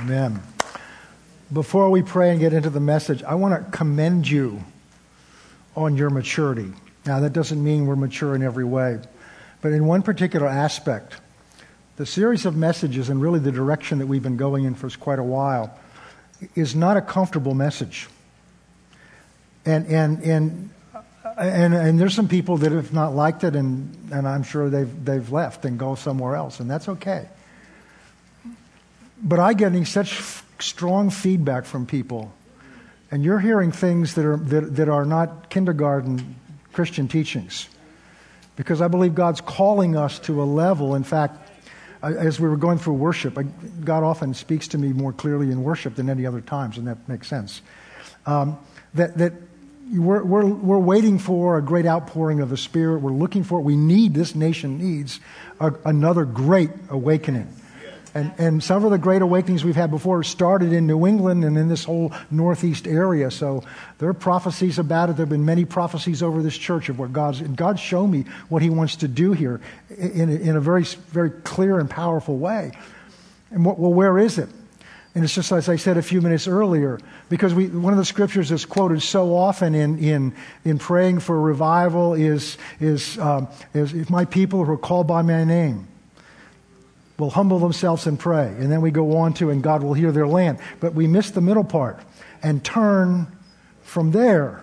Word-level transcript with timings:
Amen. 0.00 0.40
Before 1.52 1.90
we 1.90 2.02
pray 2.02 2.30
and 2.30 2.38
get 2.38 2.52
into 2.52 2.70
the 2.70 2.78
message, 2.78 3.24
I 3.24 3.34
want 3.34 3.54
to 3.54 3.70
commend 3.76 4.28
you 4.30 4.62
on 5.74 5.96
your 5.96 6.08
maturity. 6.08 6.72
Now, 7.04 7.18
that 7.20 7.32
doesn't 7.32 7.62
mean 7.62 7.86
we're 7.86 7.96
mature 7.96 8.36
in 8.36 8.42
every 8.42 8.64
way, 8.64 9.00
but 9.60 9.72
in 9.72 9.86
one 9.86 10.02
particular 10.02 10.46
aspect, 10.46 11.16
the 11.96 12.06
series 12.06 12.46
of 12.46 12.56
messages 12.56 13.08
and 13.08 13.20
really 13.20 13.40
the 13.40 13.50
direction 13.50 13.98
that 13.98 14.06
we've 14.06 14.22
been 14.22 14.36
going 14.36 14.64
in 14.64 14.76
for 14.76 14.88
quite 14.90 15.18
a 15.18 15.24
while 15.24 15.76
is 16.54 16.76
not 16.76 16.96
a 16.96 17.00
comfortable 17.00 17.54
message. 17.54 18.08
And, 19.66 19.84
and, 19.86 20.22
and, 20.22 20.70
and, 21.36 21.74
and 21.74 21.98
there's 21.98 22.14
some 22.14 22.28
people 22.28 22.58
that 22.58 22.70
have 22.70 22.92
not 22.92 23.16
liked 23.16 23.42
it, 23.42 23.56
and, 23.56 23.96
and 24.12 24.28
I'm 24.28 24.44
sure 24.44 24.70
they've, 24.70 25.04
they've 25.04 25.32
left 25.32 25.64
and 25.64 25.76
go 25.76 25.96
somewhere 25.96 26.36
else, 26.36 26.60
and 26.60 26.70
that's 26.70 26.88
okay. 26.88 27.28
But 29.22 29.40
I'm 29.40 29.56
getting 29.56 29.84
such 29.84 30.22
strong 30.60 31.10
feedback 31.10 31.64
from 31.64 31.86
people, 31.86 32.32
and 33.10 33.24
you're 33.24 33.40
hearing 33.40 33.72
things 33.72 34.14
that 34.14 34.24
are, 34.24 34.36
that, 34.36 34.76
that 34.76 34.88
are 34.88 35.04
not 35.04 35.50
kindergarten 35.50 36.36
Christian 36.72 37.08
teachings. 37.08 37.68
Because 38.56 38.80
I 38.80 38.88
believe 38.88 39.14
God's 39.14 39.40
calling 39.40 39.96
us 39.96 40.18
to 40.20 40.42
a 40.42 40.44
level, 40.44 40.94
in 40.94 41.04
fact, 41.04 41.48
as 42.02 42.38
we 42.38 42.48
were 42.48 42.56
going 42.56 42.78
through 42.78 42.94
worship, 42.94 43.38
God 43.84 44.02
often 44.02 44.34
speaks 44.34 44.68
to 44.68 44.78
me 44.78 44.92
more 44.92 45.12
clearly 45.12 45.50
in 45.50 45.62
worship 45.62 45.96
than 45.96 46.08
any 46.08 46.26
other 46.26 46.40
times, 46.40 46.78
and 46.78 46.86
that 46.86 47.08
makes 47.08 47.28
sense. 47.28 47.60
Um, 48.26 48.58
that, 48.94 49.18
that 49.18 49.32
we're, 49.92 50.22
we're, 50.22 50.46
we're 50.46 50.78
waiting 50.78 51.18
for 51.18 51.58
a 51.58 51.62
great 51.62 51.86
outpouring 51.86 52.40
of 52.40 52.50
the 52.50 52.56
Spirit. 52.56 53.00
We're 53.00 53.12
looking 53.12 53.42
for 53.42 53.58
it. 53.58 53.62
We 53.62 53.76
need, 53.76 54.14
this 54.14 54.34
nation 54.34 54.78
needs 54.78 55.18
a, 55.60 55.72
another 55.84 56.24
great 56.24 56.70
awakening. 56.90 57.48
And, 58.18 58.32
and 58.36 58.64
some 58.64 58.84
of 58.84 58.90
the 58.90 58.98
great 58.98 59.22
awakenings 59.22 59.64
we've 59.64 59.76
had 59.76 59.92
before 59.92 60.24
started 60.24 60.72
in 60.72 60.88
New 60.88 61.06
England 61.06 61.44
and 61.44 61.56
in 61.56 61.68
this 61.68 61.84
whole 61.84 62.12
Northeast 62.32 62.88
area. 62.88 63.30
So 63.30 63.62
there 63.98 64.08
are 64.08 64.14
prophecies 64.14 64.80
about 64.80 65.08
it. 65.08 65.16
There 65.16 65.24
have 65.24 65.30
been 65.30 65.44
many 65.44 65.64
prophecies 65.64 66.20
over 66.20 66.42
this 66.42 66.58
church 66.58 66.88
of 66.88 66.98
what 66.98 67.12
God's, 67.12 67.40
and 67.40 67.56
God 67.56 67.78
showed 67.78 68.08
me 68.08 68.24
what 68.48 68.60
He 68.60 68.70
wants 68.70 68.96
to 68.96 69.08
do 69.08 69.34
here 69.34 69.60
in, 69.96 70.30
in 70.30 70.56
a 70.56 70.60
very, 70.60 70.82
very 70.82 71.30
clear 71.30 71.78
and 71.78 71.88
powerful 71.88 72.38
way. 72.38 72.72
And 73.52 73.64
what, 73.64 73.78
well, 73.78 73.94
where 73.94 74.18
is 74.18 74.36
it? 74.36 74.48
And 75.14 75.22
it's 75.22 75.34
just 75.34 75.52
as 75.52 75.68
I 75.68 75.76
said 75.76 75.96
a 75.96 76.02
few 76.02 76.20
minutes 76.20 76.48
earlier, 76.48 76.98
because 77.28 77.54
we, 77.54 77.68
one 77.68 77.92
of 77.92 77.98
the 77.98 78.04
scriptures 78.04 78.48
that's 78.48 78.64
quoted 78.64 79.00
so 79.00 79.36
often 79.36 79.76
in, 79.76 79.96
in, 79.98 80.34
in 80.64 80.78
praying 80.78 81.20
for 81.20 81.40
revival 81.40 82.14
is, 82.14 82.58
is, 82.80 83.16
um, 83.18 83.46
is 83.74 83.94
if 83.94 84.10
my 84.10 84.24
people 84.24 84.64
who 84.64 84.72
are 84.72 84.76
called 84.76 85.06
by 85.06 85.22
my 85.22 85.44
name 85.44 85.86
will 87.18 87.30
humble 87.30 87.58
themselves 87.58 88.06
and 88.06 88.18
pray. 88.18 88.46
And 88.46 88.70
then 88.70 88.80
we 88.80 88.90
go 88.90 89.16
on 89.16 89.34
to, 89.34 89.50
and 89.50 89.62
God 89.62 89.82
will 89.82 89.94
hear 89.94 90.12
their 90.12 90.26
land. 90.26 90.58
But 90.80 90.94
we 90.94 91.06
miss 91.06 91.30
the 91.30 91.40
middle 91.40 91.64
part 91.64 92.00
and 92.42 92.64
turn 92.64 93.26
from 93.82 94.12
there. 94.12 94.62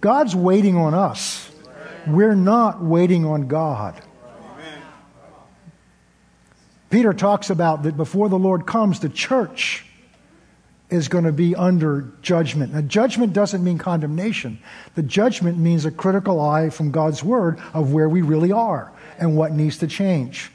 God's 0.00 0.36
waiting 0.36 0.76
on 0.76 0.94
us. 0.94 1.50
We're 2.06 2.36
not 2.36 2.82
waiting 2.82 3.24
on 3.24 3.48
God. 3.48 4.00
Peter 6.88 7.12
talks 7.12 7.50
about 7.50 7.84
that 7.84 7.96
before 7.96 8.28
the 8.28 8.38
Lord 8.38 8.66
comes, 8.66 9.00
the 9.00 9.08
church 9.08 9.84
is 10.88 11.06
going 11.06 11.24
to 11.24 11.32
be 11.32 11.54
under 11.54 12.12
judgment. 12.20 12.74
Now, 12.74 12.80
judgment 12.80 13.32
doesn't 13.32 13.62
mean 13.62 13.78
condemnation. 13.78 14.58
The 14.96 15.02
judgment 15.02 15.56
means 15.56 15.84
a 15.84 15.92
critical 15.92 16.40
eye 16.40 16.68
from 16.70 16.90
God's 16.90 17.22
word 17.22 17.60
of 17.74 17.92
where 17.92 18.08
we 18.08 18.22
really 18.22 18.50
are 18.50 18.92
and 19.18 19.36
what 19.36 19.52
needs 19.52 19.78
to 19.78 19.86
change. 19.86 20.50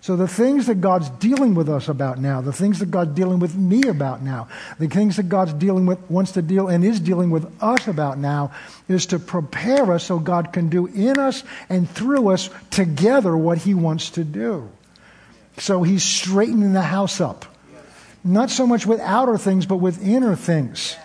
So 0.00 0.14
the 0.14 0.28
things 0.28 0.66
that 0.66 0.80
God's 0.80 1.10
dealing 1.10 1.54
with 1.54 1.68
us 1.68 1.88
about 1.88 2.18
now, 2.18 2.40
the 2.40 2.52
things 2.52 2.78
that 2.78 2.90
God's 2.90 3.14
dealing 3.14 3.40
with 3.40 3.56
me 3.56 3.82
about 3.88 4.22
now, 4.22 4.48
the 4.78 4.86
things 4.86 5.16
that 5.16 5.28
God's 5.28 5.52
dealing 5.52 5.86
with, 5.86 5.98
wants 6.10 6.32
to 6.32 6.42
deal 6.42 6.68
and 6.68 6.84
is 6.84 7.00
dealing 7.00 7.30
with 7.30 7.52
us 7.60 7.88
about 7.88 8.18
now, 8.18 8.52
is 8.88 9.06
to 9.06 9.18
prepare 9.18 9.92
us 9.92 10.04
so 10.04 10.18
God 10.18 10.52
can 10.52 10.68
do 10.68 10.86
in 10.86 11.18
us 11.18 11.42
and 11.68 11.90
through 11.90 12.28
us 12.28 12.48
together 12.70 13.36
what 13.36 13.58
He 13.58 13.74
wants 13.74 14.10
to 14.10 14.24
do. 14.24 14.70
So 15.58 15.82
He's 15.82 16.04
straightening 16.04 16.72
the 16.72 16.82
house 16.82 17.20
up. 17.20 17.44
Not 18.22 18.50
so 18.50 18.66
much 18.66 18.86
with 18.86 19.00
outer 19.00 19.36
things, 19.36 19.66
but 19.66 19.76
with 19.76 20.06
inner 20.06 20.36
things. 20.36 20.96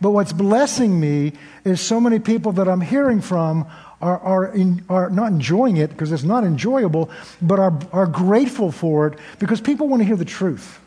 But 0.00 0.10
what's 0.10 0.32
blessing 0.32 0.98
me 0.98 1.32
is 1.64 1.80
so 1.80 2.00
many 2.00 2.20
people 2.20 2.52
that 2.52 2.68
I'm 2.68 2.80
hearing 2.80 3.20
from 3.20 3.66
are, 4.00 4.18
are, 4.18 4.46
in, 4.46 4.84
are 4.88 5.10
not 5.10 5.32
enjoying 5.32 5.76
it 5.76 5.90
because 5.90 6.12
it's 6.12 6.22
not 6.22 6.44
enjoyable, 6.44 7.10
but 7.42 7.58
are, 7.58 7.78
are 7.92 8.06
grateful 8.06 8.70
for 8.70 9.08
it 9.08 9.18
because 9.38 9.60
people 9.60 9.88
want 9.88 10.00
to 10.00 10.06
hear 10.06 10.16
the 10.16 10.24
truth. 10.24 10.80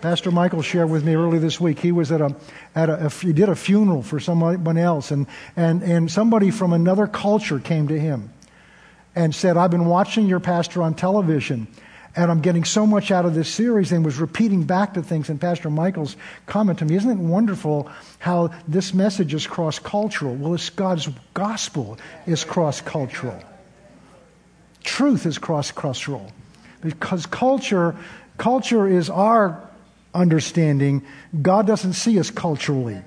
Pastor 0.00 0.30
Michael 0.30 0.62
shared 0.62 0.90
with 0.90 1.04
me 1.04 1.16
earlier 1.16 1.40
this 1.40 1.60
week. 1.60 1.80
He 1.80 1.90
was 1.90 2.12
at 2.12 2.20
a, 2.20 2.34
at 2.76 2.88
a, 2.88 3.08
he 3.08 3.32
did 3.32 3.48
a 3.48 3.56
funeral 3.56 4.02
for 4.02 4.20
someone 4.20 4.78
else, 4.78 5.10
and, 5.10 5.26
and, 5.56 5.82
and 5.82 6.08
somebody 6.08 6.52
from 6.52 6.72
another 6.72 7.08
culture 7.08 7.58
came 7.58 7.88
to 7.88 7.98
him 7.98 8.32
and 9.16 9.34
said, 9.34 9.56
I've 9.56 9.72
been 9.72 9.86
watching 9.86 10.28
your 10.28 10.38
pastor 10.38 10.82
on 10.82 10.94
television, 10.94 11.66
and 12.16 12.30
I'm 12.30 12.40
getting 12.40 12.64
so 12.64 12.86
much 12.86 13.10
out 13.10 13.26
of 13.26 13.34
this 13.34 13.48
series 13.48 13.92
and 13.92 14.04
was 14.04 14.18
repeating 14.18 14.64
back 14.64 14.94
to 14.94 15.02
things. 15.02 15.28
And 15.28 15.40
Pastor 15.40 15.70
Michael's 15.70 16.16
comment 16.46 16.80
to 16.80 16.84
me, 16.84 16.96
isn't 16.96 17.10
it 17.10 17.18
wonderful 17.18 17.90
how 18.18 18.48
this 18.66 18.92
message 18.94 19.34
is 19.34 19.46
cross 19.46 19.78
cultural? 19.78 20.34
Well, 20.34 20.54
it's 20.54 20.70
God's 20.70 21.08
gospel 21.34 21.98
is 22.26 22.44
cross 22.44 22.80
cultural. 22.80 23.40
Truth 24.82 25.26
is 25.26 25.38
cross 25.38 25.70
cultural. 25.70 26.32
Because 26.80 27.26
culture, 27.26 27.96
culture 28.36 28.86
is 28.86 29.10
our 29.10 29.68
understanding. 30.14 31.04
God 31.42 31.66
doesn't 31.66 31.92
see 31.92 32.18
us 32.18 32.30
culturally. 32.30 33.00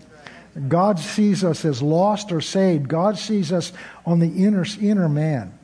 God 0.67 0.99
sees 0.99 1.43
us 1.43 1.63
as 1.63 1.81
lost 1.81 2.31
or 2.31 2.41
saved. 2.41 2.87
God 2.87 3.17
sees 3.17 3.51
us 3.51 3.71
on 4.05 4.19
the 4.19 4.45
inner, 4.45 4.65
inner 4.81 5.07
man. 5.07 5.57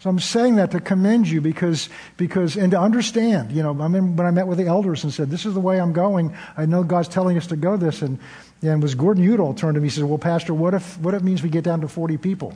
So 0.00 0.08
I'm 0.08 0.18
saying 0.18 0.56
that 0.56 0.70
to 0.70 0.80
commend 0.80 1.28
you 1.28 1.42
because, 1.42 1.90
because 2.16 2.56
and 2.56 2.70
to 2.70 2.80
understand. 2.80 3.52
You 3.52 3.62
know, 3.62 3.78
I 3.82 3.88
mean, 3.88 4.16
when 4.16 4.26
I 4.26 4.30
met 4.30 4.46
with 4.46 4.56
the 4.56 4.64
elders 4.64 5.04
and 5.04 5.12
said, 5.12 5.30
this 5.30 5.44
is 5.44 5.52
the 5.52 5.60
way 5.60 5.78
I'm 5.78 5.92
going, 5.92 6.34
I 6.56 6.64
know 6.64 6.82
God's 6.82 7.08
telling 7.08 7.36
us 7.36 7.46
to 7.48 7.56
go 7.56 7.76
this. 7.76 8.00
And, 8.00 8.18
and 8.62 8.82
was 8.82 8.94
Gordon 8.94 9.22
Udall 9.22 9.52
turned 9.52 9.74
to 9.74 9.80
me 9.80 9.88
and 9.88 9.92
said, 9.92 10.04
well, 10.04 10.16
Pastor, 10.16 10.54
what 10.54 10.72
if, 10.72 10.98
what 10.98 11.12
if 11.12 11.20
it 11.20 11.24
means 11.24 11.42
we 11.42 11.50
get 11.50 11.64
down 11.64 11.82
to 11.82 11.88
40 11.88 12.16
people? 12.16 12.54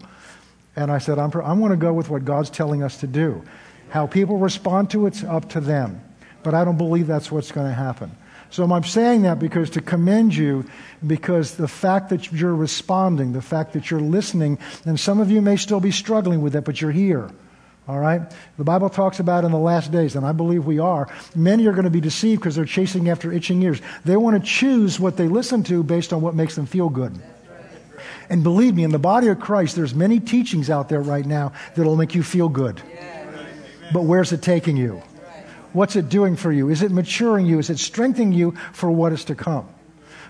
And 0.74 0.90
I 0.90 0.96
said, 0.96 1.18
I'm, 1.18 1.30
I 1.42 1.52
want 1.52 1.72
to 1.72 1.76
go 1.76 1.92
with 1.92 2.08
what 2.08 2.24
God's 2.24 2.48
telling 2.48 2.82
us 2.82 2.98
to 3.00 3.06
do. 3.06 3.44
How 3.90 4.06
people 4.06 4.38
respond 4.38 4.90
to 4.90 5.06
it's 5.06 5.22
up 5.22 5.50
to 5.50 5.60
them. 5.60 6.00
But 6.42 6.54
I 6.54 6.64
don't 6.64 6.78
believe 6.78 7.06
that's 7.06 7.30
what's 7.30 7.52
going 7.52 7.66
to 7.66 7.74
happen. 7.74 8.10
So 8.54 8.62
I'm 8.62 8.84
saying 8.84 9.22
that 9.22 9.40
because 9.40 9.70
to 9.70 9.80
commend 9.80 10.32
you, 10.36 10.64
because 11.04 11.56
the 11.56 11.66
fact 11.66 12.10
that 12.10 12.30
you're 12.30 12.54
responding, 12.54 13.32
the 13.32 13.42
fact 13.42 13.72
that 13.72 13.90
you're 13.90 13.98
listening, 13.98 14.60
and 14.86 14.98
some 14.98 15.18
of 15.18 15.28
you 15.28 15.42
may 15.42 15.56
still 15.56 15.80
be 15.80 15.90
struggling 15.90 16.40
with 16.40 16.52
that, 16.52 16.62
but 16.62 16.80
you're 16.80 16.92
here. 16.92 17.28
All 17.88 17.98
right? 17.98 18.22
The 18.56 18.62
Bible 18.62 18.90
talks 18.90 19.18
about 19.18 19.44
in 19.44 19.50
the 19.50 19.58
last 19.58 19.90
days, 19.90 20.14
and 20.14 20.24
I 20.24 20.30
believe 20.30 20.66
we 20.66 20.78
are, 20.78 21.08
many 21.34 21.66
are 21.66 21.72
going 21.72 21.82
to 21.82 21.90
be 21.90 22.00
deceived 22.00 22.42
because 22.42 22.54
they're 22.54 22.64
chasing 22.64 23.08
after 23.08 23.32
itching 23.32 23.60
ears. 23.60 23.82
They 24.04 24.16
want 24.16 24.40
to 24.40 24.48
choose 24.48 25.00
what 25.00 25.16
they 25.16 25.26
listen 25.26 25.64
to 25.64 25.82
based 25.82 26.12
on 26.12 26.22
what 26.22 26.36
makes 26.36 26.54
them 26.54 26.66
feel 26.66 26.88
good. 26.88 27.20
And 28.30 28.44
believe 28.44 28.76
me, 28.76 28.84
in 28.84 28.92
the 28.92 29.00
body 29.00 29.26
of 29.26 29.40
Christ, 29.40 29.74
there's 29.74 29.96
many 29.96 30.20
teachings 30.20 30.70
out 30.70 30.88
there 30.88 31.02
right 31.02 31.26
now 31.26 31.54
that'll 31.74 31.96
make 31.96 32.14
you 32.14 32.22
feel 32.22 32.48
good. 32.48 32.80
But 33.92 34.02
where's 34.02 34.30
it 34.30 34.42
taking 34.42 34.76
you? 34.76 35.02
What's 35.74 35.96
it 35.96 36.08
doing 36.08 36.36
for 36.36 36.52
you? 36.52 36.70
Is 36.70 36.82
it 36.82 36.92
maturing 36.92 37.46
you? 37.46 37.58
Is 37.58 37.68
it 37.68 37.80
strengthening 37.80 38.32
you 38.32 38.52
for 38.72 38.90
what 38.90 39.12
is 39.12 39.24
to 39.26 39.34
come? 39.34 39.68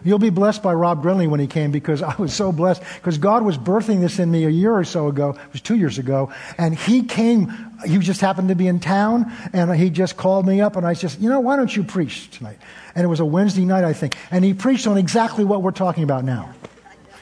You'll 0.02 0.18
be 0.18 0.30
blessed 0.30 0.62
by 0.62 0.72
Rob 0.72 1.02
Grinley 1.02 1.28
when 1.28 1.38
he 1.38 1.46
came 1.46 1.70
because 1.70 2.02
I 2.02 2.14
was 2.16 2.32
so 2.34 2.50
blessed 2.50 2.82
because 2.96 3.18
God 3.18 3.44
was 3.44 3.56
birthing 3.56 4.00
this 4.00 4.18
in 4.18 4.30
me 4.30 4.44
a 4.44 4.50
year 4.50 4.74
or 4.74 4.84
so 4.84 5.08
ago. 5.08 5.30
It 5.30 5.52
was 5.52 5.60
two 5.60 5.76
years 5.76 5.98
ago. 5.98 6.32
And 6.58 6.74
he 6.74 7.02
came, 7.02 7.52
he 7.86 7.98
just 7.98 8.22
happened 8.22 8.48
to 8.48 8.54
be 8.54 8.68
in 8.68 8.80
town 8.80 9.30
and 9.52 9.74
he 9.74 9.90
just 9.90 10.16
called 10.16 10.46
me 10.46 10.62
up 10.62 10.76
and 10.76 10.86
I 10.86 10.94
just, 10.94 11.20
you 11.20 11.28
know, 11.28 11.40
why 11.40 11.56
don't 11.56 11.74
you 11.74 11.84
preach 11.84 12.30
tonight? 12.30 12.58
And 12.94 13.04
it 13.04 13.08
was 13.08 13.20
a 13.20 13.24
Wednesday 13.24 13.66
night, 13.66 13.84
I 13.84 13.92
think. 13.92 14.16
And 14.30 14.44
he 14.44 14.54
preached 14.54 14.86
on 14.86 14.96
exactly 14.96 15.44
what 15.44 15.62
we're 15.62 15.72
talking 15.72 16.04
about 16.04 16.24
now. 16.24 16.54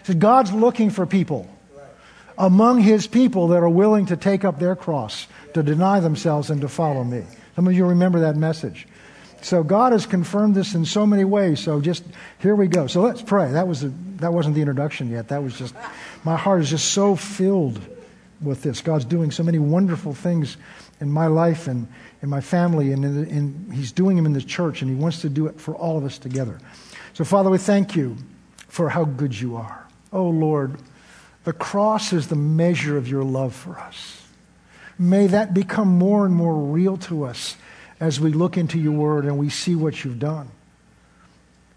He 0.00 0.06
said, 0.06 0.20
God's 0.20 0.52
looking 0.52 0.90
for 0.90 1.06
people 1.06 1.48
among 2.38 2.80
his 2.80 3.06
people 3.06 3.48
that 3.48 3.58
are 3.58 3.68
willing 3.68 4.06
to 4.06 4.16
take 4.16 4.44
up 4.44 4.58
their 4.58 4.74
cross, 4.74 5.26
to 5.54 5.62
deny 5.62 6.00
themselves 6.00 6.50
and 6.50 6.60
to 6.60 6.68
follow 6.68 7.04
me. 7.04 7.24
Some 7.56 7.66
of 7.66 7.74
you 7.74 7.86
remember 7.86 8.20
that 8.20 8.36
message. 8.36 8.86
So 9.42 9.62
God 9.64 9.92
has 9.92 10.06
confirmed 10.06 10.54
this 10.54 10.74
in 10.74 10.84
so 10.84 11.04
many 11.04 11.24
ways. 11.24 11.60
So 11.60 11.80
just 11.80 12.04
here 12.38 12.54
we 12.54 12.68
go. 12.68 12.86
So 12.86 13.02
let's 13.02 13.22
pray. 13.22 13.52
That 13.52 13.66
was 13.66 13.80
the, 13.80 13.92
that 14.16 14.32
wasn't 14.32 14.54
the 14.54 14.60
introduction 14.60 15.10
yet. 15.10 15.28
That 15.28 15.42
was 15.42 15.58
just 15.58 15.74
my 16.24 16.36
heart 16.36 16.60
is 16.60 16.70
just 16.70 16.92
so 16.92 17.16
filled 17.16 17.80
with 18.40 18.62
this. 18.62 18.80
God's 18.80 19.04
doing 19.04 19.30
so 19.30 19.42
many 19.42 19.58
wonderful 19.58 20.14
things 20.14 20.56
in 21.00 21.10
my 21.10 21.26
life 21.26 21.66
and 21.66 21.88
in 22.22 22.28
my 22.28 22.40
family, 22.40 22.92
and, 22.92 23.04
in, 23.04 23.26
in, 23.26 23.72
He's 23.72 23.90
doing 23.90 24.16
them 24.16 24.26
in 24.26 24.32
the 24.32 24.40
church, 24.40 24.82
and 24.82 24.90
He 24.90 24.96
wants 24.96 25.20
to 25.22 25.28
do 25.28 25.46
it 25.46 25.60
for 25.60 25.74
all 25.74 25.98
of 25.98 26.04
us 26.04 26.18
together. 26.18 26.60
So, 27.14 27.24
Father, 27.24 27.50
we 27.50 27.58
thank 27.58 27.96
you 27.96 28.16
for 28.68 28.88
how 28.88 29.04
good 29.04 29.38
you 29.38 29.56
are. 29.56 29.86
Oh 30.12 30.28
Lord, 30.28 30.76
the 31.44 31.52
cross 31.52 32.12
is 32.12 32.28
the 32.28 32.36
measure 32.36 32.96
of 32.96 33.08
your 33.08 33.24
love 33.24 33.54
for 33.54 33.78
us. 33.78 34.21
May 34.98 35.26
that 35.28 35.54
become 35.54 35.88
more 35.88 36.24
and 36.26 36.34
more 36.34 36.54
real 36.54 36.96
to 36.98 37.24
us 37.24 37.56
as 38.00 38.20
we 38.20 38.32
look 38.32 38.56
into 38.56 38.78
your 38.78 38.92
word 38.92 39.24
and 39.24 39.38
we 39.38 39.48
see 39.48 39.74
what 39.74 40.04
you've 40.04 40.18
done. 40.18 40.48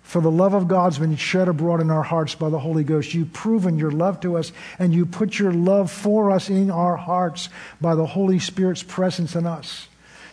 For 0.06 0.22
the 0.22 0.32
love 0.32 0.54
of 0.54 0.68
God's 0.68 1.00
been 1.00 1.16
shed 1.16 1.48
abroad 1.48 1.82
in 1.82 1.90
our 1.90 2.04
hearts 2.04 2.36
by 2.36 2.50
the 2.50 2.60
Holy 2.60 2.84
Ghost. 2.84 3.16
You've 3.16 3.34
proven 3.34 3.80
your 3.80 3.90
love 3.90 4.22
to 4.22 4.38
us, 4.38 4.52
and 4.78 4.94
you 4.94 5.06
put 5.08 5.40
your 5.40 5.52
love 5.52 5.92
for 5.92 6.30
us 6.30 6.48
in 6.48 6.70
our 6.70 6.96
hearts 6.96 7.50
by 7.82 7.96
the 7.96 8.06
Holy 8.06 8.38
Spirit's 8.38 8.84
presence 8.84 9.36
in 9.36 9.48
us. 9.48 9.88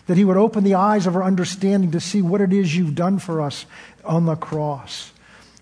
That 0.09 0.19
He 0.19 0.27
would 0.27 0.37
open 0.37 0.63
the 0.63 0.75
eyes 0.75 1.07
of 1.07 1.17
our 1.17 1.23
understanding 1.23 1.93
to 1.93 2.01
see 2.01 2.21
what 2.21 2.43
it 2.43 2.53
is 2.53 2.77
you've 2.77 2.95
done 2.95 3.19
for 3.19 3.41
us 3.41 3.65
on 4.05 4.27
the 4.27 4.37
cross. 4.37 5.11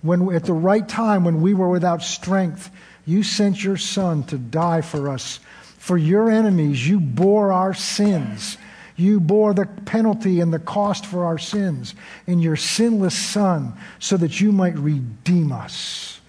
When, 0.02 0.34
at 0.34 0.44
the 0.44 0.54
right 0.54 0.86
time, 0.88 1.22
when 1.22 1.40
we 1.40 1.54
were 1.54 1.68
without 1.68 2.02
strength, 2.02 2.68
you 3.06 3.22
sent 3.22 3.62
your 3.62 3.76
Son 3.76 4.24
to 4.24 4.38
die 4.38 4.80
for 4.80 5.08
us. 5.08 5.38
For 5.80 5.98
your 5.98 6.30
enemies, 6.30 6.86
you 6.86 7.00
bore 7.00 7.52
our 7.52 7.74
sins 7.74 8.56
you 9.00 9.18
bore 9.18 9.54
the 9.54 9.64
penalty 9.64 10.40
and 10.40 10.52
the 10.52 10.58
cost 10.58 11.06
for 11.06 11.24
our 11.24 11.38
sins 11.38 11.94
in 12.26 12.40
your 12.40 12.56
sinless 12.56 13.16
Son 13.16 13.72
so 13.98 14.18
that 14.18 14.40
you 14.40 14.52
might 14.52 14.76
redeem 14.76 15.52
us. 15.52 16.20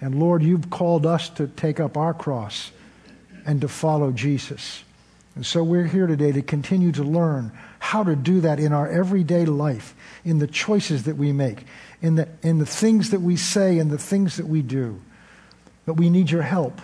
And 0.00 0.16
Lord, 0.16 0.42
you've 0.42 0.68
called 0.68 1.06
us 1.06 1.28
to 1.30 1.46
take 1.46 1.78
up 1.78 1.96
our 1.96 2.12
cross 2.12 2.72
and 3.46 3.60
to 3.60 3.68
follow 3.68 4.10
Jesus. 4.10 4.82
And 5.36 5.46
so 5.46 5.62
we're 5.62 5.86
here 5.86 6.08
today 6.08 6.32
to 6.32 6.42
continue 6.42 6.90
to 6.92 7.04
learn 7.04 7.52
how 7.78 8.02
to 8.02 8.16
do 8.16 8.40
that 8.40 8.58
in 8.58 8.72
our 8.72 8.88
everyday 8.88 9.46
life, 9.46 9.94
in 10.24 10.40
the 10.40 10.48
choices 10.48 11.04
that 11.04 11.16
we 11.16 11.32
make, 11.32 11.64
in 12.00 12.16
the, 12.16 12.28
in 12.42 12.58
the 12.58 12.66
things 12.66 13.10
that 13.10 13.20
we 13.20 13.36
say, 13.36 13.78
and 13.78 13.92
the 13.92 13.98
things 13.98 14.36
that 14.38 14.46
we 14.46 14.60
do. 14.60 15.00
But 15.86 15.94
we 15.94 16.10
need 16.10 16.30
your 16.30 16.42
help. 16.42 16.80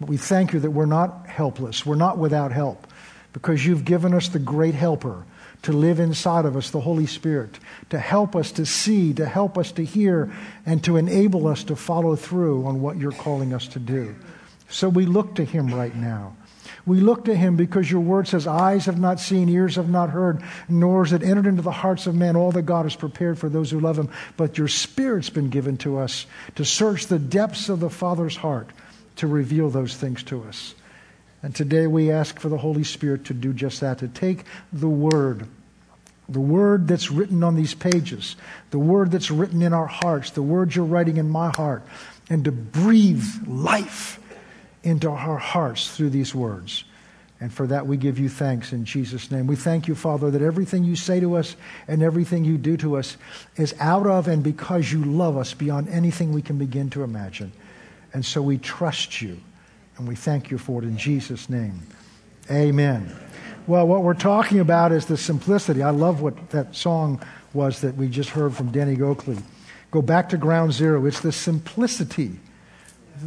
But 0.00 0.08
we 0.08 0.16
thank 0.16 0.52
you 0.52 0.60
that 0.60 0.70
we're 0.70 0.86
not 0.86 1.26
helpless, 1.26 1.86
we're 1.86 1.96
not 1.96 2.18
without 2.18 2.52
help 2.52 2.86
because 3.32 3.66
you've 3.66 3.84
given 3.84 4.14
us 4.14 4.28
the 4.28 4.38
great 4.38 4.74
helper 4.74 5.24
to 5.62 5.72
live 5.72 6.00
inside 6.00 6.44
of 6.44 6.56
us, 6.56 6.70
the 6.70 6.80
Holy 6.80 7.06
Spirit, 7.06 7.58
to 7.90 7.98
help 7.98 8.36
us 8.36 8.52
to 8.52 8.64
see, 8.64 9.12
to 9.12 9.26
help 9.26 9.58
us 9.58 9.72
to 9.72 9.84
hear, 9.84 10.32
and 10.64 10.82
to 10.84 10.96
enable 10.96 11.46
us 11.46 11.64
to 11.64 11.76
follow 11.76 12.16
through 12.16 12.64
on 12.64 12.80
what 12.80 12.96
you're 12.96 13.12
calling 13.12 13.52
us 13.52 13.68
to 13.68 13.78
do. 13.78 14.14
So 14.68 14.88
we 14.88 15.06
look 15.06 15.34
to 15.34 15.44
him 15.44 15.74
right 15.74 15.94
now. 15.94 16.36
We 16.86 17.00
look 17.00 17.24
to 17.24 17.34
him 17.34 17.56
because 17.56 17.90
your 17.90 18.00
word 18.00 18.28
says, 18.28 18.46
Eyes 18.46 18.86
have 18.86 18.98
not 18.98 19.18
seen, 19.18 19.48
ears 19.48 19.74
have 19.74 19.90
not 19.90 20.10
heard, 20.10 20.42
nor 20.68 21.04
has 21.04 21.12
it 21.12 21.22
entered 21.22 21.46
into 21.46 21.62
the 21.62 21.72
hearts 21.72 22.06
of 22.06 22.14
men 22.14 22.36
all 22.36 22.52
that 22.52 22.62
God 22.62 22.84
has 22.84 22.96
prepared 22.96 23.38
for 23.38 23.48
those 23.48 23.70
who 23.70 23.80
love 23.80 23.98
him. 23.98 24.08
But 24.36 24.56
your 24.56 24.68
spirit's 24.68 25.30
been 25.30 25.50
given 25.50 25.76
to 25.78 25.98
us 25.98 26.26
to 26.54 26.64
search 26.64 27.08
the 27.08 27.18
depths 27.18 27.68
of 27.68 27.80
the 27.80 27.90
Father's 27.90 28.36
heart 28.36 28.70
to 29.16 29.26
reveal 29.26 29.70
those 29.70 29.96
things 29.96 30.22
to 30.24 30.42
us. 30.44 30.74
And 31.42 31.54
today 31.54 31.86
we 31.86 32.10
ask 32.10 32.38
for 32.38 32.48
the 32.48 32.58
Holy 32.58 32.84
Spirit 32.84 33.26
to 33.26 33.34
do 33.34 33.52
just 33.52 33.80
that, 33.80 33.98
to 33.98 34.08
take 34.08 34.44
the 34.72 34.88
Word, 34.88 35.46
the 36.28 36.40
Word 36.40 36.88
that's 36.88 37.10
written 37.10 37.44
on 37.44 37.54
these 37.54 37.74
pages, 37.74 38.36
the 38.70 38.78
Word 38.78 39.10
that's 39.10 39.30
written 39.30 39.62
in 39.62 39.72
our 39.72 39.86
hearts, 39.86 40.30
the 40.30 40.42
words 40.42 40.74
you're 40.74 40.84
writing 40.84 41.18
in 41.18 41.28
my 41.28 41.52
heart, 41.54 41.82
and 42.28 42.44
to 42.44 42.52
breathe 42.52 43.24
life 43.46 44.18
into 44.82 45.10
our 45.10 45.38
hearts 45.38 45.94
through 45.96 46.10
these 46.10 46.34
words. 46.34 46.84
And 47.38 47.52
for 47.52 47.66
that, 47.66 47.86
we 47.86 47.98
give 47.98 48.18
you 48.18 48.30
thanks 48.30 48.72
in 48.72 48.86
Jesus' 48.86 49.30
name. 49.30 49.46
We 49.46 49.56
thank 49.56 49.88
you, 49.88 49.94
Father, 49.94 50.30
that 50.30 50.40
everything 50.40 50.84
you 50.84 50.96
say 50.96 51.20
to 51.20 51.36
us 51.36 51.54
and 51.86 52.02
everything 52.02 52.44
you 52.46 52.56
do 52.56 52.78
to 52.78 52.96
us 52.96 53.18
is 53.56 53.74
out 53.78 54.06
of 54.06 54.26
and 54.26 54.42
because 54.42 54.90
you 54.90 55.04
love 55.04 55.36
us 55.36 55.52
beyond 55.52 55.90
anything 55.90 56.32
we 56.32 56.40
can 56.40 56.56
begin 56.56 56.88
to 56.90 57.02
imagine. 57.02 57.52
And 58.16 58.24
so 58.24 58.40
we 58.40 58.56
trust 58.56 59.20
you. 59.20 59.38
And 59.98 60.08
we 60.08 60.14
thank 60.14 60.50
you 60.50 60.56
for 60.56 60.82
it 60.82 60.86
in 60.86 60.96
Jesus' 60.96 61.50
name. 61.50 61.82
Amen. 62.50 63.14
Well, 63.66 63.86
what 63.86 64.02
we're 64.04 64.14
talking 64.14 64.58
about 64.58 64.90
is 64.90 65.04
the 65.04 65.18
simplicity. 65.18 65.82
I 65.82 65.90
love 65.90 66.22
what 66.22 66.48
that 66.48 66.74
song 66.74 67.22
was 67.52 67.82
that 67.82 67.94
we 67.94 68.08
just 68.08 68.30
heard 68.30 68.54
from 68.54 68.72
Danny 68.72 68.96
Gokey. 68.96 69.42
Go 69.90 70.00
back 70.00 70.30
to 70.30 70.38
ground 70.38 70.72
zero. 70.72 71.04
It's 71.04 71.20
the 71.20 71.30
simplicity 71.30 72.40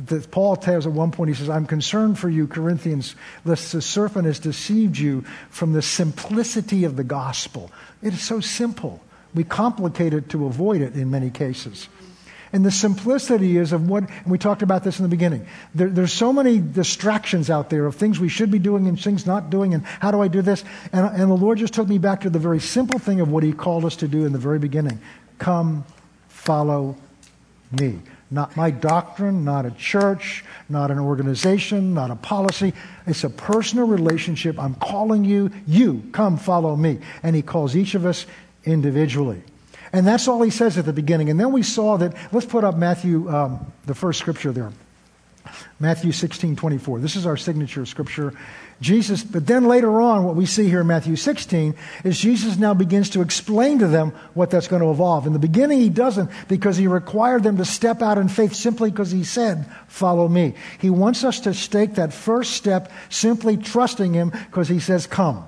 that 0.08 0.32
Paul 0.32 0.56
tells 0.56 0.88
at 0.88 0.92
one 0.92 1.12
point. 1.12 1.30
He 1.30 1.36
says, 1.36 1.52
I'm 1.52 1.68
concerned 1.68 2.18
for 2.18 2.28
you, 2.28 2.48
Corinthians, 2.48 3.16
lest 3.46 3.72
the 3.72 3.84
serpent 3.84 4.26
has 4.26 4.40
deceived 4.40 4.98
you 4.98 5.22
from 5.52 5.74
the 5.74 5.84
simplicity 5.84 6.84
of 6.84 6.96
the 6.96 7.04
gospel. 7.04 7.70
It 8.02 8.14
is 8.14 8.24
so 8.24 8.40
simple. 8.40 9.04
We 9.36 9.44
complicate 9.44 10.16
it 10.16 10.30
to 10.30 10.48
avoid 10.48 10.82
it 10.82 10.96
in 10.96 11.12
many 11.12 11.30
cases. 11.30 11.90
And 12.52 12.66
the 12.66 12.72
simplicity 12.72 13.58
is 13.58 13.74
of 13.74 13.88
what, 13.88 14.10
and 14.10 14.26
we 14.26 14.38
talked 14.38 14.62
about 14.62 14.84
this 14.84 15.00
in 15.00 15.04
the 15.04 15.10
beginning. 15.10 15.46
There, 15.76 15.90
there's 15.90 16.14
so 16.14 16.34
many 16.34 16.60
distractions 16.60 17.50
out 17.50 17.70
there 17.70 17.86
of 17.86 17.96
things 17.96 18.20
we 18.20 18.30
should 18.30 18.50
be 18.50 18.60
doing 18.60 18.88
and 18.88 19.00
things 19.00 19.26
not 19.26 19.50
doing, 19.50 19.74
and 19.74 19.86
how 19.86 20.12
do 20.12 20.22
I 20.22 20.28
do 20.28 20.42
this? 20.42 20.64
And, 20.92 21.06
and 21.06 21.30
the 21.30 21.36
Lord 21.36 21.60
just 21.60 21.74
took 21.74 21.88
me 21.88 21.98
back 21.98 22.22
to 22.22 22.30
the 22.30 22.40
very 22.40 22.60
simple 22.60 23.00
thing 23.00 23.22
of 23.22 23.32
what 23.32 23.44
He 23.44 23.54
called 23.54 23.86
us 23.86 23.98
to 23.98 24.08
do 24.08 24.26
in 24.26 24.34
the 24.34 24.40
very 24.40 24.60
beginning 24.60 25.00
come, 25.40 25.86
follow 26.28 26.98
me. 27.72 28.00
Not 28.32 28.56
my 28.56 28.70
doctrine, 28.70 29.44
not 29.44 29.66
a 29.66 29.72
church, 29.72 30.44
not 30.68 30.92
an 30.92 31.00
organization, 31.00 31.96
not 31.96 32.12
a 32.12 32.16
policy. 32.16 32.74
It's 33.08 33.24
a 33.24 33.30
personal 33.30 33.88
relationship. 33.88 34.60
I'm 34.60 34.76
calling 34.76 35.26
you, 35.26 35.50
you, 35.66 36.04
come 36.12 36.38
follow 36.38 36.76
me. 36.76 37.00
And 37.24 37.36
He 37.36 37.42
calls 37.42 37.76
each 37.76 37.96
of 37.96 38.06
us 38.06 38.28
individually. 38.66 39.42
And 39.92 40.06
that's 40.06 40.28
all 40.28 40.42
he 40.42 40.52
says 40.52 40.78
at 40.78 40.86
the 40.86 40.94
beginning. 40.94 41.30
And 41.30 41.40
then 41.40 41.52
we 41.52 41.64
saw 41.64 41.98
that, 41.98 42.16
let's 42.32 42.46
put 42.46 42.64
up 42.64 42.76
Matthew, 42.76 43.30
um, 43.30 43.72
the 43.86 43.96
first 43.96 44.20
scripture 44.20 44.52
there. 44.52 44.72
Matthew 45.80 46.12
16, 46.12 46.56
24. 46.56 47.00
This 47.00 47.16
is 47.16 47.26
our 47.26 47.38
signature 47.38 47.86
scripture. 47.86 48.34
Jesus, 48.82 49.24
but 49.24 49.46
then 49.46 49.66
later 49.66 50.00
on, 50.00 50.24
what 50.24 50.36
we 50.36 50.46
see 50.46 50.68
here 50.68 50.82
in 50.82 50.88
Matthew 50.88 51.16
16 51.16 51.76
is 52.06 52.20
Jesus 52.20 52.58
now 52.58 52.74
begins 52.74 53.10
to 53.12 53.22
explain 53.22 53.80
to 53.80 53.88
them 53.88 54.12
what 54.34 54.52
that's 54.52 54.68
going 54.68 54.82
to 54.82 54.92
evolve. 54.92 55.28
In 55.28 55.34
the 55.34 55.40
beginning, 55.40 55.80
he 55.80 55.90
doesn't 55.90 56.30
because 56.48 56.78
he 56.78 56.88
required 56.88 57.44
them 57.44 57.58
to 57.58 57.66
step 57.66 58.02
out 58.02 58.18
in 58.18 58.30
faith 58.30 58.54
simply 58.54 58.90
because 58.90 59.12
he 59.12 59.24
said, 59.24 59.66
Follow 59.88 60.28
me. 60.28 60.54
He 60.80 60.90
wants 60.90 61.24
us 61.24 61.42
to 61.42 61.54
take 61.54 61.96
that 61.96 62.14
first 62.14 62.54
step 62.54 62.92
simply 63.10 63.58
trusting 63.58 64.14
him 64.14 64.30
because 64.30 64.70
he 64.70 64.80
says, 64.80 65.08
Come. 65.08 65.46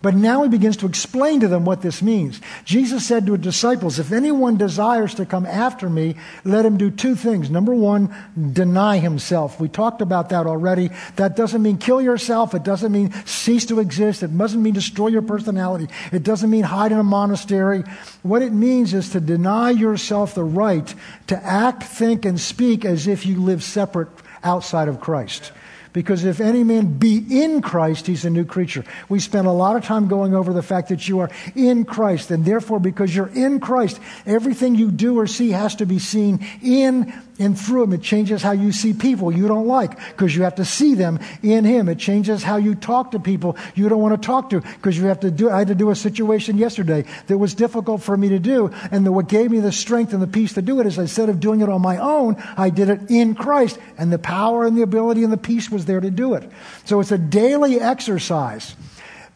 But 0.00 0.14
now 0.14 0.42
he 0.42 0.48
begins 0.48 0.76
to 0.78 0.86
explain 0.86 1.40
to 1.40 1.48
them 1.48 1.64
what 1.64 1.82
this 1.82 2.02
means. 2.02 2.40
Jesus 2.64 3.06
said 3.06 3.26
to 3.26 3.32
his 3.32 3.40
disciples, 3.40 3.98
If 3.98 4.12
anyone 4.12 4.56
desires 4.56 5.14
to 5.14 5.26
come 5.26 5.44
after 5.44 5.90
me, 5.90 6.14
let 6.44 6.64
him 6.64 6.76
do 6.76 6.90
two 6.90 7.16
things. 7.16 7.50
Number 7.50 7.74
one, 7.74 8.14
deny 8.52 8.98
himself. 8.98 9.60
We 9.60 9.68
talked 9.68 10.00
about 10.00 10.28
that 10.28 10.46
already. 10.46 10.90
That 11.16 11.36
doesn't 11.36 11.62
mean 11.62 11.78
kill 11.78 12.00
yourself. 12.00 12.54
It 12.54 12.62
doesn't 12.62 12.92
mean 12.92 13.12
cease 13.24 13.66
to 13.66 13.80
exist. 13.80 14.22
It 14.22 14.36
doesn't 14.36 14.62
mean 14.62 14.74
destroy 14.74 15.08
your 15.08 15.22
personality. 15.22 15.88
It 16.12 16.22
doesn't 16.22 16.50
mean 16.50 16.64
hide 16.64 16.92
in 16.92 16.98
a 16.98 17.04
monastery. 17.04 17.82
What 18.22 18.42
it 18.42 18.52
means 18.52 18.94
is 18.94 19.10
to 19.10 19.20
deny 19.20 19.70
yourself 19.70 20.34
the 20.34 20.44
right 20.44 20.94
to 21.26 21.44
act, 21.44 21.82
think, 21.82 22.24
and 22.24 22.38
speak 22.38 22.84
as 22.84 23.06
if 23.06 23.26
you 23.26 23.42
live 23.42 23.64
separate 23.64 24.08
outside 24.44 24.88
of 24.88 25.00
Christ. 25.00 25.52
Because 25.92 26.24
if 26.24 26.40
any 26.40 26.64
man 26.64 26.98
be 26.98 27.24
in 27.42 27.62
Christ, 27.62 28.06
he's 28.06 28.24
a 28.24 28.30
new 28.30 28.44
creature. 28.44 28.84
We 29.08 29.20
spent 29.20 29.46
a 29.46 29.52
lot 29.52 29.76
of 29.76 29.84
time 29.84 30.08
going 30.08 30.34
over 30.34 30.52
the 30.52 30.62
fact 30.62 30.88
that 30.88 31.08
you 31.08 31.20
are 31.20 31.30
in 31.54 31.84
Christ. 31.84 32.30
And 32.30 32.44
therefore, 32.44 32.80
because 32.80 33.14
you're 33.14 33.34
in 33.34 33.60
Christ, 33.60 34.00
everything 34.26 34.74
you 34.74 34.90
do 34.90 35.18
or 35.18 35.26
see 35.26 35.50
has 35.50 35.74
to 35.76 35.86
be 35.86 35.98
seen 35.98 36.46
in 36.62 37.12
and 37.38 37.58
through 37.58 37.84
him. 37.84 37.92
It 37.92 38.02
changes 38.02 38.42
how 38.42 38.52
you 38.52 38.72
see 38.72 38.92
people 38.92 39.32
you 39.32 39.48
don't 39.48 39.66
like 39.66 39.96
because 40.10 40.34
you 40.34 40.42
have 40.42 40.56
to 40.56 40.64
see 40.64 40.94
them 40.94 41.20
in 41.42 41.64
him. 41.64 41.88
It 41.88 41.98
changes 41.98 42.42
how 42.42 42.56
you 42.56 42.74
talk 42.74 43.12
to 43.12 43.20
people 43.20 43.56
you 43.74 43.88
don't 43.88 44.00
want 44.00 44.20
to 44.20 44.26
talk 44.26 44.50
to 44.50 44.60
because 44.60 44.98
you 44.98 45.06
have 45.06 45.20
to 45.20 45.30
do, 45.30 45.50
I 45.50 45.58
had 45.58 45.68
to 45.68 45.74
do 45.74 45.90
a 45.90 45.96
situation 45.96 46.58
yesterday 46.58 47.04
that 47.26 47.38
was 47.38 47.54
difficult 47.54 48.02
for 48.02 48.16
me 48.16 48.28
to 48.30 48.38
do. 48.38 48.70
And 48.90 49.06
the, 49.06 49.12
what 49.12 49.28
gave 49.28 49.50
me 49.50 49.60
the 49.60 49.72
strength 49.72 50.12
and 50.12 50.22
the 50.22 50.26
peace 50.26 50.54
to 50.54 50.62
do 50.62 50.80
it 50.80 50.86
is 50.86 50.98
instead 50.98 51.28
of 51.28 51.40
doing 51.40 51.60
it 51.60 51.68
on 51.68 51.80
my 51.80 51.98
own, 51.98 52.36
I 52.56 52.70
did 52.70 52.88
it 52.88 53.10
in 53.10 53.34
Christ. 53.34 53.78
And 53.96 54.12
the 54.12 54.18
power 54.18 54.66
and 54.66 54.76
the 54.76 54.82
ability 54.82 55.24
and 55.24 55.32
the 55.32 55.36
peace 55.36 55.70
was 55.70 55.86
there 55.86 56.00
to 56.00 56.10
do 56.10 56.34
it. 56.34 56.50
So 56.84 57.00
it's 57.00 57.12
a 57.12 57.18
daily 57.18 57.80
exercise. 57.80 58.74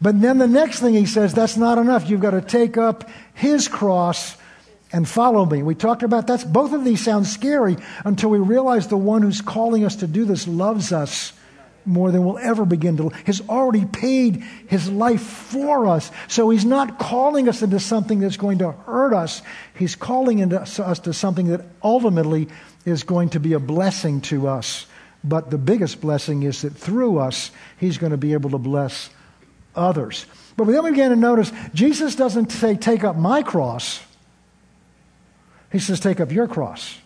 But 0.01 0.19
then 0.19 0.37
the 0.37 0.47
next 0.47 0.81
thing 0.81 0.93
he 0.93 1.05
says, 1.05 1.33
that's 1.33 1.55
not 1.55 1.77
enough. 1.77 2.09
You've 2.09 2.19
got 2.19 2.31
to 2.31 2.41
take 2.41 2.77
up 2.77 3.09
his 3.33 3.67
cross 3.67 4.35
and 4.93 5.09
follow 5.09 5.43
me. 5.45 5.63
We 5.63 5.73
talked 5.73 6.03
about 6.03 6.27
that. 6.27 6.53
Both 6.53 6.71
of 6.71 6.85
these 6.85 7.03
sound 7.03 7.25
scary 7.25 7.77
until 8.05 8.29
we 8.29 8.37
realize 8.37 8.87
the 8.87 8.95
one 8.95 9.23
who's 9.23 9.41
calling 9.41 9.83
us 9.83 9.97
to 9.97 10.07
do 10.07 10.23
this 10.23 10.47
loves 10.47 10.93
us 10.93 11.33
more 11.85 12.11
than 12.11 12.23
we'll 12.23 12.37
ever 12.37 12.63
begin 12.63 12.95
to. 12.97 13.09
Has 13.25 13.41
already 13.49 13.85
paid 13.85 14.43
his 14.67 14.89
life 14.89 15.21
for 15.21 15.87
us. 15.87 16.11
So 16.27 16.51
he's 16.51 16.63
not 16.63 16.99
calling 16.99 17.49
us 17.49 17.63
into 17.63 17.79
something 17.79 18.19
that's 18.19 18.37
going 18.37 18.59
to 18.59 18.71
hurt 18.71 19.13
us. 19.13 19.41
He's 19.77 19.95
calling 19.95 20.39
into 20.39 20.61
us 20.61 20.99
to 20.99 21.11
something 21.11 21.47
that 21.47 21.65
ultimately 21.83 22.47
is 22.85 23.03
going 23.03 23.29
to 23.29 23.39
be 23.39 23.53
a 23.53 23.59
blessing 23.59 24.21
to 24.21 24.47
us. 24.47 24.85
But 25.23 25.49
the 25.49 25.57
biggest 25.57 26.01
blessing 26.01 26.43
is 26.43 26.61
that 26.61 26.73
through 26.73 27.17
us, 27.17 27.49
he's 27.77 27.97
going 27.97 28.11
to 28.11 28.17
be 28.17 28.33
able 28.33 28.51
to 28.51 28.57
bless 28.57 29.09
others. 29.75 30.25
But 30.55 30.65
then 30.65 30.83
we 30.83 30.91
began 30.91 31.09
to 31.09 31.15
notice 31.15 31.51
Jesus 31.73 32.15
doesn't 32.15 32.51
say, 32.51 32.75
Take 32.75 33.03
up 33.03 33.15
my 33.15 33.41
cross. 33.41 33.99
He 35.73 35.79
says, 35.79 35.99
Take 35.99 36.21
up 36.21 36.31
your 36.31 36.47
cross, 36.47 36.97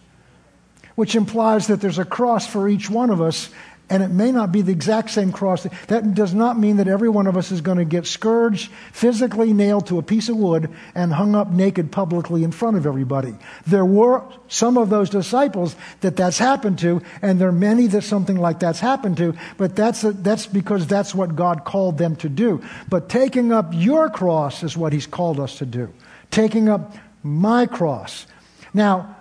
which 0.94 1.16
implies 1.16 1.66
that 1.68 1.82
there's 1.82 1.98
a 1.98 2.06
cross 2.06 2.46
for 2.46 2.70
each 2.70 2.88
one 2.88 3.10
of 3.10 3.20
us 3.20 3.50
And 3.90 4.04
it 4.04 4.10
may 4.10 4.34
not 4.34 4.52
be 4.52 4.62
the 4.62 4.74
exact 4.74 5.12
same 5.12 5.32
cross. 5.32 5.66
That 5.88 6.14
does 6.14 6.34
not 6.34 6.60
mean 6.60 6.78
that 6.78 6.90
every 6.90 7.08
one 7.08 7.26
of 7.26 7.38
us 7.38 7.52
is 7.52 7.62
going 7.62 7.78
to 7.78 7.86
get 7.86 8.06
scourged, 8.06 8.70
physically 8.92 9.54
nailed 9.54 9.88
to 9.88 9.98
a 9.98 10.02
piece 10.02 10.28
of 10.28 10.36
wood, 10.36 10.70
and 10.94 11.14
hung 11.14 11.36
up 11.36 11.52
naked 11.52 11.90
publicly 11.90 12.44
in 12.44 12.52
front 12.52 12.76
of 12.76 12.86
everybody. 12.86 13.34
There 13.66 13.86
were 13.86 14.26
some 14.50 14.78
of 14.78 14.90
those 14.90 15.10
disciples 15.10 15.74
that 16.02 16.18
that's 16.18 16.38
happened 16.38 16.80
to, 16.80 17.02
and 17.22 17.40
there 17.40 17.48
are 17.48 17.54
many 17.54 17.88
that 17.88 18.02
something 18.02 18.36
like 18.36 18.60
that's 18.60 18.82
happened 18.82 19.18
to, 19.18 19.36
but 19.56 19.78
that's, 19.78 20.04
a, 20.04 20.12
that's 20.12 20.48
because 20.48 20.86
that's 20.86 21.16
what 21.16 21.38
God 21.38 21.64
called 21.64 21.98
them 21.98 22.18
to 22.18 22.28
do. 22.28 22.62
But 22.90 23.08
taking 23.08 23.54
up 23.54 23.70
your 23.72 24.10
cross 24.10 24.64
is 24.64 24.76
what 24.76 24.92
He's 24.92 25.08
called 25.08 25.40
us 25.40 25.60
to 25.60 25.66
do. 25.66 25.94
Taking 26.30 26.68
up 26.68 26.94
my 27.24 27.66
cross. 27.66 28.28
Now, 28.78 29.16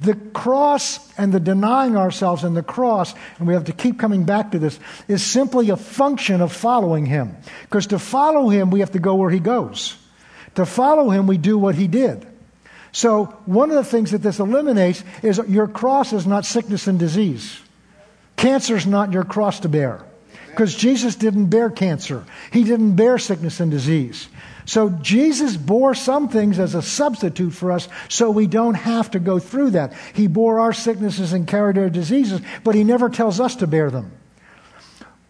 the 0.00 0.14
cross 0.32 0.98
and 1.18 1.30
the 1.30 1.40
denying 1.40 1.94
ourselves 1.94 2.42
and 2.42 2.56
the 2.56 2.62
cross, 2.62 3.14
and 3.38 3.46
we 3.46 3.52
have 3.52 3.64
to 3.64 3.72
keep 3.72 3.98
coming 3.98 4.24
back 4.24 4.52
to 4.52 4.58
this, 4.58 4.80
is 5.08 5.22
simply 5.22 5.68
a 5.68 5.76
function 5.76 6.40
of 6.40 6.54
following 6.54 7.04
him. 7.04 7.36
Because 7.62 7.88
to 7.88 7.98
follow 7.98 8.48
him, 8.48 8.70
we 8.70 8.80
have 8.80 8.92
to 8.92 8.98
go 8.98 9.16
where 9.16 9.28
he 9.28 9.40
goes. 9.40 9.94
To 10.54 10.64
follow 10.64 11.10
him, 11.10 11.26
we 11.26 11.36
do 11.36 11.58
what 11.58 11.74
he 11.74 11.86
did. 11.86 12.26
So, 12.90 13.26
one 13.44 13.68
of 13.68 13.76
the 13.76 13.84
things 13.84 14.12
that 14.12 14.22
this 14.22 14.38
eliminates 14.38 15.04
is 15.22 15.38
your 15.46 15.68
cross 15.68 16.14
is 16.14 16.26
not 16.26 16.46
sickness 16.46 16.86
and 16.86 16.98
disease. 16.98 17.60
Cancer 18.36 18.74
is 18.74 18.86
not 18.86 19.12
your 19.12 19.24
cross 19.24 19.60
to 19.60 19.68
bear. 19.68 20.02
Because 20.58 20.74
Jesus 20.74 21.14
didn't 21.14 21.50
bear 21.50 21.70
cancer, 21.70 22.24
he 22.50 22.64
didn't 22.64 22.96
bear 22.96 23.16
sickness 23.16 23.60
and 23.60 23.70
disease. 23.70 24.28
So 24.64 24.90
Jesus 24.90 25.56
bore 25.56 25.94
some 25.94 26.28
things 26.28 26.58
as 26.58 26.74
a 26.74 26.82
substitute 26.82 27.52
for 27.52 27.70
us 27.70 27.88
so 28.08 28.32
we 28.32 28.48
don't 28.48 28.74
have 28.74 29.12
to 29.12 29.20
go 29.20 29.38
through 29.38 29.70
that. 29.70 29.94
He 30.14 30.26
bore 30.26 30.58
our 30.58 30.72
sicknesses 30.72 31.32
and 31.32 31.46
carried 31.46 31.78
our 31.78 31.88
diseases, 31.88 32.40
but 32.64 32.74
he 32.74 32.82
never 32.82 33.08
tells 33.08 33.38
us 33.38 33.54
to 33.54 33.68
bear 33.68 33.88
them. 33.88 34.10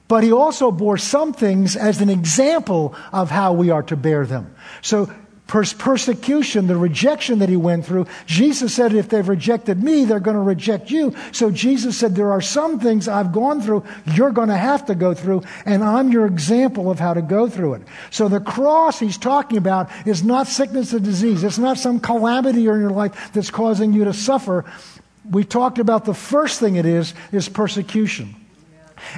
But 0.08 0.24
he 0.24 0.32
also 0.32 0.70
bore 0.70 0.96
some 0.96 1.34
things 1.34 1.76
as 1.76 2.00
an 2.00 2.08
example 2.08 2.94
of 3.12 3.28
how 3.28 3.52
we 3.52 3.68
are 3.68 3.82
to 3.82 3.96
bear 3.96 4.24
them. 4.24 4.54
So 4.80 5.12
persecution, 5.48 6.66
the 6.66 6.76
rejection 6.76 7.38
that 7.38 7.48
he 7.48 7.56
went 7.56 7.86
through. 7.86 8.06
Jesus 8.26 8.74
said, 8.74 8.92
if 8.92 9.08
they've 9.08 9.28
rejected 9.28 9.82
me, 9.82 10.04
they're 10.04 10.20
going 10.20 10.36
to 10.36 10.42
reject 10.42 10.90
you. 10.90 11.16
So 11.32 11.50
Jesus 11.50 11.96
said, 11.96 12.14
there 12.14 12.30
are 12.30 12.42
some 12.42 12.78
things 12.78 13.08
I've 13.08 13.32
gone 13.32 13.62
through, 13.62 13.84
you're 14.04 14.30
going 14.30 14.50
to 14.50 14.56
have 14.56 14.86
to 14.86 14.94
go 14.94 15.14
through, 15.14 15.42
and 15.64 15.82
I'm 15.82 16.12
your 16.12 16.26
example 16.26 16.90
of 16.90 17.00
how 17.00 17.14
to 17.14 17.22
go 17.22 17.48
through 17.48 17.74
it. 17.74 17.82
So 18.10 18.28
the 18.28 18.40
cross 18.40 19.00
he's 19.00 19.16
talking 19.16 19.56
about 19.56 19.90
is 20.06 20.22
not 20.22 20.46
sickness 20.46 20.92
or 20.92 21.00
disease. 21.00 21.42
It's 21.42 21.58
not 21.58 21.78
some 21.78 21.98
calamity 21.98 22.60
in 22.60 22.64
your 22.64 22.90
life 22.90 23.32
that's 23.32 23.50
causing 23.50 23.94
you 23.94 24.04
to 24.04 24.12
suffer. 24.12 24.66
We 25.30 25.44
talked 25.44 25.78
about 25.78 26.04
the 26.04 26.14
first 26.14 26.60
thing 26.60 26.76
it 26.76 26.86
is, 26.86 27.14
is 27.32 27.48
persecution. 27.48 28.34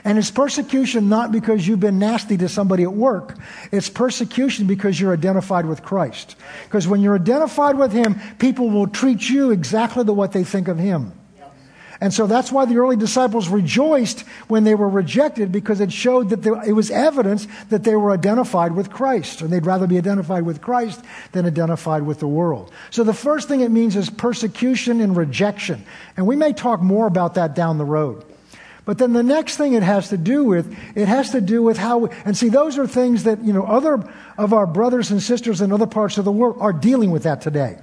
And 0.05 0.19
it's 0.19 0.31
persecution 0.31 1.09
not 1.09 1.33
because 1.33 1.67
you've 1.67 1.81
been 1.81 1.99
nasty 1.99 2.37
to 2.39 2.49
somebody 2.49 2.83
at 2.83 2.93
work. 2.93 3.37
It's 3.73 3.89
persecution 3.89 4.67
because 4.67 5.01
you're 5.01 5.13
identified 5.13 5.67
with 5.67 5.83
Christ. 5.83 6.37
Because 6.65 6.87
when 6.87 7.01
you're 7.01 7.17
identified 7.17 7.77
with 7.77 7.93
Him, 7.93 8.21
people 8.39 8.71
will 8.71 8.87
treat 8.87 9.29
you 9.29 9.51
exactly 9.51 10.05
the 10.05 10.15
what 10.15 10.33
they 10.33 10.45
think 10.45 10.69
of 10.69 10.79
Him. 10.79 11.13
And 12.01 12.15
so 12.15 12.27
that's 12.27 12.51
why 12.51 12.65
the 12.65 12.79
early 12.79 12.97
disciples 12.97 13.49
rejoiced 13.49 14.21
when 14.49 14.65
they 14.65 14.75
were 14.75 14.89
rejected 14.89 15.53
because 15.53 15.81
it 15.81 15.93
showed 15.93 16.31
that 16.31 16.43
there, 16.43 16.63
it 16.65 16.73
was 16.73 16.91
evidence 16.91 17.47
that 17.69 17.85
they 17.85 17.95
were 17.95 18.11
identified 18.11 18.73
with 18.75 18.91
Christ. 18.91 19.43
And 19.43 19.53
they'd 19.53 19.67
rather 19.67 19.87
be 19.87 19.99
identified 19.99 20.45
with 20.45 20.63
Christ 20.63 21.05
than 21.33 21.45
identified 21.45 22.03
with 22.03 22.21
the 22.21 22.27
world. 22.27 22.73
So 22.91 23.05
the 23.05 23.13
first 23.13 23.49
thing 23.49 23.61
it 23.61 23.71
means 23.71 23.97
is 23.97 24.09
persecution 24.09 25.03
and 25.03 25.15
rejection. 25.15 25.85
And 26.17 26.27
we 26.27 26.37
may 26.37 26.55
talk 26.55 26.81
more 26.81 27.07
about 27.07 27.35
that 27.35 27.55
down 27.55 27.77
the 27.77 27.85
road. 27.85 28.25
But 28.91 28.99
then 28.99 29.13
the 29.13 29.23
next 29.23 29.57
thing 29.57 29.75
it 29.75 29.85
has 29.85 30.09
to 30.09 30.17
do 30.17 30.43
with, 30.43 30.77
it 30.97 31.07
has 31.07 31.31
to 31.31 31.41
do 31.41 31.63
with 31.63 31.79
how, 31.79 31.99
we, 31.99 32.09
and 32.25 32.37
see, 32.37 32.49
those 32.49 32.77
are 32.77 32.89
things 32.89 33.23
that, 33.23 33.41
you 33.41 33.53
know, 33.53 33.63
other 33.65 34.03
of 34.37 34.53
our 34.53 34.67
brothers 34.67 35.13
and 35.13 35.23
sisters 35.23 35.61
in 35.61 35.71
other 35.71 35.87
parts 35.87 36.19
of 36.19 36.25
the 36.25 36.33
world 36.33 36.57
are 36.59 36.73
dealing 36.73 37.13
with 37.13 37.23
that 37.23 37.41
today. 37.41 37.79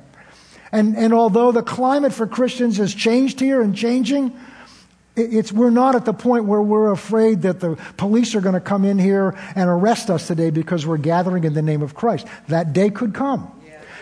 And, 0.69 0.97
and 0.97 1.13
although 1.13 1.53
the 1.53 1.63
climate 1.63 2.11
for 2.11 2.27
Christians 2.27 2.75
has 2.75 2.93
changed 2.93 3.39
here 3.39 3.61
and 3.61 3.73
changing, 3.73 4.37
it's, 5.15 5.53
we're 5.53 5.69
not 5.69 5.95
at 5.95 6.03
the 6.03 6.13
point 6.13 6.43
where 6.43 6.61
we're 6.61 6.91
afraid 6.91 7.43
that 7.43 7.61
the 7.61 7.77
police 7.95 8.35
are 8.35 8.41
going 8.41 8.55
to 8.55 8.59
come 8.59 8.83
in 8.83 8.99
here 8.99 9.33
and 9.55 9.69
arrest 9.69 10.09
us 10.09 10.27
today 10.27 10.49
because 10.49 10.85
we're 10.85 10.97
gathering 10.97 11.45
in 11.45 11.53
the 11.53 11.61
name 11.61 11.83
of 11.83 11.95
Christ. 11.95 12.27
That 12.49 12.73
day 12.73 12.89
could 12.89 13.13
come. 13.13 13.49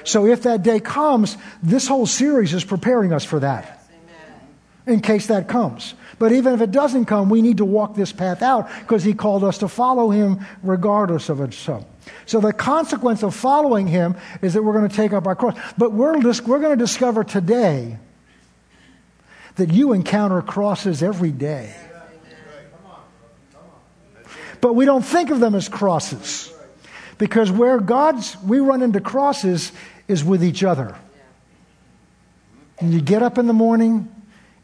So 0.05 0.25
if 0.25 0.41
that 0.41 0.63
day 0.63 0.79
comes, 0.79 1.37
this 1.61 1.87
whole 1.87 2.07
series 2.07 2.55
is 2.55 2.63
preparing 2.63 3.13
us 3.13 3.23
for 3.23 3.41
that. 3.41 3.74
In 4.87 4.99
case 4.99 5.27
that 5.27 5.47
comes. 5.47 5.95
But 6.19 6.31
even 6.31 6.53
if 6.53 6.61
it 6.61 6.71
doesn't 6.71 7.05
come, 7.05 7.29
we 7.29 7.41
need 7.41 7.57
to 7.57 7.65
walk 7.65 7.95
this 7.95 8.11
path 8.11 8.41
out 8.41 8.69
because 8.81 9.03
he 9.03 9.13
called 9.13 9.43
us 9.43 9.57
to 9.59 9.67
follow 9.67 10.11
him 10.11 10.45
regardless 10.61 11.29
of 11.29 11.41
it. 11.41 11.53
So, 11.53 11.85
so 12.25 12.39
the 12.39 12.53
consequence 12.53 13.23
of 13.23 13.35
following 13.35 13.87
him 13.87 14.15
is 14.41 14.53
that 14.53 14.63
we're 14.63 14.73
going 14.73 14.87
to 14.87 14.95
take 14.95 15.11
up 15.11 15.25
our 15.25 15.35
cross. 15.35 15.57
But 15.77 15.91
we're, 15.91 16.19
we're 16.19 16.59
going 16.59 16.77
to 16.77 16.83
discover 16.83 17.23
today 17.23 17.97
that 19.55 19.73
you 19.73 19.93
encounter 19.93 20.41
crosses 20.41 21.01
every 21.01 21.31
day. 21.31 21.75
But 24.61 24.73
we 24.73 24.85
don't 24.85 25.05
think 25.05 25.29
of 25.29 25.39
them 25.39 25.55
as 25.55 25.69
crosses 25.69 26.51
because 27.17 27.51
where 27.51 27.79
God's, 27.79 28.35
we 28.41 28.59
run 28.59 28.81
into 28.81 28.99
crosses 28.99 29.71
is 30.07 30.23
with 30.23 30.43
each 30.43 30.63
other. 30.63 30.95
And 32.79 32.93
you 32.93 33.01
get 33.01 33.23
up 33.23 33.37
in 33.37 33.47
the 33.47 33.53
morning, 33.53 34.13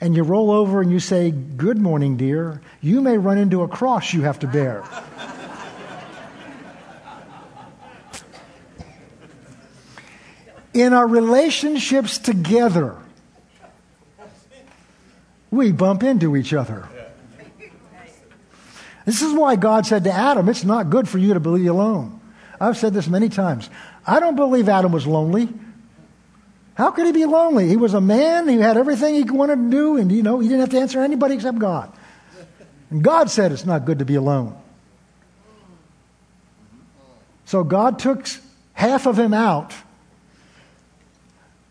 and 0.02 0.16
you 0.16 0.24
roll 0.24 0.50
over 0.50 0.82
and 0.82 0.92
you 0.92 1.00
say, 1.00 1.30
Good 1.32 1.78
morning, 1.78 2.18
dear, 2.18 2.60
you 2.82 3.00
may 3.00 3.18
run 3.18 3.38
into 3.38 3.62
a 3.62 3.68
cross 3.68 4.14
you 4.14 4.24
have 4.24 4.40
to 4.40 4.48
bear. 4.48 4.84
In 10.74 10.94
our 10.94 11.08
relationships 11.08 12.18
together, 12.18 12.98
we 15.52 15.72
bump 15.72 16.02
into 16.02 16.36
each 16.36 16.54
other. 16.54 16.88
This 19.06 19.22
is 19.22 19.34
why 19.34 19.56
God 19.56 19.86
said 19.86 20.06
to 20.06 20.12
Adam, 20.12 20.50
It's 20.50 20.64
not 20.64 20.90
good 20.90 21.08
for 21.08 21.18
you 21.20 21.34
to 21.34 21.40
be 21.40 21.68
alone. 21.68 22.20
I've 22.60 22.78
said 22.78 22.94
this 22.94 23.08
many 23.08 23.30
times. 23.30 23.70
I 24.06 24.20
don't 24.20 24.36
believe 24.36 24.70
Adam 24.70 24.92
was 24.92 25.06
lonely. 25.06 25.50
How 26.76 26.92
could 26.92 27.06
he 27.06 27.12
be 27.12 27.26
lonely? 27.26 27.68
He 27.68 27.78
was 27.78 27.94
a 27.94 28.02
man, 28.02 28.48
he 28.48 28.58
had 28.58 28.78
everything 28.78 29.16
he 29.16 29.24
wanted 29.24 29.58
to 29.58 29.70
do, 29.70 29.98
and 29.98 30.12
you 30.12 30.24
know, 30.24 30.40
he 30.40 30.48
didn't 30.48 30.62
have 30.62 30.70
to 30.70 30.80
answer 30.80 31.02
anybody 31.02 31.36
except 31.36 31.60
God. 31.60 31.92
And 32.90 33.04
God 33.04 33.30
said 33.30 33.52
it's 33.52 33.66
not 33.66 33.86
good 33.86 34.00
to 34.00 34.06
be 34.06 34.16
alone. 34.16 34.58
So 37.46 37.64
God 37.64 38.00
took 38.00 38.26
half 38.74 39.06
of 39.06 39.20
him 39.20 39.34
out 39.34 39.74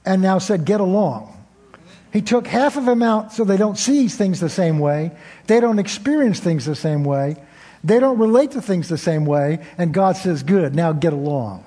and 0.04 0.20
now 0.20 0.38
said, 0.38 0.64
Get 0.64 0.80
along. 0.80 1.36
He 2.12 2.22
took 2.22 2.46
half 2.46 2.76
of 2.76 2.86
him 2.86 3.02
out 3.02 3.32
so 3.32 3.44
they 3.44 3.56
don't 3.56 3.78
see 3.78 4.08
things 4.08 4.40
the 4.40 4.48
same 4.48 4.78
way, 4.78 5.12
they 5.46 5.60
don't 5.60 5.78
experience 5.78 6.40
things 6.40 6.66
the 6.66 6.74
same 6.74 7.04
way, 7.04 7.36
they 7.84 8.00
don't 8.00 8.18
relate 8.18 8.50
to 8.52 8.62
things 8.62 8.88
the 8.88 8.98
same 8.98 9.24
way, 9.24 9.64
and 9.78 9.94
God 9.94 10.16
says, 10.16 10.42
Good, 10.42 10.74
now 10.74 10.92
get 10.92 11.12
along. 11.12 11.64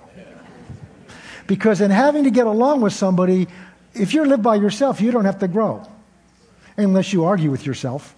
Because 1.47 1.81
in 1.81 1.91
having 1.91 2.23
to 2.23 2.31
get 2.31 2.47
along 2.47 2.81
with 2.81 2.93
somebody, 2.93 3.47
if 3.93 4.13
you 4.13 4.25
live 4.25 4.41
by 4.41 4.55
yourself, 4.55 5.01
you 5.01 5.11
don't 5.11 5.25
have 5.25 5.39
to 5.39 5.47
grow 5.47 5.87
unless 6.77 7.13
you 7.13 7.25
argue 7.25 7.51
with 7.51 7.65
yourself. 7.65 8.15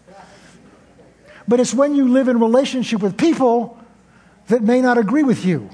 But 1.48 1.60
it's 1.60 1.74
when 1.74 1.96
you 1.96 2.08
live 2.08 2.27
in 2.27 2.39
relationship 2.39 3.01
with 3.01 3.17
people 3.17 3.79
that 4.48 4.63
may 4.63 4.82
not 4.82 4.98
agree 4.98 5.24
with 5.24 5.46
you. 5.46 5.70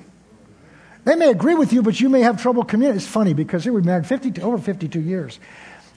They 1.04 1.16
may 1.16 1.30
agree 1.30 1.56
with 1.56 1.74
you, 1.74 1.82
but 1.82 2.00
you 2.00 2.10
may 2.10 2.22
have 2.22 2.42
trouble 2.42 2.64
communicating. 2.64 2.98
It's 2.98 3.08
funny 3.08 3.34
because 3.34 3.64
here 3.64 3.74
we've 3.74 3.86
married 3.86 4.06
50, 4.06 4.42
over 4.42 4.58
52 4.58 5.00
years. 5.00 5.40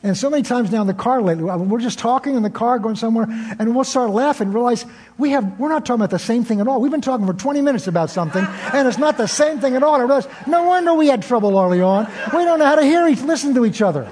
And 0.05 0.15
so 0.15 0.29
many 0.29 0.43
times 0.43 0.71
now 0.71 0.83
in 0.83 0.87
the 0.87 0.93
car 0.93 1.23
lately, 1.23 1.49
uh, 1.49 1.57
we're 1.57 1.81
just 1.81 1.99
talking 1.99 2.35
in 2.35 2.43
the 2.43 2.51
car, 2.51 2.79
going 2.79 2.95
somewhere, 2.95 3.27
and 3.59 3.75
we'll 3.75 3.85
start 3.85 4.11
laughing 4.11 4.49
and 4.49 4.55
realize 4.55 4.85
we 5.17 5.31
have, 5.31 5.59
we're 5.59 5.71
not 5.71 5.87
talking 5.87 6.03
about 6.03 6.11
the 6.11 6.19
same 6.19 6.45
thing 6.45 6.61
at 6.61 6.69
all. 6.69 6.79
We've 6.83 6.93
been 6.93 7.01
talking 7.01 7.27
for 7.27 7.33
20 7.33 7.63
minutes 7.63 7.87
about 7.87 8.11
something, 8.11 8.45
and 8.75 8.87
it's 8.87 8.99
not 8.99 9.17
the 9.17 9.27
same 9.27 9.61
thing 9.61 9.77
at 9.77 9.83
all. 9.83 9.95
I 9.95 10.01
realize, 10.01 10.29
no 10.47 10.65
wonder 10.65 10.93
we 10.93 11.07
had 11.07 11.23
trouble 11.23 11.59
early 11.59 11.81
on. 11.81 12.07
We 12.35 12.45
don't 12.45 12.59
know 12.59 12.67
how 12.67 12.75
to 12.75 12.85
hear 12.85 13.09
each, 13.09 13.23
listen 13.23 13.55
to 13.55 13.65
each 13.65 13.81
other. 13.81 14.07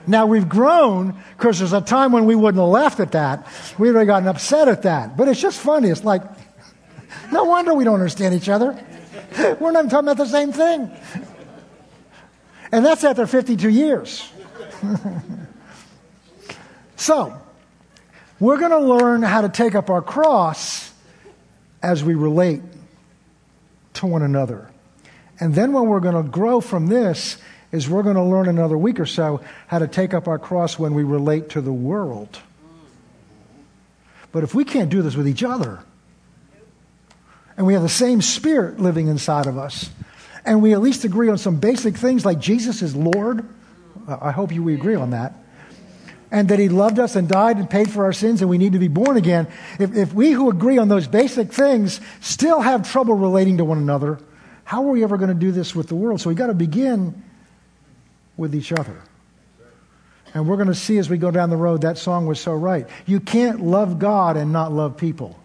now 0.05 0.25
we've 0.25 0.49
grown 0.49 1.15
because 1.37 1.59
there's 1.59 1.71
a 1.71 1.79
time 1.79 2.11
when 2.11 2.25
we 2.25 2.35
wouldn't 2.35 2.59
have 2.61 2.67
laughed 2.67 2.99
at 2.99 3.13
that. 3.13 3.47
We 3.77 3.89
would 3.89 3.97
have 3.97 4.07
gotten 4.07 4.27
upset 4.27 4.67
at 4.67 4.81
that. 4.81 5.15
But 5.15 5.29
it's 5.29 5.39
just 5.39 5.61
funny. 5.61 5.87
It's 5.87 6.03
like, 6.03 6.21
no 7.31 7.45
wonder 7.45 7.73
we 7.73 7.85
don't 7.85 7.93
understand 7.93 8.35
each 8.35 8.49
other. 8.49 8.77
We're 9.59 9.71
not 9.71 9.79
even 9.79 9.89
talking 9.89 10.09
about 10.09 10.17
the 10.17 10.25
same 10.25 10.51
thing. 10.51 10.91
And 12.71 12.85
that's 12.85 13.03
after 13.03 13.27
52 13.27 13.69
years. 13.69 14.27
so, 16.95 17.39
we're 18.39 18.57
going 18.57 18.71
to 18.71 18.79
learn 18.79 19.21
how 19.21 19.41
to 19.41 19.49
take 19.49 19.75
up 19.75 19.89
our 19.89 20.01
cross 20.01 20.91
as 21.81 22.03
we 22.03 22.15
relate 22.15 22.61
to 23.95 24.07
one 24.07 24.21
another. 24.21 24.69
And 25.39 25.53
then 25.53 25.71
what 25.71 25.85
we're 25.85 25.99
going 25.99 26.21
to 26.21 26.29
grow 26.29 26.61
from 26.61 26.87
this 26.87 27.37
is 27.71 27.89
we're 27.89 28.03
going 28.03 28.15
to 28.15 28.23
learn 28.23 28.47
another 28.47 28.77
week 28.77 28.99
or 28.99 29.05
so 29.05 29.41
how 29.67 29.79
to 29.79 29.87
take 29.87 30.13
up 30.13 30.27
our 30.27 30.39
cross 30.39 30.77
when 30.77 30.93
we 30.93 31.03
relate 31.03 31.49
to 31.49 31.61
the 31.61 31.73
world. 31.73 32.39
But 34.31 34.43
if 34.43 34.55
we 34.55 34.65
can't 34.65 34.89
do 34.89 35.01
this 35.01 35.15
with 35.15 35.27
each 35.27 35.43
other, 35.43 35.83
and 37.57 37.65
we 37.65 37.73
have 37.73 37.81
the 37.81 37.89
same 37.89 38.21
spirit 38.21 38.79
living 38.79 39.07
inside 39.07 39.45
of 39.45 39.57
us, 39.57 39.89
and 40.45 40.61
we 40.61 40.73
at 40.73 40.81
least 40.81 41.03
agree 41.03 41.29
on 41.29 41.37
some 41.37 41.57
basic 41.57 41.95
things 41.95 42.25
like 42.25 42.39
Jesus 42.39 42.81
is 42.81 42.95
Lord, 42.95 43.47
I 44.07 44.31
hope 44.31 44.51
you 44.51 44.63
we 44.63 44.73
agree 44.73 44.95
on 44.95 45.11
that, 45.11 45.33
and 46.31 46.49
that 46.49 46.59
He 46.59 46.69
loved 46.69 46.99
us 46.99 47.15
and 47.15 47.27
died 47.27 47.57
and 47.57 47.69
paid 47.69 47.91
for 47.91 48.05
our 48.05 48.13
sins, 48.13 48.41
and 48.41 48.49
we 48.49 48.57
need 48.57 48.73
to 48.73 48.79
be 48.79 48.87
born 48.87 49.17
again. 49.17 49.47
If, 49.79 49.95
if 49.95 50.13
we 50.13 50.31
who 50.31 50.49
agree 50.49 50.77
on 50.77 50.87
those 50.89 51.07
basic 51.07 51.53
things 51.53 52.01
still 52.21 52.59
have 52.59 52.89
trouble 52.89 53.13
relating 53.13 53.57
to 53.57 53.65
one 53.65 53.77
another, 53.77 54.19
how 54.63 54.83
are 54.85 54.91
we 54.91 55.03
ever 55.03 55.17
going 55.17 55.29
to 55.29 55.35
do 55.35 55.51
this 55.51 55.75
with 55.75 55.87
the 55.87 55.95
world? 55.95 56.21
So 56.21 56.29
we 56.29 56.35
got 56.35 56.47
to 56.47 56.53
begin 56.53 57.23
with 58.37 58.55
each 58.55 58.71
other. 58.71 59.01
And 60.33 60.47
we're 60.47 60.55
going 60.55 60.67
to 60.67 60.75
see 60.75 60.97
as 60.97 61.09
we 61.09 61.17
go 61.17 61.29
down 61.29 61.51
the 61.51 61.57
road, 61.57 61.81
that 61.81 61.97
song 61.97 62.25
was 62.25 62.39
so 62.39 62.53
right. 62.53 62.87
You 63.05 63.19
can't 63.19 63.61
love 63.61 63.99
God 63.99 64.35
and 64.35 64.51
not 64.51 64.71
love 64.71 64.97
people. 64.97 65.37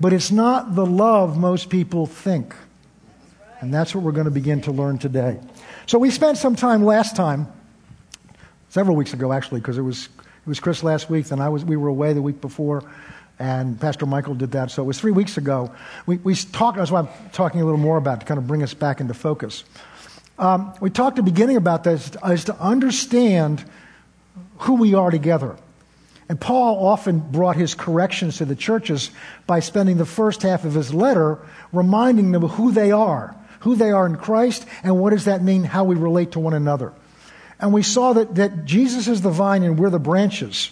But 0.00 0.12
it's 0.12 0.30
not 0.30 0.74
the 0.74 0.84
love 0.84 1.38
most 1.38 1.70
people 1.70 2.06
think. 2.06 2.54
And 3.60 3.72
that's 3.72 3.94
what 3.94 4.04
we're 4.04 4.12
going 4.12 4.26
to 4.26 4.30
begin 4.30 4.60
to 4.62 4.72
learn 4.72 4.98
today. 4.98 5.38
So 5.86 5.98
we 5.98 6.10
spent 6.10 6.36
some 6.36 6.54
time 6.56 6.84
last 6.84 7.16
time, 7.16 7.46
several 8.68 8.96
weeks 8.96 9.14
ago 9.14 9.32
actually, 9.32 9.60
because 9.60 9.78
it 9.78 9.82
was, 9.82 10.06
it 10.06 10.46
was 10.46 10.60
Chris 10.60 10.82
last 10.82 11.08
week, 11.08 11.30
and 11.30 11.42
I 11.42 11.48
was, 11.48 11.64
we 11.64 11.76
were 11.76 11.88
away 11.88 12.12
the 12.12 12.20
week 12.20 12.40
before, 12.40 12.84
and 13.38 13.80
Pastor 13.80 14.04
Michael 14.04 14.34
did 14.34 14.52
that. 14.52 14.70
So 14.70 14.82
it 14.82 14.86
was 14.86 15.00
three 15.00 15.12
weeks 15.12 15.38
ago. 15.38 15.74
We, 16.04 16.18
we 16.18 16.34
talked, 16.34 16.76
that's 16.76 16.90
why 16.90 17.00
I'm 17.00 17.08
talking 17.32 17.62
a 17.62 17.64
little 17.64 17.80
more 17.80 17.96
about 17.96 18.20
to 18.20 18.26
kind 18.26 18.38
of 18.38 18.46
bring 18.46 18.62
us 18.62 18.74
back 18.74 19.00
into 19.00 19.14
focus. 19.14 19.64
Um, 20.38 20.74
we 20.80 20.90
talked 20.90 21.18
at 21.18 21.24
the 21.24 21.30
beginning 21.30 21.56
about 21.56 21.84
this 21.84 22.10
is 22.28 22.44
to 22.44 22.60
understand 22.60 23.64
who 24.58 24.74
we 24.74 24.92
are 24.94 25.10
together. 25.10 25.56
And 26.28 26.40
Paul 26.40 26.84
often 26.84 27.20
brought 27.20 27.56
his 27.56 27.74
corrections 27.74 28.38
to 28.38 28.44
the 28.44 28.56
churches 28.56 29.10
by 29.46 29.60
spending 29.60 29.96
the 29.96 30.06
first 30.06 30.42
half 30.42 30.64
of 30.64 30.74
his 30.74 30.92
letter 30.92 31.38
reminding 31.72 32.32
them 32.32 32.42
of 32.42 32.52
who 32.52 32.72
they 32.72 32.90
are, 32.90 33.36
who 33.60 33.76
they 33.76 33.92
are 33.92 34.06
in 34.06 34.16
Christ, 34.16 34.66
and 34.82 34.98
what 34.98 35.10
does 35.10 35.26
that 35.26 35.42
mean, 35.42 35.62
how 35.62 35.84
we 35.84 35.94
relate 35.94 36.32
to 36.32 36.40
one 36.40 36.54
another. 36.54 36.92
And 37.60 37.72
we 37.72 37.82
saw 37.82 38.12
that, 38.14 38.34
that 38.34 38.64
Jesus 38.64 39.08
is 39.08 39.22
the 39.22 39.30
vine 39.30 39.62
and 39.62 39.78
we're 39.78 39.90
the 39.90 39.98
branches. 39.98 40.70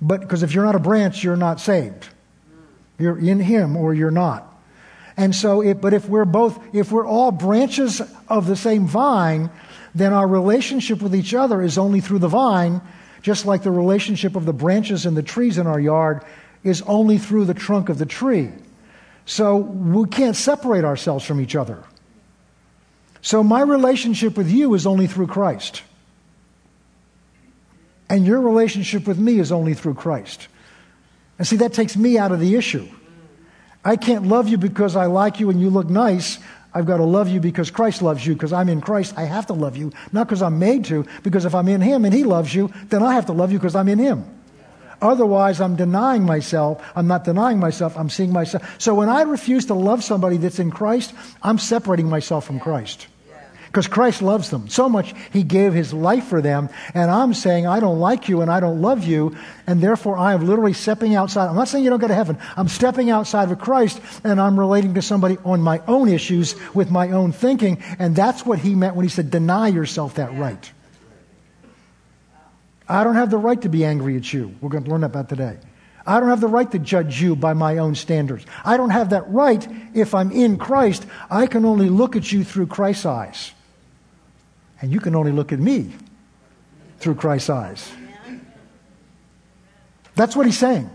But 0.00 0.20
because 0.20 0.42
if 0.42 0.54
you're 0.54 0.64
not 0.64 0.74
a 0.74 0.80
branch, 0.80 1.22
you're 1.22 1.36
not 1.36 1.60
saved. 1.60 2.08
You're 2.98 3.18
in 3.18 3.40
him 3.40 3.76
or 3.76 3.94
you're 3.94 4.10
not. 4.10 4.52
And 5.16 5.34
so, 5.34 5.62
if, 5.62 5.80
but 5.80 5.94
if 5.94 6.08
we're 6.08 6.24
both, 6.24 6.58
if 6.74 6.90
we're 6.92 7.06
all 7.06 7.30
branches 7.32 8.02
of 8.28 8.46
the 8.46 8.56
same 8.56 8.86
vine, 8.86 9.50
then 9.94 10.12
our 10.12 10.26
relationship 10.26 11.00
with 11.00 11.14
each 11.14 11.32
other 11.32 11.62
is 11.62 11.78
only 11.78 12.00
through 12.00 12.18
the 12.18 12.28
vine 12.28 12.82
just 13.26 13.44
like 13.44 13.64
the 13.64 13.72
relationship 13.72 14.36
of 14.36 14.46
the 14.46 14.52
branches 14.52 15.04
and 15.04 15.16
the 15.16 15.22
trees 15.22 15.58
in 15.58 15.66
our 15.66 15.80
yard 15.80 16.24
is 16.62 16.80
only 16.82 17.18
through 17.18 17.44
the 17.44 17.54
trunk 17.54 17.88
of 17.88 17.98
the 17.98 18.06
tree. 18.06 18.52
So 19.24 19.56
we 19.56 20.08
can't 20.08 20.36
separate 20.36 20.84
ourselves 20.84 21.24
from 21.24 21.40
each 21.40 21.56
other. 21.56 21.82
So 23.22 23.42
my 23.42 23.62
relationship 23.62 24.36
with 24.36 24.48
you 24.48 24.74
is 24.74 24.86
only 24.86 25.08
through 25.08 25.26
Christ. 25.26 25.82
And 28.08 28.24
your 28.24 28.40
relationship 28.40 29.08
with 29.08 29.18
me 29.18 29.40
is 29.40 29.50
only 29.50 29.74
through 29.74 29.94
Christ. 29.94 30.46
And 31.36 31.48
see, 31.48 31.56
that 31.56 31.72
takes 31.72 31.96
me 31.96 32.18
out 32.18 32.30
of 32.30 32.38
the 32.38 32.54
issue. 32.54 32.86
I 33.84 33.96
can't 33.96 34.28
love 34.28 34.46
you 34.46 34.56
because 34.56 34.94
I 34.94 35.06
like 35.06 35.40
you 35.40 35.50
and 35.50 35.60
you 35.60 35.68
look 35.68 35.90
nice. 35.90 36.38
I've 36.76 36.84
got 36.84 36.98
to 36.98 37.04
love 37.04 37.30
you 37.30 37.40
because 37.40 37.70
Christ 37.70 38.02
loves 38.02 38.26
you. 38.26 38.34
Because 38.34 38.52
I'm 38.52 38.68
in 38.68 38.82
Christ, 38.82 39.14
I 39.16 39.22
have 39.22 39.46
to 39.46 39.54
love 39.54 39.78
you. 39.78 39.92
Not 40.12 40.26
because 40.28 40.42
I'm 40.42 40.58
made 40.58 40.84
to, 40.86 41.06
because 41.22 41.46
if 41.46 41.54
I'm 41.54 41.68
in 41.68 41.80
Him 41.80 42.04
and 42.04 42.12
He 42.12 42.22
loves 42.22 42.54
you, 42.54 42.70
then 42.90 43.02
I 43.02 43.14
have 43.14 43.24
to 43.26 43.32
love 43.32 43.50
you 43.50 43.58
because 43.58 43.74
I'm 43.74 43.88
in 43.88 43.98
Him. 43.98 44.26
Otherwise, 45.00 45.58
I'm 45.58 45.74
denying 45.76 46.24
myself. 46.24 46.86
I'm 46.94 47.06
not 47.06 47.24
denying 47.24 47.58
myself, 47.58 47.96
I'm 47.96 48.10
seeing 48.10 48.30
myself. 48.30 48.62
So 48.78 48.94
when 48.94 49.08
I 49.08 49.22
refuse 49.22 49.64
to 49.66 49.74
love 49.74 50.04
somebody 50.04 50.36
that's 50.36 50.58
in 50.58 50.70
Christ, 50.70 51.14
I'm 51.42 51.58
separating 51.58 52.10
myself 52.10 52.44
from 52.44 52.60
Christ 52.60 53.08
because 53.66 53.88
Christ 53.88 54.22
loves 54.22 54.50
them 54.50 54.68
so 54.68 54.88
much, 54.88 55.14
he 55.32 55.42
gave 55.42 55.72
his 55.72 55.92
life 55.92 56.24
for 56.26 56.40
them. 56.40 56.68
And 56.94 57.10
I'm 57.10 57.34
saying, 57.34 57.66
I 57.66 57.80
don't 57.80 58.00
like 58.00 58.28
you 58.28 58.40
and 58.40 58.50
I 58.50 58.60
don't 58.60 58.80
love 58.80 59.04
you, 59.04 59.36
and 59.66 59.80
therefore 59.80 60.16
I 60.16 60.34
am 60.34 60.46
literally 60.46 60.72
stepping 60.72 61.14
outside. 61.14 61.48
I'm 61.48 61.56
not 61.56 61.68
saying 61.68 61.84
you 61.84 61.90
don't 61.90 62.00
go 62.00 62.08
to 62.08 62.14
heaven. 62.14 62.38
I'm 62.56 62.68
stepping 62.68 63.10
outside 63.10 63.50
of 63.50 63.58
Christ 63.58 64.00
and 64.24 64.40
I'm 64.40 64.58
relating 64.58 64.94
to 64.94 65.02
somebody 65.02 65.38
on 65.44 65.60
my 65.60 65.82
own 65.86 66.08
issues 66.08 66.54
with 66.74 66.90
my 66.90 67.10
own 67.10 67.32
thinking. 67.32 67.82
And 67.98 68.16
that's 68.16 68.46
what 68.46 68.58
he 68.58 68.74
meant 68.74 68.96
when 68.96 69.04
he 69.04 69.10
said, 69.10 69.30
deny 69.30 69.68
yourself 69.68 70.14
that 70.14 70.32
right. 70.34 70.72
I 72.88 73.02
don't 73.02 73.16
have 73.16 73.30
the 73.30 73.38
right 73.38 73.60
to 73.62 73.68
be 73.68 73.84
angry 73.84 74.16
at 74.16 74.32
you. 74.32 74.54
We're 74.60 74.70
going 74.70 74.84
to 74.84 74.90
learn 74.90 75.04
about 75.04 75.28
today. 75.28 75.58
I 76.06 76.20
don't 76.20 76.28
have 76.28 76.40
the 76.40 76.46
right 76.46 76.70
to 76.70 76.78
judge 76.78 77.20
you 77.20 77.34
by 77.34 77.52
my 77.52 77.78
own 77.78 77.96
standards. 77.96 78.46
I 78.64 78.76
don't 78.76 78.90
have 78.90 79.10
that 79.10 79.28
right 79.28 79.66
if 79.92 80.14
I'm 80.14 80.30
in 80.30 80.56
Christ. 80.56 81.04
I 81.28 81.48
can 81.48 81.64
only 81.64 81.88
look 81.88 82.14
at 82.14 82.30
you 82.30 82.44
through 82.44 82.68
Christ's 82.68 83.06
eyes. 83.06 83.52
And 84.86 84.92
you 84.92 85.00
can 85.00 85.16
only 85.16 85.32
look 85.32 85.52
at 85.52 85.58
me 85.58 85.90
through 87.00 87.16
Christ's 87.16 87.50
eyes. 87.50 87.90
That's 90.14 90.36
what 90.36 90.46
he's 90.46 90.56
saying. 90.56 90.88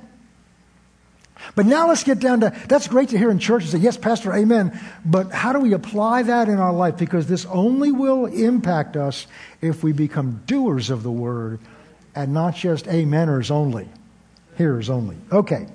But 1.55 1.65
now 1.65 1.89
let's 1.89 2.05
get 2.05 2.21
down 2.21 2.39
to 2.39 2.57
that's 2.69 2.87
great 2.87 3.09
to 3.09 3.17
hear 3.17 3.29
in 3.29 3.37
church 3.37 3.63
and 3.63 3.71
say, 3.73 3.79
yes, 3.79 3.97
Pastor, 3.97 4.31
amen. 4.31 4.79
But 5.03 5.33
how 5.33 5.51
do 5.51 5.59
we 5.59 5.73
apply 5.73 6.23
that 6.23 6.47
in 6.47 6.57
our 6.57 6.71
life? 6.71 6.95
Because 6.95 7.27
this 7.27 7.45
only 7.47 7.91
will 7.91 8.27
impact 8.27 8.95
us 8.95 9.27
if 9.59 9.83
we 9.83 9.91
become 9.91 10.41
doers 10.45 10.89
of 10.89 11.03
the 11.03 11.11
word 11.11 11.59
and 12.15 12.33
not 12.33 12.55
just 12.55 12.85
ameners 12.85 13.51
only, 13.51 13.89
hearers 14.55 14.89
only. 14.89 15.17
Okay. 15.33 15.67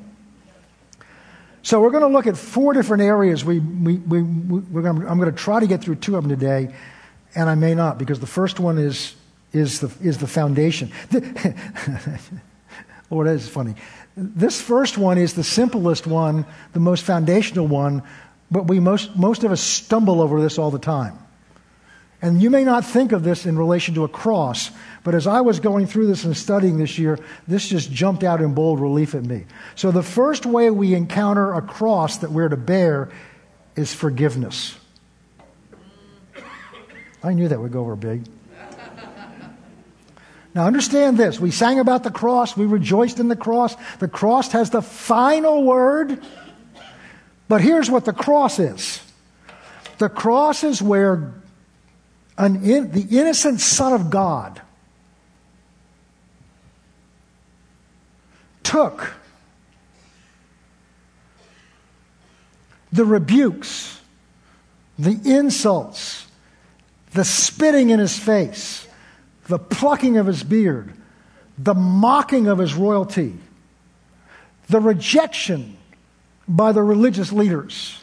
So 1.63 1.83
we're 1.83 1.91
going 1.91 2.03
to 2.03 2.09
look 2.09 2.27
at 2.27 2.39
four 2.39 2.73
different 2.73 3.03
areas. 3.03 3.45
We, 3.45 3.59
we, 3.59 3.97
we, 3.97 4.23
to, 4.23 4.89
I'm 4.89 5.19
going 5.19 5.31
to 5.31 5.33
try 5.33 5.61
to 5.61 5.67
get 5.67 5.83
through 5.83 5.97
two 5.97 6.17
of 6.17 6.27
them 6.27 6.31
today 6.31 6.75
and 7.37 7.51
I 7.51 7.55
may 7.55 7.75
not, 7.75 7.99
because 7.99 8.19
the 8.19 8.27
first 8.27 8.59
one 8.59 8.79
is, 8.79 9.15
is, 9.53 9.81
the, 9.81 9.93
is 10.01 10.19
the 10.19 10.27
foundation. 10.27 10.91
oh, 13.11 13.23
that 13.23 13.35
is 13.35 13.49
funny. 13.49 13.75
This 14.17 14.61
first 14.61 14.97
one 14.97 15.19
is 15.19 15.35
the 15.35 15.45
simplest 15.45 16.07
one, 16.07 16.47
the 16.73 16.81
most 16.81 17.05
foundational 17.05 17.67
one, 17.67 18.03
but 18.51 18.67
we 18.67 18.81
most, 18.81 19.15
most 19.17 19.45
of 19.45 19.53
us 19.53 19.61
stumble 19.61 20.23
over 20.23 20.41
this 20.41 20.59
all 20.59 20.71
the 20.71 20.79
time. 20.79 21.19
And 22.23 22.41
you 22.41 22.49
may 22.49 22.65
not 22.65 22.87
think 22.87 23.13
of 23.13 23.23
this 23.23 23.45
in 23.45 23.59
relation 23.59 23.95
to 23.97 24.05
a 24.05 24.09
cross, 24.09 24.71
but 25.05 25.15
as 25.15 25.27
I 25.27 25.43
was 25.43 25.61
going 25.61 25.87
through 25.87 26.07
this 26.07 26.25
and 26.25 26.35
studying 26.35 26.79
this 26.79 26.99
year, 26.99 27.19
this 27.47 27.69
just 27.69 27.93
jumped 27.93 28.25
out 28.25 28.41
in 28.41 28.55
bold 28.55 28.81
relief 28.81 29.15
at 29.15 29.23
me. 29.23 29.45
So, 29.75 29.91
the 29.91 30.03
first 30.03 30.47
way 30.47 30.71
we 30.71 30.95
encounter 30.95 31.53
a 31.53 31.61
cross 31.61 32.17
that 32.19 32.33
we're 32.33 32.49
to 32.49 32.57
bear 32.57 33.11
is 33.77 33.93
forgiveness. 33.93 34.75
I 37.27 37.35
knew 37.35 37.49
that 37.49 37.59
would 37.61 37.73
go 37.73 37.81
over 37.81 37.97
big. 37.97 38.25
Now, 40.55 40.65
understand 40.65 41.19
this. 41.19 41.41
We 41.41 41.51
sang 41.51 41.81
about 41.81 42.05
the 42.05 42.11
cross. 42.11 42.57
We 42.57 42.65
rejoiced 42.65 43.19
in 43.19 43.29
the 43.29 43.37
cross. 43.37 43.75
The 43.99 44.09
cross 44.09 44.53
has 44.53 44.71
the 44.71 44.81
final 44.81 45.65
word. 45.65 46.25
But 47.49 47.61
here's 47.61 47.91
what 47.91 48.05
the 48.05 48.13
cross 48.13 48.59
is 48.59 49.03
the 49.99 50.09
cross 50.09 50.63
is 50.63 50.81
where 50.81 51.35
in, 52.39 52.93
the 52.93 53.07
innocent 53.11 53.61
Son 53.61 53.93
of 53.93 54.09
God 54.09 54.61
took 58.63 59.15
the 62.93 63.05
rebukes, 63.05 64.01
the 64.99 65.21
insults, 65.25 66.26
the 67.17 67.25
spitting 67.25 67.91
in 67.91 67.99
his 67.99 68.17
face, 68.17 68.87
the 69.49 69.59
plucking 69.59 70.19
of 70.19 70.27
his 70.27 70.45
beard, 70.45 70.93
the 71.59 71.75
mocking 71.75 72.47
of 72.47 72.59
his 72.59 72.75
royalty, 72.75 73.35
the 74.69 74.81
rejection 74.81 75.77
by 76.47 76.73
the 76.73 76.83
religious 76.83 77.33
leaders. 77.33 78.03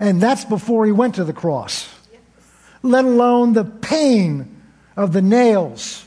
And 0.00 0.20
that's 0.20 0.44
before 0.44 0.86
he 0.86 0.92
went 0.92 1.16
to 1.16 1.24
the 1.24 1.32
cross, 1.32 1.92
let 2.82 3.04
alone 3.04 3.54
the 3.54 3.64
pain 3.64 4.62
of 4.96 5.12
the 5.12 5.22
nails, 5.22 6.06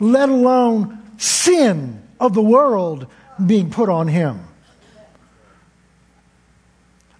let 0.00 0.28
alone 0.28 1.00
sin 1.18 2.02
of 2.18 2.34
the 2.34 2.42
world 2.42 3.06
being 3.46 3.70
put 3.70 3.88
on 3.88 4.08
him, 4.08 4.40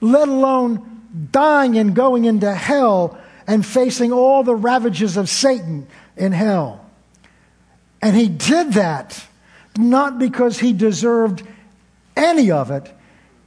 let 0.00 0.28
alone 0.28 1.04
dying 1.31 1.78
and 1.78 1.94
going 1.94 2.24
into 2.24 2.52
hell 2.52 3.16
and 3.48 3.64
facing 3.64 4.12
all 4.12 4.44
the 4.44 4.54
ravages 4.54 5.16
of 5.16 5.28
Satan 5.28 5.88
in 6.16 6.32
hell. 6.32 6.84
And 8.02 8.14
he 8.14 8.28
did 8.28 8.74
that 8.74 9.26
not 9.76 10.18
because 10.18 10.58
he 10.58 10.72
deserved 10.72 11.42
any 12.16 12.50
of 12.50 12.70
it, 12.70 12.92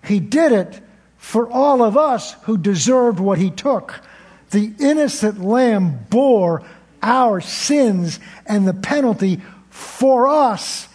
he 0.03 0.19
did 0.19 0.51
it 0.51 0.81
for 1.17 1.49
all 1.49 1.83
of 1.83 1.95
us 1.95 2.33
who 2.43 2.57
deserved 2.57 3.19
what 3.19 3.37
he 3.37 3.51
took. 3.51 4.01
The 4.49 4.73
innocent 4.79 5.39
lamb 5.39 6.07
bore 6.09 6.63
our 7.03 7.39
sins 7.39 8.19
and 8.45 8.67
the 8.67 8.73
penalty 8.73 9.41
for 9.69 10.27
us 10.27 10.87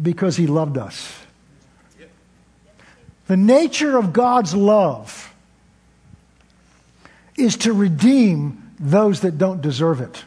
because 0.00 0.36
he 0.36 0.46
loved 0.46 0.78
us. 0.78 1.12
The 3.26 3.36
nature 3.36 3.96
of 3.96 4.12
God's 4.12 4.54
love 4.54 5.33
is 7.36 7.56
to 7.58 7.72
redeem 7.72 8.72
those 8.78 9.20
that 9.20 9.38
don't 9.38 9.60
deserve 9.60 10.00
it. 10.00 10.24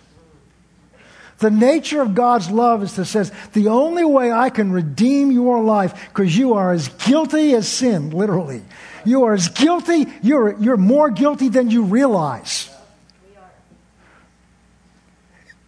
The 1.40 1.52
nature 1.52 2.02
of 2.02 2.16
God's 2.16 2.50
love 2.50 2.82
is 2.82 2.94
to 2.94 3.06
says, 3.06 3.32
the 3.54 3.68
only 3.68 4.04
way 4.04 4.32
I 4.32 4.50
can 4.50 4.72
redeem 4.72 5.32
your 5.32 5.64
life, 5.64 6.10
because 6.10 6.36
you 6.36 6.56
are 6.56 6.72
as 6.72 6.88
guilty 6.88 7.54
as 7.54 7.68
sin, 7.68 8.10
literally. 8.10 8.64
You 9.06 9.24
are 9.26 9.34
as 9.34 9.50
guilty, 9.50 10.08
you're, 10.24 10.58
you're 10.60 10.78
more 10.78 11.12
guilty 11.12 11.50
than 11.50 11.70
you 11.70 11.84
realize. 11.84 12.70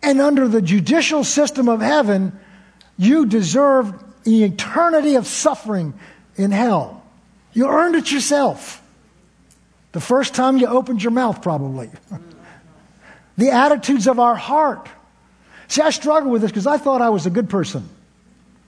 And 0.01 0.19
under 0.21 0.47
the 0.47 0.61
judicial 0.61 1.23
system 1.23 1.69
of 1.69 1.81
heaven, 1.81 2.37
you 2.97 3.25
deserve 3.27 3.93
the 4.23 4.45
eternity 4.45 5.15
of 5.15 5.27
suffering 5.27 5.93
in 6.35 6.51
hell. 6.51 7.03
You 7.53 7.67
earned 7.67 7.95
it 7.95 8.11
yourself. 8.11 8.78
The 9.91 10.01
first 10.01 10.35
time 10.35 10.57
you 10.57 10.67
opened 10.67 11.01
your 11.01 11.11
mouth, 11.11 11.41
probably. 11.41 11.89
the 13.37 13.51
attitudes 13.51 14.07
of 14.07 14.19
our 14.19 14.35
heart. 14.35 14.87
See, 15.67 15.81
I 15.81 15.89
struggled 15.89 16.31
with 16.31 16.41
this 16.41 16.51
because 16.51 16.67
I 16.67 16.77
thought 16.77 17.01
I 17.01 17.09
was 17.09 17.25
a 17.25 17.29
good 17.29 17.49
person. 17.49 17.87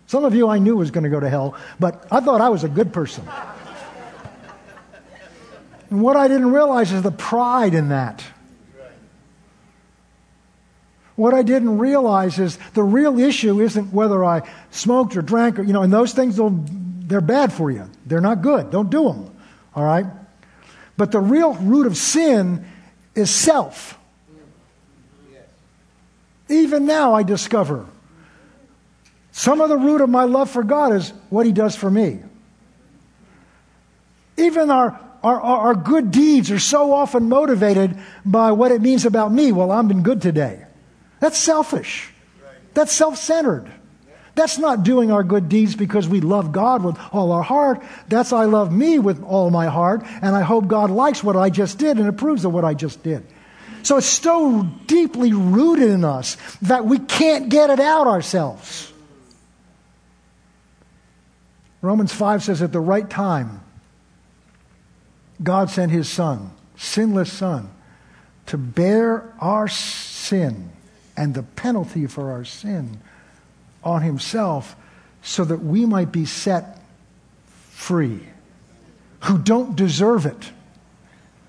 Some 0.07 0.25
of 0.25 0.35
you 0.35 0.49
I 0.49 0.59
knew 0.59 0.75
was 0.75 0.91
going 0.91 1.03
to 1.03 1.09
go 1.09 1.19
to 1.19 1.29
hell, 1.29 1.55
but 1.79 2.05
I 2.11 2.19
thought 2.19 2.41
I 2.41 2.49
was 2.49 2.63
a 2.63 2.69
good 2.69 2.91
person. 2.91 3.27
and 5.89 6.01
what 6.01 6.15
I 6.15 6.27
didn't 6.27 6.51
realize 6.51 6.91
is 6.91 7.01
the 7.01 7.11
pride 7.11 7.73
in 7.73 7.89
that. 7.89 8.23
What 11.15 11.33
I 11.33 11.43
didn't 11.43 11.77
realize 11.77 12.39
is 12.39 12.57
the 12.73 12.83
real 12.83 13.19
issue 13.19 13.61
isn't 13.61 13.93
whether 13.93 14.23
I 14.23 14.49
smoked 14.71 15.15
or 15.15 15.21
drank 15.21 15.59
or, 15.59 15.63
you 15.63 15.73
know, 15.73 15.83
and 15.83 15.93
those 15.93 16.13
things, 16.13 16.39
they're 17.07 17.21
bad 17.21 17.53
for 17.53 17.69
you. 17.69 17.89
They're 18.05 18.21
not 18.21 18.41
good. 18.41 18.71
Don't 18.71 18.89
do 18.89 19.03
them. 19.03 19.29
All 19.75 19.83
right? 19.83 20.05
But 21.01 21.09
the 21.09 21.19
real 21.19 21.55
root 21.55 21.87
of 21.87 21.97
sin 21.97 22.63
is 23.15 23.31
self. 23.31 23.97
Even 26.47 26.85
now, 26.85 27.15
I 27.15 27.23
discover 27.23 27.87
some 29.31 29.61
of 29.61 29.69
the 29.69 29.77
root 29.77 30.01
of 30.01 30.11
my 30.11 30.25
love 30.25 30.51
for 30.51 30.61
God 30.61 30.93
is 30.93 31.11
what 31.31 31.47
He 31.47 31.53
does 31.53 31.75
for 31.75 31.89
me. 31.89 32.19
Even 34.37 34.69
our, 34.69 34.99
our, 35.23 35.41
our 35.41 35.73
good 35.73 36.11
deeds 36.11 36.51
are 36.51 36.59
so 36.59 36.93
often 36.93 37.27
motivated 37.29 37.97
by 38.23 38.51
what 38.51 38.71
it 38.71 38.79
means 38.79 39.03
about 39.03 39.31
me. 39.31 39.51
Well, 39.51 39.71
I've 39.71 39.87
been 39.87 40.03
good 40.03 40.21
today. 40.21 40.67
That's 41.19 41.39
selfish. 41.39 42.11
That's 42.75 42.91
self 42.91 43.17
centered. 43.17 43.71
That's 44.41 44.57
not 44.57 44.81
doing 44.81 45.11
our 45.11 45.23
good 45.23 45.49
deeds 45.49 45.75
because 45.75 46.09
we 46.09 46.19
love 46.19 46.51
God 46.51 46.83
with 46.83 46.97
all 47.11 47.31
our 47.31 47.43
heart. 47.43 47.83
That's 48.07 48.33
I 48.33 48.45
love 48.45 48.73
me 48.73 48.97
with 48.97 49.23
all 49.23 49.51
my 49.51 49.67
heart, 49.67 50.01
and 50.19 50.35
I 50.35 50.41
hope 50.41 50.67
God 50.67 50.89
likes 50.89 51.23
what 51.23 51.35
I 51.35 51.51
just 51.51 51.77
did 51.77 51.99
and 51.99 52.07
approves 52.07 52.43
of 52.43 52.51
what 52.51 52.65
I 52.65 52.73
just 52.73 53.03
did. 53.03 53.23
So 53.83 53.97
it's 53.97 54.07
so 54.07 54.63
deeply 54.87 55.31
rooted 55.31 55.91
in 55.91 56.03
us 56.03 56.37
that 56.63 56.87
we 56.87 56.97
can't 56.97 57.49
get 57.49 57.69
it 57.69 57.79
out 57.79 58.07
ourselves. 58.07 58.91
Romans 61.83 62.11
5 62.11 62.41
says 62.41 62.63
at 62.63 62.71
the 62.71 62.79
right 62.79 63.07
time, 63.07 63.61
God 65.43 65.69
sent 65.69 65.91
his 65.91 66.09
Son, 66.09 66.49
sinless 66.77 67.31
Son, 67.31 67.69
to 68.47 68.57
bear 68.57 69.35
our 69.39 69.67
sin 69.67 70.71
and 71.15 71.35
the 71.35 71.43
penalty 71.43 72.07
for 72.07 72.31
our 72.31 72.43
sin 72.43 73.01
on 73.83 74.01
himself 74.01 74.75
so 75.21 75.43
that 75.45 75.63
we 75.63 75.85
might 75.85 76.11
be 76.11 76.25
set 76.25 76.79
free, 77.69 78.19
who 79.21 79.37
don't 79.37 79.75
deserve 79.75 80.25
it, 80.25 80.51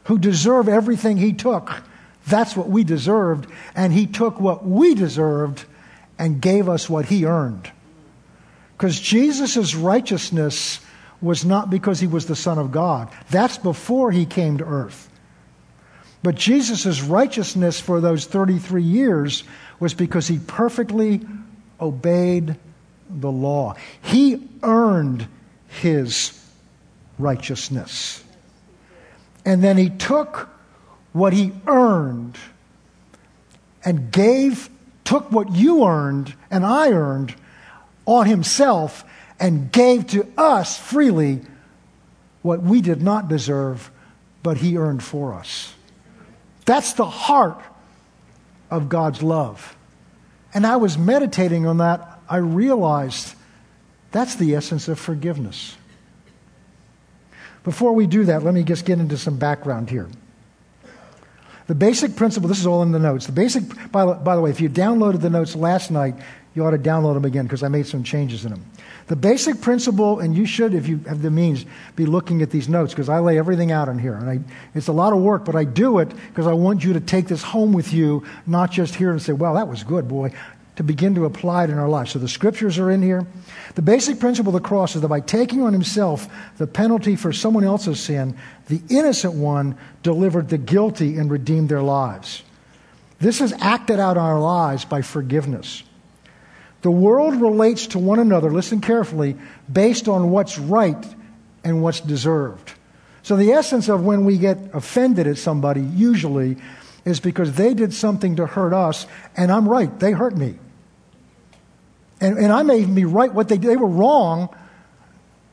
who 0.05 0.19
deserve 0.19 0.69
everything 0.69 1.17
he 1.17 1.33
took. 1.33 1.83
That's 2.27 2.57
what 2.57 2.69
we 2.69 2.85
deserved, 2.85 3.47
and 3.75 3.93
he 3.93 4.07
took 4.07 4.41
what 4.41 4.67
we 4.67 4.95
deserved 4.95 5.65
and 6.19 6.41
gave 6.41 6.69
us 6.69 6.89
what 6.89 7.07
he 7.07 7.27
earned. 7.27 7.71
Because 8.77 8.99
Jesus' 9.01 9.75
righteousness 9.75 10.81
was 11.21 11.45
not 11.45 11.71
because 11.71 12.01
he 12.01 12.07
was 12.07 12.27
the 12.27 12.37
Son 12.37 12.59
of 12.59 12.73
God. 12.73 13.09
That's 13.31 13.59
before 13.59 14.11
he 14.11 14.27
came 14.27 14.59
to 14.59 14.65
earth. 14.65 15.09
But 16.23 16.35
Jesus' 16.35 17.03
righteousness 17.03 17.81
for 17.81 18.01
those 18.01 18.27
33 18.27 18.83
years 18.83 19.45
was 19.81 19.95
because 19.95 20.29
he 20.29 20.39
perfectly 20.39 21.21
obeyed 21.83 22.57
the 23.11 23.31
law. 23.31 23.75
He 24.01 24.49
earned 24.63 25.27
his 25.69 26.39
righteousness. 27.19 28.23
And 29.45 29.63
then 29.63 29.77
he 29.77 29.91
took 29.91 30.49
what 31.13 31.33
he 31.33 31.53
earned 31.67 32.39
and 33.85 34.11
gave, 34.13 34.71
took 35.05 35.31
what 35.33 35.53
you 35.53 35.85
earned 35.85 36.35
and 36.51 36.65
I 36.65 36.93
earned 36.93 37.35
on 38.07 38.27
himself 38.27 39.05
and 39.39 39.71
gave 39.73 40.07
to 40.09 40.27
us 40.37 40.79
freely 40.79 41.41
what 42.43 42.63
we 42.63 42.81
did 42.81 43.03
not 43.03 43.29
deserve, 43.29 43.91
but 44.43 44.59
he 44.59 44.77
earned 44.77 45.03
for 45.03 45.35
us. 45.35 45.75
That's 46.65 46.93
the 46.93 47.07
heart 47.07 47.61
of 48.71 48.89
God's 48.89 49.23
love. 49.23 49.77
And 50.55 50.67
I 50.67 50.77
was 50.77 50.99
meditating 50.99 51.67
on 51.67 51.79
that. 51.79 52.21
I 52.29 52.37
realized 52.39 53.35
that's 54.11 54.37
the 54.37 54.55
essence 54.55 54.89
of 54.89 54.99
forgiveness. 54.99 55.77
Before 57.65 57.93
we 57.93 58.07
do 58.07 58.25
that, 58.25 58.43
let 58.43 58.55
me 58.55 58.63
just 58.63 58.85
get 58.85 58.99
into 58.99 59.17
some 59.17 59.39
background 59.39 59.89
here. 59.89 60.09
The 61.69 61.75
basic 61.75 62.17
principle, 62.17 62.49
this 62.49 62.59
is 62.59 62.67
all 62.67 62.83
in 62.83 62.93
the 62.93 62.99
notes. 62.99 63.27
The 63.27 63.33
basic, 63.33 63.63
by, 63.93 64.13
by 64.15 64.35
the 64.35 64.43
way, 64.43 64.51
if 64.51 64.61
you 64.61 64.69
downloaded 64.69 65.21
the 65.21 65.31
notes 65.31 65.55
last 65.55 65.91
night, 65.91 66.17
you 66.55 66.67
ought 66.67 66.73
to 66.73 66.79
download 66.79 67.15
them 67.15 67.25
again 67.25 67.45
because 67.45 67.63
I 67.63 67.69
made 67.69 67.87
some 67.87 68.03
changes 68.03 68.45
in 68.45 68.51
them. 68.51 68.65
The 69.09 69.17
basic 69.17 69.61
principle, 69.61 70.21
and 70.21 70.35
you 70.35 70.47
should, 70.47 70.75
if 70.75 70.89
you 70.89 70.99
have 71.09 71.23
the 71.23 71.31
means, 71.31 71.65
be 71.97 72.07
looking 72.07 72.43
at 72.43 72.51
these 72.51 72.69
notes 72.69 72.93
because 72.93 73.09
I 73.09 73.19
lay 73.19 73.39
everything 73.39 73.73
out 73.73 73.89
in 73.89 73.99
here. 73.99 74.15
And 74.15 74.31
I, 74.31 74.41
it's 74.75 74.89
a 74.89 74.93
lot 74.93 75.13
of 75.13 75.21
work, 75.21 75.45
but 75.45 75.57
I 75.57 75.65
do 75.65 75.99
it 75.99 76.09
because 76.29 76.47
I 76.47 76.53
want 76.53 76.85
you 76.85 76.93
to 76.93 77.01
take 77.01 77.29
this 77.29 77.43
home 77.43 77.73
with 77.73 77.93
you, 77.93 78.25
not 78.47 78.71
just 78.71 78.95
here 78.95 79.11
and 79.11 79.21
say, 79.21 79.33
well, 79.33 79.55
that 79.55 79.69
was 79.69 79.83
good, 79.83 80.09
boy, 80.09 80.33
to 80.77 80.83
begin 80.83 81.15
to 81.17 81.25
apply 81.25 81.65
it 81.65 81.71
in 81.71 81.79
our 81.79 81.89
lives. 81.89 82.13
So 82.13 82.19
the 82.19 82.29
scriptures 82.29 82.79
are 82.79 82.91
in 82.91 83.03
here. 83.03 83.27
The 83.75 83.83
basic 83.83 84.19
principle 84.19 84.55
of 84.55 84.63
the 84.63 84.67
cross 84.67 84.95
is 84.95 85.03
that 85.03 85.09
by 85.09 85.21
taking 85.21 85.63
on 85.63 85.73
himself 85.73 86.29
the 86.57 86.67
penalty 86.67 87.17
for 87.17 87.33
someone 87.33 87.65
else's 87.65 88.01
sin, 88.01 88.37
the 88.69 88.81
innocent 88.89 89.35
one 89.35 89.77
delivered 90.03 90.49
the 90.49 90.59
guilty 90.59 91.19
and 91.19 91.31
redeemed 91.31 91.69
their 91.69 91.83
lives. 91.83 92.43
This 93.19 93.41
is 93.41 93.53
acted 93.61 94.01
out 94.01 94.17
in 94.17 94.23
our 94.23 94.41
lives 94.41 94.85
by 94.85 95.03
forgiveness. 95.03 95.83
The 96.83 96.91
world 96.91 97.41
relates 97.41 97.89
to 97.89 97.99
one 97.99 98.19
another, 98.19 98.51
listen 98.51 98.81
carefully, 98.81 99.37
based 99.73 100.09
on 100.09 100.31
what's 100.31 100.59
right 100.59 101.07
and 101.65 101.83
what's 101.83 102.01
deserved. 102.01 102.73
So, 103.23 103.37
the 103.37 103.53
essence 103.53 103.89
of 103.89 104.05
when 104.05 104.25
we 104.25 104.37
get 104.37 104.59
offended 104.75 105.29
at 105.29 105.39
somebody, 105.39 105.81
usually, 105.81 106.57
is 107.05 107.21
because 107.21 107.53
they 107.53 107.73
did 107.75 107.95
something 107.95 108.37
to 108.37 108.47
hurt 108.47 108.73
us, 108.73 109.07
and 109.37 109.53
I'm 109.53 109.69
right, 109.69 109.97
they 110.01 110.11
hurt 110.11 110.37
me. 110.37 110.59
And, 112.21 112.37
and 112.39 112.53
I 112.53 112.63
may 112.63 112.81
even 112.81 112.95
be 112.95 113.05
right 113.05 113.33
what 113.33 113.49
they 113.49 113.59
did. 113.59 113.71
They 113.71 113.77
were 113.77 113.89
wrong, 113.89 114.49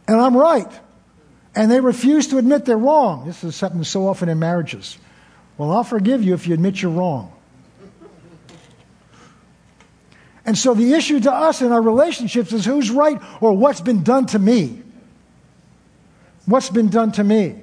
and 0.07 0.19
I'm 0.19 0.35
right. 0.35 0.71
And 1.55 1.71
they 1.71 1.79
refuse 1.79 2.27
to 2.27 2.37
admit 2.37 2.65
they're 2.65 2.77
wrong. 2.77 3.25
This 3.25 3.43
is 3.43 3.55
something 3.55 3.83
so 3.83 4.07
often 4.07 4.29
in 4.29 4.39
marriages. 4.39 4.97
Well, 5.57 5.71
I'll 5.71 5.83
forgive 5.83 6.23
you 6.23 6.33
if 6.33 6.47
you 6.47 6.53
admit 6.53 6.81
you're 6.81 6.91
wrong. 6.91 7.33
And 10.49 10.57
so 10.57 10.73
the 10.73 10.93
issue 10.93 11.19
to 11.19 11.31
us 11.31 11.61
in 11.61 11.71
our 11.71 11.79
relationships 11.79 12.51
is 12.53 12.65
who's 12.65 12.89
right 12.89 13.21
or 13.39 13.53
what's 13.53 13.81
been 13.81 14.01
done 14.01 14.25
to 14.25 14.39
me. 14.39 14.81
What's 16.47 16.71
been 16.71 16.89
done 16.89 17.11
to 17.11 17.23
me. 17.23 17.61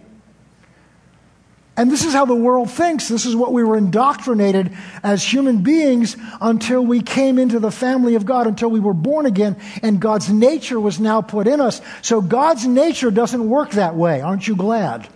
And 1.77 1.91
this 1.91 2.05
is 2.05 2.13
how 2.13 2.27
the 2.27 2.37
world 2.37 2.71
thinks. 2.71 3.09
This 3.09 3.27
is 3.27 3.35
what 3.35 3.53
we 3.53 3.65
were 3.65 3.77
indoctrinated 3.77 4.73
as 5.03 5.21
human 5.25 5.65
beings 5.65 6.17
until 6.41 6.81
we 6.87 7.03
came 7.03 7.41
into 7.41 7.59
the 7.59 7.73
family 7.73 8.15
of 8.15 8.25
God, 8.25 8.47
until 8.47 8.71
we 8.71 8.79
were 8.79 8.95
born 8.95 9.27
again, 9.27 9.57
and 9.83 9.99
God's 9.99 10.31
nature 10.31 10.79
was 10.79 11.01
now 11.01 11.23
put 11.23 11.49
in 11.49 11.61
us. 11.61 11.81
So 12.03 12.21
God's 12.21 12.69
nature 12.69 13.11
doesn't 13.11 13.51
work 13.51 13.73
that 13.73 13.97
way. 13.97 14.21
Aren't 14.21 14.47
you 14.47 14.55
glad? 14.55 15.09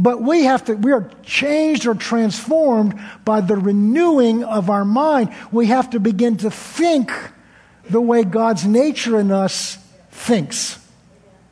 But 0.00 0.22
we 0.22 0.44
have 0.44 0.64
to, 0.64 0.74
we 0.74 0.92
are 0.92 1.10
changed 1.22 1.86
or 1.86 1.94
transformed 1.94 2.98
by 3.26 3.42
the 3.42 3.56
renewing 3.56 4.44
of 4.44 4.70
our 4.70 4.84
mind. 4.86 5.34
We 5.52 5.66
have 5.66 5.90
to 5.90 6.00
begin 6.00 6.38
to 6.38 6.50
think 6.50 7.12
the 7.90 8.00
way 8.00 8.24
God's 8.24 8.64
nature 8.64 9.20
in 9.20 9.30
us 9.30 9.76
thinks. 10.10 10.78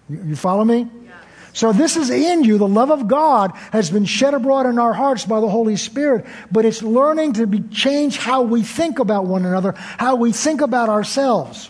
You, 0.08 0.34
follow 0.34 0.64
me? 0.64 0.88
So 1.52 1.74
this 1.74 1.98
is 1.98 2.08
in 2.08 2.42
you. 2.42 2.56
The 2.56 2.68
love 2.68 2.90
of 2.90 3.06
God 3.06 3.52
has 3.70 3.90
been 3.90 4.06
shed 4.06 4.32
abroad 4.32 4.64
in 4.64 4.78
our 4.78 4.94
hearts 4.94 5.26
by 5.26 5.40
the 5.40 5.48
Holy 5.48 5.76
Spirit, 5.76 6.24
but 6.50 6.64
it's 6.64 6.82
learning 6.82 7.34
to 7.34 7.46
be, 7.46 7.60
change 7.60 8.16
how 8.16 8.42
we 8.42 8.62
think 8.62 8.98
about 8.98 9.26
one 9.26 9.44
another, 9.44 9.74
how 9.76 10.16
we 10.16 10.32
think 10.32 10.62
about 10.62 10.88
ourselves. 10.88 11.68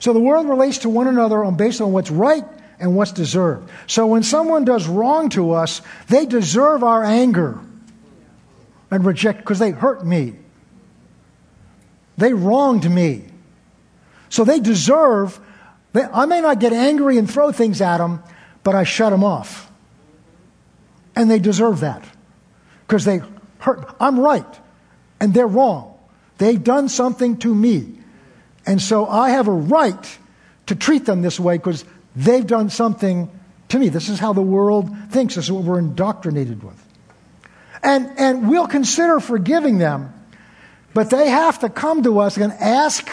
So 0.00 0.12
the 0.12 0.20
world 0.20 0.48
relates 0.48 0.78
to 0.78 0.88
one 0.88 1.06
another 1.06 1.44
on 1.44 1.56
based 1.56 1.80
on 1.80 1.92
what's 1.92 2.10
right 2.10 2.44
and 2.82 2.96
what's 2.96 3.12
deserved. 3.12 3.70
So 3.86 4.08
when 4.08 4.24
someone 4.24 4.64
does 4.64 4.88
wrong 4.88 5.28
to 5.30 5.52
us, 5.52 5.80
they 6.08 6.26
deserve 6.26 6.82
our 6.82 7.04
anger 7.04 7.60
and 8.90 9.04
reject 9.06 9.38
because 9.38 9.60
they 9.60 9.70
hurt 9.70 10.04
me. 10.04 10.34
They 12.18 12.34
wronged 12.34 12.90
me. 12.90 13.24
So 14.28 14.44
they 14.44 14.58
deserve, 14.58 15.38
they, 15.92 16.02
I 16.02 16.26
may 16.26 16.40
not 16.40 16.58
get 16.58 16.72
angry 16.72 17.18
and 17.18 17.30
throw 17.30 17.52
things 17.52 17.80
at 17.80 17.98
them, 17.98 18.20
but 18.64 18.74
I 18.74 18.82
shut 18.82 19.12
them 19.12 19.22
off. 19.22 19.70
And 21.14 21.30
they 21.30 21.38
deserve 21.38 21.80
that 21.80 22.04
because 22.86 23.04
they 23.04 23.20
hurt. 23.58 23.94
I'm 24.00 24.18
right 24.18 24.60
and 25.20 25.32
they're 25.32 25.46
wrong. 25.46 25.96
They've 26.38 26.62
done 26.62 26.88
something 26.88 27.36
to 27.38 27.54
me. 27.54 28.00
And 28.66 28.82
so 28.82 29.06
I 29.06 29.30
have 29.30 29.46
a 29.46 29.52
right 29.52 30.18
to 30.66 30.74
treat 30.74 31.04
them 31.06 31.22
this 31.22 31.38
way 31.38 31.58
because 31.58 31.84
they've 32.14 32.46
done 32.46 32.70
something 32.70 33.30
to 33.68 33.78
me. 33.78 33.88
This 33.88 34.08
is 34.08 34.18
how 34.18 34.32
the 34.32 34.42
world 34.42 34.90
thinks. 35.10 35.34
This 35.34 35.46
is 35.46 35.52
what 35.52 35.64
we're 35.64 35.78
indoctrinated 35.78 36.62
with. 36.62 36.78
And, 37.82 38.10
and 38.18 38.48
we'll 38.48 38.68
consider 38.68 39.18
forgiving 39.18 39.78
them, 39.78 40.12
but 40.94 41.10
they 41.10 41.28
have 41.28 41.58
to 41.60 41.68
come 41.68 42.02
to 42.04 42.20
us 42.20 42.36
and 42.36 42.52
ask 42.52 43.08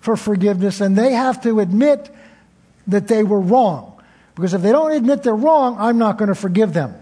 for 0.00 0.16
forgiveness, 0.16 0.80
and 0.80 0.96
they 0.96 1.12
have 1.12 1.42
to 1.42 1.60
admit 1.60 2.10
that 2.86 3.08
they 3.08 3.22
were 3.22 3.40
wrong. 3.40 4.00
Because 4.34 4.54
if 4.54 4.62
they 4.62 4.72
don't 4.72 4.92
admit 4.92 5.22
they're 5.22 5.34
wrong, 5.34 5.76
I'm 5.78 5.98
not 5.98 6.18
going 6.18 6.28
to 6.28 6.34
forgive 6.34 6.72
them. 6.72 6.94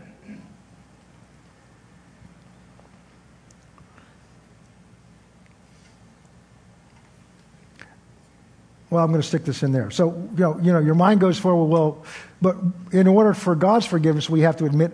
Well, 8.91 9.05
I'm 9.05 9.11
going 9.11 9.21
to 9.21 9.27
stick 9.27 9.45
this 9.45 9.63
in 9.63 9.73
there. 9.73 9.91
So, 9.91 10.29
you 10.35 10.41
know, 10.41 10.59
you 10.59 10.73
know, 10.73 10.79
your 10.79 10.95
mind 10.95 11.21
goes 11.21 11.39
forward, 11.39 11.67
well, 11.67 12.05
but 12.41 12.57
in 12.91 13.07
order 13.07 13.35
for 13.35 13.55
God's 13.55 13.85
forgiveness, 13.85 14.31
we 14.31 14.41
have 14.41 14.57
to 14.59 14.65
admit 14.65 14.93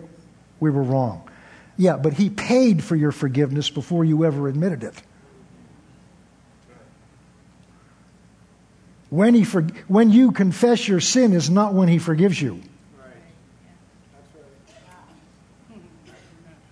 we 0.59 0.69
were 0.69 0.83
wrong. 0.83 1.29
Yeah, 1.77 1.97
but 1.97 2.13
He 2.13 2.29
paid 2.29 2.83
for 2.83 2.95
your 2.95 3.11
forgiveness 3.11 3.69
before 3.69 4.03
you 4.03 4.25
ever 4.25 4.47
admitted 4.47 4.83
it. 4.83 4.93
When, 9.09 9.33
he 9.33 9.45
for, 9.45 9.61
when 9.87 10.11
you 10.11 10.31
confess 10.31 10.87
your 10.87 10.99
sin 10.99 11.31
is 11.31 11.49
not 11.49 11.73
when 11.73 11.87
He 11.87 11.99
forgives 11.99 12.41
you. 12.41 12.61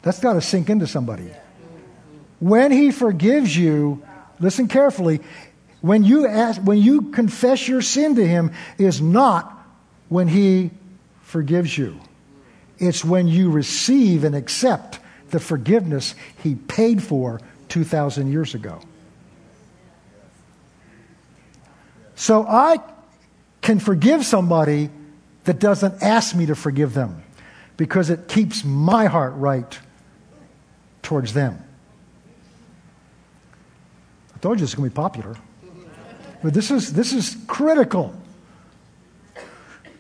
That's 0.02 0.20
got 0.20 0.34
to 0.34 0.42
sink 0.42 0.70
into 0.70 0.88
somebody. 0.88 1.32
When 2.40 2.72
He 2.72 2.92
forgives 2.92 3.56
you, 3.56 4.04
listen 4.42 4.68
carefully, 4.68 5.22
when 5.84 6.06
you, 6.06 6.26
ask, 6.26 6.62
when 6.62 6.78
you 6.78 7.12
confess 7.12 7.68
your 7.68 7.82
sin 7.82 8.16
to 8.16 8.26
Him 8.26 8.54
is 8.78 9.02
not 9.02 9.54
when 10.08 10.30
He 10.30 10.72
forgives 11.24 11.78
you. 11.78 12.00
It's 12.78 13.04
when 13.04 13.28
you 13.28 13.52
receive 13.52 14.24
and 14.24 14.34
accept 14.34 15.00
the 15.32 15.42
forgiveness 15.42 16.16
He 16.42 16.56
paid 16.56 17.04
for 17.04 17.42
2,000 17.68 18.32
years 18.32 18.56
ago. 18.56 18.80
So 22.16 22.48
I 22.48 22.78
can 23.62 23.80
forgive 23.80 24.26
somebody 24.26 24.90
that 25.44 25.60
doesn't 25.60 26.02
ask 26.02 26.34
me 26.34 26.46
to 26.46 26.56
forgive 26.56 26.94
them 26.94 27.22
because 27.76 28.10
it 28.10 28.30
keeps 28.30 28.64
my 28.64 29.08
heart 29.08 29.34
right 29.34 29.78
towards 31.02 31.34
them. 31.34 31.62
I 34.34 34.40
told 34.40 34.60
you 34.60 34.62
this 34.62 34.70
it's 34.70 34.76
going 34.76 34.90
to 34.90 34.94
be 34.94 34.96
popular. 34.96 35.36
But 36.44 36.54
this 36.54 36.70
is, 36.72 36.92
this 36.94 37.14
is 37.14 37.38
critical. 37.48 38.14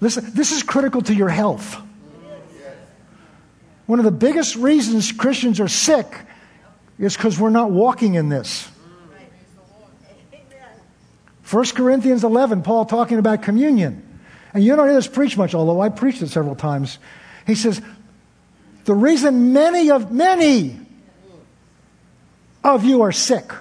Listen, 0.02 0.30
this 0.34 0.52
is 0.52 0.62
critical 0.62 1.02
to 1.04 1.16
your 1.16 1.30
health. 1.30 1.78
One 3.86 4.00
of 4.00 4.06
the 4.06 4.12
biggest 4.12 4.58
reasons 4.58 5.12
Christians 5.14 5.62
are 5.62 5.70
sick 5.70 6.14
is 7.00 7.16
because 7.16 7.40
we're 7.40 7.50
not 7.50 7.72
walking 7.72 8.16
in 8.16 8.28
this. 8.28 8.70
1 11.50 11.66
Corinthians 11.68 12.24
11, 12.24 12.64
Paul 12.64 12.86
talking 12.86 13.20
about 13.20 13.44
communion. 13.44 14.20
And 14.54 14.64
you 14.64 14.76
don't 14.76 14.88
hear 14.88 14.96
this 14.96 15.08
preached 15.08 15.38
much, 15.38 15.54
although 15.56 15.82
I 15.82 15.90
preached 15.90 16.22
it 16.22 16.30
several 16.30 16.56
times. 16.56 17.00
He 17.48 17.56
says, 17.56 17.82
the 18.86 18.94
reason 18.94 19.54
many 19.54 19.92
of 19.92 20.12
many 20.12 20.78
of 22.64 22.84
you 22.84 23.02
are 23.02 23.12
sick, 23.12 23.52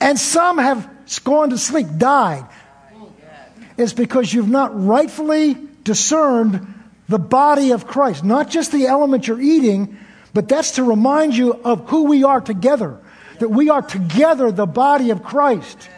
and 0.00 0.18
some 0.18 0.58
have 0.58 0.88
gone 1.18 1.50
to 1.50 1.58
sleep, 1.58 1.86
died, 1.96 2.46
it's 3.78 3.92
because 3.92 4.32
you've 4.32 4.48
not 4.48 4.72
rightfully 4.74 5.56
discerned 5.84 6.74
the 7.08 7.18
body 7.18 7.70
of 7.70 7.86
Christ. 7.86 8.24
Not 8.24 8.50
just 8.50 8.72
the 8.72 8.86
element 8.86 9.26
you're 9.26 9.40
eating, 9.40 9.96
but 10.34 10.48
that's 10.48 10.72
to 10.72 10.84
remind 10.84 11.36
you 11.36 11.54
of 11.54 11.88
who 11.88 12.04
we 12.04 12.24
are 12.24 12.40
together. 12.40 13.00
That 13.38 13.48
we 13.48 13.70
are 13.70 13.82
together 13.82 14.50
the 14.50 14.66
body 14.66 15.10
of 15.10 15.22
Christ. 15.22 15.88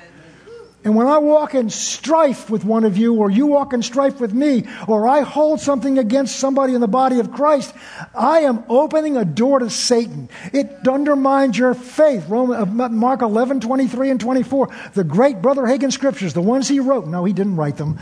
And 0.83 0.95
when 0.97 1.07
I 1.07 1.19
walk 1.19 1.55
in 1.55 1.69
strife 1.69 2.49
with 2.49 2.65
one 2.65 2.85
of 2.85 2.97
you, 2.97 3.15
or 3.17 3.31
you 3.31 3.47
walk 3.47 3.75
in 3.75 3.83
strife 3.83 4.19
with 4.19 4.33
me, 4.33 4.65
or 4.89 5.07
I 5.07 5.21
hold 5.21 5.61
something 5.61 5.99
against 5.99 6.37
somebody 6.37 6.75
in 6.75 6.81
the 6.81 6.89
body 6.89 7.21
of 7.21 7.33
Christ, 7.33 7.75
I 8.15 8.41
am 8.41 8.65
opening 8.67 9.19
a 9.19 9.25
door 9.27 9.59
to 9.59 9.69
Satan. 9.69 10.31
It 10.55 10.89
undermines 10.89 11.59
your 11.59 11.75
faith. 11.75 12.31
Uh, 12.33 12.65
Mark 12.65 13.21
11, 13.21 13.61
23 13.61 14.11
and 14.11 14.21
24. 14.21 14.71
The 14.95 15.05
great 15.05 15.43
Brother 15.43 15.63
Hagin 15.63 15.93
scriptures, 15.93 16.33
the 16.33 16.41
ones 16.41 16.67
he 16.67 16.81
wrote. 16.81 17.07
No, 17.07 17.25
he 17.25 17.35
didn't 17.35 17.57
write 17.57 17.77
them. 17.77 17.99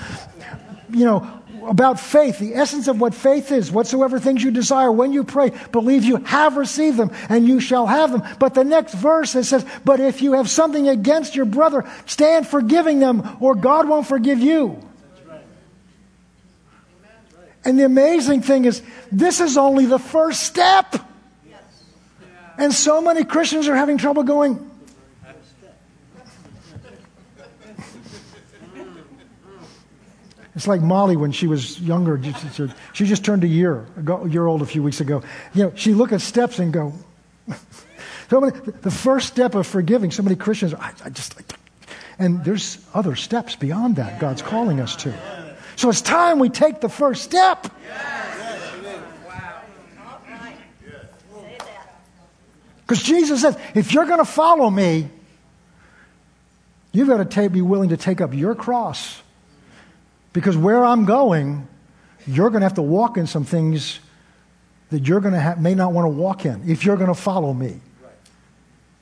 You 0.91 1.05
know, 1.05 1.38
about 1.69 2.01
faith, 2.01 2.39
the 2.39 2.55
essence 2.55 2.89
of 2.89 3.01
what 3.01 3.15
faith 3.15 3.53
is, 3.53 3.71
whatsoever 3.71 4.19
things 4.19 4.43
you 4.43 4.51
desire 4.51 4.91
when 4.91 5.13
you 5.13 5.25
pray, 5.25 5.53
believe 5.73 6.05
you 6.05 6.17
have 6.25 6.57
received 6.57 6.97
them 6.97 7.11
and 7.29 7.47
you 7.47 7.61
shall 7.61 7.87
have 7.87 8.13
them. 8.13 8.23
But 8.39 8.55
the 8.55 8.65
next 8.65 8.95
verse 8.95 9.35
it 9.35 9.45
says, 9.45 9.65
But 9.85 10.01
if 10.01 10.23
you 10.23 10.33
have 10.33 10.49
something 10.49 10.89
against 10.89 11.37
your 11.37 11.45
brother, 11.45 11.89
stand 12.07 12.47
forgiving 12.49 12.99
them, 12.99 13.37
or 13.41 13.55
God 13.55 13.89
won't 13.89 14.07
forgive 14.07 14.41
you. 14.41 14.83
And 17.65 17.79
the 17.79 17.85
amazing 17.85 18.43
thing 18.43 18.65
is, 18.65 18.83
this 19.13 19.41
is 19.41 19.59
only 19.59 19.87
the 19.87 19.99
first 19.99 20.43
step. 20.43 20.97
And 22.57 22.73
so 22.73 23.01
many 23.01 23.25
Christians 23.25 23.69
are 23.69 23.77
having 23.77 23.99
trouble 23.99 24.25
going, 24.25 24.68
It's 30.59 30.67
like 30.67 30.81
Molly 30.81 31.17
when 31.17 31.31
she 31.31 31.47
was 31.47 31.81
younger. 31.81 32.21
She 32.93 33.05
just 33.05 33.25
turned 33.25 33.45
a 33.45 33.47
year, 33.47 33.87
a 33.97 34.29
year 34.29 34.45
old 34.45 34.61
a 34.61 34.67
few 34.67 34.83
weeks 34.83 35.01
ago. 35.01 35.23
You 35.55 35.67
know, 35.67 35.73
she 35.77 35.95
look 35.95 36.11
at 36.11 36.21
steps 36.21 36.59
and 36.59 36.73
go. 36.73 36.95
so 38.29 38.41
many, 38.41 38.59
the 38.83 38.91
first 38.91 39.29
step 39.29 39.55
of 39.55 39.69
forgiving, 39.69 40.11
so 40.11 40.25
many 40.25 40.35
Christians, 40.35 40.75
I, 40.75 40.93
I 41.05 41.11
just, 41.11 41.37
like 41.37 41.47
and 42.19 42.45
there's 42.45 42.85
other 42.93 43.15
steps 43.15 43.55
beyond 43.55 43.95
that 43.97 44.19
God's 44.19 44.43
calling 44.43 44.81
us 44.81 44.97
to. 44.97 45.15
So 45.77 45.91
it's 45.91 46.01
time 46.03 46.41
we 46.41 46.49
take 46.49 46.81
the 46.81 46.89
first 46.89 47.23
step. 47.23 47.69
Because 52.81 53.05
Jesus 53.05 53.43
says, 53.43 53.57
if 53.77 53.95
you're 53.95 54.07
going 54.07 54.19
to 54.19 54.25
follow 54.25 54.69
me, 54.69 55.09
you've 56.91 57.07
got 57.07 57.31
to 57.31 57.49
be 57.49 57.63
willing 57.63 57.91
to 57.91 57.97
take 57.97 58.21
up 58.21 58.35
your 58.35 58.57
cross 58.57 59.23
because 60.33 60.57
where 60.57 60.85
I'm 60.85 61.05
going, 61.05 61.67
you're 62.27 62.51
going 62.51 62.61
to 62.61 62.67
have 62.67 62.75
to 62.75 62.83
walk 62.83 63.17
in 63.17 63.27
some 63.27 63.45
things 63.45 64.01
that 64.91 65.07
you're 65.07 65.21
going 65.21 65.35
to 65.35 65.41
have, 65.41 65.61
may 65.61 65.75
not 65.75 65.93
want 65.93 66.05
to 66.05 66.11
walk 66.11 66.45
in 66.45 66.69
if 66.69 66.85
you're 66.85 66.97
going 66.97 67.09
to 67.09 67.21
follow 67.21 67.53
me. 67.53 67.81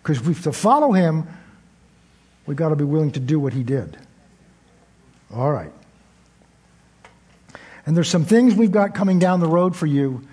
Because 0.03 0.21
right. 0.21 0.43
to 0.43 0.53
follow 0.53 0.93
him, 0.93 1.27
we've 2.47 2.57
got 2.57 2.71
to 2.71 2.77
be 2.77 2.85
willing 2.85 3.13
to 3.13 3.21
do 3.21 3.39
what 3.41 3.53
he 3.53 3.63
did. 3.63 3.97
All 5.35 5.51
right. 5.51 5.73
And 7.85 7.97
there's 7.97 8.09
some 8.09 8.25
things 8.25 8.55
we've 8.55 8.73
got 8.73 8.95
coming 8.95 9.19
down 9.19 9.41
the 9.41 9.49
road 9.49 9.77
for 9.77 9.87
you 9.87 10.27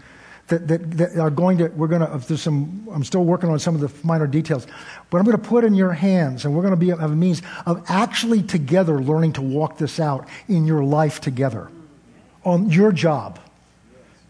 that, 0.48 0.68
that, 0.68 0.92
that 0.98 1.18
are 1.18 1.30
going 1.30 1.58
to, 1.60 1.68
we're 1.70 1.88
going 1.88 2.02
to, 2.02 2.28
there's 2.28 2.42
some, 2.42 2.88
I'm 2.92 3.04
still 3.04 3.24
working 3.24 3.50
on 3.50 3.60
some 3.60 3.76
of 3.76 3.82
the 3.82 3.92
minor 4.06 4.28
details, 4.28 4.68
but 5.10 5.18
I'm 5.18 5.24
going 5.24 5.38
to 5.38 5.44
put 5.44 5.64
in 5.64 5.74
your 5.74 5.94
hands 5.94 6.46
and 6.46 6.54
we're 6.54 6.62
going 6.62 6.74
to 6.74 6.78
be, 6.78 6.90
have 6.90 7.12
a 7.12 7.16
means 7.16 7.42
of 7.66 7.84
actually 7.88 8.44
together 8.44 9.02
learning 9.02 9.34
to 9.34 9.42
walk 9.42 9.78
this 9.78 10.00
out 10.00 10.28
in 10.48 10.66
your 10.66 10.84
life 10.84 11.22
together, 11.22 11.70
on 12.44 12.70
your 12.70 12.92
job, 12.92 13.40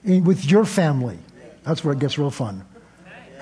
in, 0.03 0.23
with 0.23 0.45
your 0.45 0.65
family. 0.65 1.17
That's 1.63 1.83
where 1.83 1.93
it 1.93 1.99
gets 1.99 2.17
real 2.17 2.31
fun. 2.31 2.63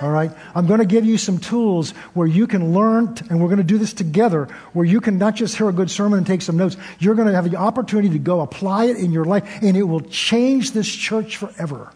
All 0.02 0.10
right? 0.10 0.32
I'm 0.56 0.66
going 0.66 0.80
to 0.80 0.86
give 0.86 1.06
you 1.06 1.18
some 1.18 1.38
tools 1.38 1.92
where 2.14 2.26
you 2.26 2.48
can 2.48 2.74
learn, 2.74 3.16
and 3.30 3.40
we're 3.40 3.50
going 3.50 3.58
to 3.58 3.64
do 3.64 3.78
this 3.78 3.94
together, 3.94 4.46
where 4.74 4.86
you 4.86 5.00
can 5.00 5.20
not 5.20 5.36
just 5.36 5.58
hear 5.58 5.70
a 5.70 5.74
good 5.74 5.92
sermon 5.92 6.18
and 6.18 6.26
take 6.26 6.42
some 6.42 6.58
notes, 6.58 6.76
you're 6.98 7.14
going 7.14 7.28
to 7.28 7.36
have 7.36 7.50
the 7.50 7.58
opportunity 7.58 8.10
to 8.10 8.20
go 8.20 8.42
apply 8.42 8.86
it 8.86 8.98
in 8.98 9.12
your 9.12 9.26
life, 9.26 9.62
and 9.62 9.78
it 9.78 9.84
will 9.84 10.02
change 10.02 10.72
this 10.72 10.88
church 10.88 11.38
forever. 11.38 11.92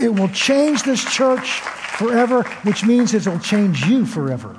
It 0.00 0.14
will 0.14 0.28
change 0.28 0.82
this 0.82 1.04
church 1.04 1.60
forever, 1.60 2.42
which 2.62 2.84
means 2.84 3.12
it 3.12 3.26
will 3.26 3.38
change 3.38 3.84
you 3.84 4.06
forever. 4.06 4.58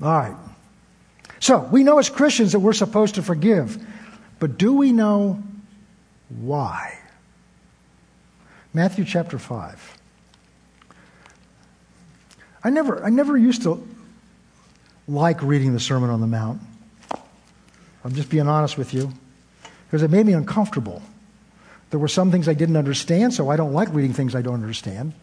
All 0.00 0.08
right. 0.08 0.36
So, 1.40 1.60
we 1.60 1.82
know 1.82 1.98
as 1.98 2.08
Christians 2.08 2.52
that 2.52 2.60
we're 2.60 2.72
supposed 2.72 3.16
to 3.16 3.22
forgive, 3.22 3.84
but 4.38 4.58
do 4.58 4.72
we 4.72 4.92
know 4.92 5.42
why? 6.28 6.98
Matthew 8.74 9.04
chapter 9.04 9.38
5. 9.38 9.98
I 12.62 12.70
never, 12.70 13.04
I 13.04 13.10
never 13.10 13.36
used 13.36 13.62
to 13.62 13.86
like 15.06 15.42
reading 15.42 15.72
the 15.72 15.80
Sermon 15.80 16.10
on 16.10 16.20
the 16.20 16.26
Mount. 16.26 16.60
I'm 18.04 18.14
just 18.14 18.30
being 18.30 18.48
honest 18.48 18.78
with 18.78 18.94
you, 18.94 19.12
because 19.86 20.02
it 20.02 20.10
made 20.10 20.26
me 20.26 20.32
uncomfortable. 20.32 21.02
There 21.90 21.98
were 21.98 22.08
some 22.08 22.30
things 22.30 22.48
I 22.48 22.54
didn't 22.54 22.76
understand, 22.76 23.34
so 23.34 23.48
I 23.48 23.56
don't 23.56 23.72
like 23.72 23.92
reading 23.92 24.12
things 24.12 24.34
I 24.34 24.42
don't 24.42 24.54
understand. 24.54 25.14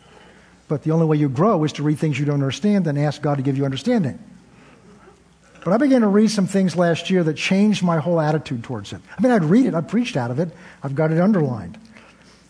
But 0.67 0.83
the 0.83 0.91
only 0.91 1.05
way 1.05 1.17
you 1.17 1.29
grow 1.29 1.63
is 1.63 1.73
to 1.73 1.83
read 1.83 1.99
things 1.99 2.19
you 2.19 2.25
don't 2.25 2.35
understand 2.35 2.87
and 2.87 2.97
ask 2.97 3.21
God 3.21 3.35
to 3.35 3.43
give 3.43 3.57
you 3.57 3.65
understanding. 3.65 4.19
But 5.63 5.73
I 5.73 5.77
began 5.77 6.01
to 6.01 6.07
read 6.07 6.29
some 6.29 6.47
things 6.47 6.75
last 6.75 7.09
year 7.09 7.23
that 7.23 7.35
changed 7.35 7.83
my 7.83 7.97
whole 7.97 8.19
attitude 8.19 8.63
towards 8.63 8.93
it. 8.93 9.01
I 9.17 9.21
mean, 9.21 9.31
I'd 9.31 9.43
read 9.43 9.65
it, 9.65 9.73
I've 9.73 9.87
preached 9.87 10.17
out 10.17 10.31
of 10.31 10.39
it, 10.39 10.49
I've 10.83 10.95
got 10.95 11.11
it 11.11 11.19
underlined. 11.19 11.77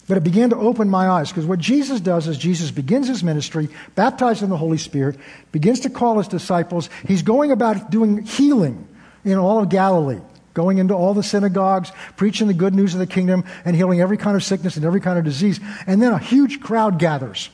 But 0.07 0.17
it 0.17 0.23
began 0.23 0.51
to 0.51 0.57
open 0.57 0.89
my 0.89 1.09
eyes 1.09 1.29
because 1.29 1.45
what 1.45 1.59
Jesus 1.59 1.99
does 1.99 2.27
is 2.27 2.37
Jesus 2.37 2.71
begins 2.71 3.07
his 3.07 3.23
ministry, 3.23 3.69
baptized 3.95 4.43
in 4.43 4.49
the 4.49 4.57
Holy 4.57 4.77
Spirit, 4.77 5.17
begins 5.51 5.81
to 5.81 5.89
call 5.89 6.17
his 6.17 6.27
disciples. 6.27 6.89
He's 7.07 7.21
going 7.21 7.51
about 7.51 7.89
doing 7.89 8.23
healing 8.23 8.84
in 9.25 9.37
all 9.37 9.59
of 9.59 9.69
Galilee, 9.69 10.21
going 10.53 10.77
into 10.77 10.93
all 10.93 11.13
the 11.13 11.23
synagogues, 11.23 11.91
preaching 12.15 12.47
the 12.47 12.53
good 12.53 12.73
news 12.73 12.93
of 12.93 12.99
the 12.99 13.07
kingdom, 13.07 13.43
and 13.65 13.75
healing 13.75 13.99
every 13.99 14.17
kind 14.17 14.37
of 14.37 14.43
sickness 14.43 14.77
and 14.77 14.85
every 14.85 15.01
kind 15.01 15.19
of 15.19 15.25
disease. 15.25 15.59
And 15.85 16.01
then 16.01 16.13
a 16.13 16.19
huge 16.19 16.61
crowd 16.61 16.99
gathers. 16.99 17.49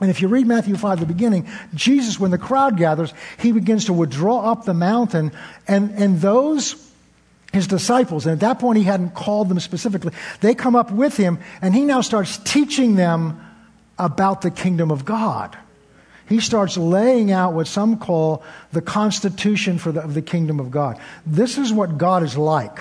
And 0.00 0.10
if 0.10 0.22
you 0.22 0.28
read 0.28 0.46
Matthew 0.46 0.76
5, 0.76 1.00
the 1.00 1.06
beginning, 1.06 1.48
Jesus, 1.74 2.18
when 2.18 2.30
the 2.30 2.38
crowd 2.38 2.76
gathers, 2.76 3.12
he 3.38 3.52
begins 3.52 3.86
to 3.86 3.92
withdraw 3.92 4.50
up 4.50 4.64
the 4.64 4.74
mountain, 4.74 5.32
and, 5.68 5.90
and 5.92 6.20
those, 6.20 6.90
his 7.52 7.66
disciples, 7.66 8.26
and 8.26 8.32
at 8.32 8.40
that 8.40 8.58
point 8.58 8.78
he 8.78 8.84
hadn't 8.84 9.14
called 9.14 9.48
them 9.48 9.60
specifically, 9.60 10.12
they 10.40 10.54
come 10.54 10.76
up 10.76 10.90
with 10.90 11.16
him, 11.16 11.38
and 11.60 11.74
he 11.74 11.84
now 11.84 12.00
starts 12.00 12.38
teaching 12.38 12.96
them 12.96 13.40
about 13.98 14.42
the 14.42 14.50
kingdom 14.50 14.90
of 14.90 15.04
God. 15.04 15.56
He 16.28 16.40
starts 16.40 16.76
laying 16.76 17.30
out 17.30 17.52
what 17.52 17.66
some 17.66 17.98
call 17.98 18.42
the 18.72 18.80
constitution 18.80 19.78
for 19.78 19.92
the, 19.92 20.02
of 20.02 20.14
the 20.14 20.22
kingdom 20.22 20.58
of 20.58 20.70
God. 20.70 20.98
This 21.26 21.58
is 21.58 21.72
what 21.72 21.98
God 21.98 22.22
is 22.22 22.36
like. 22.36 22.78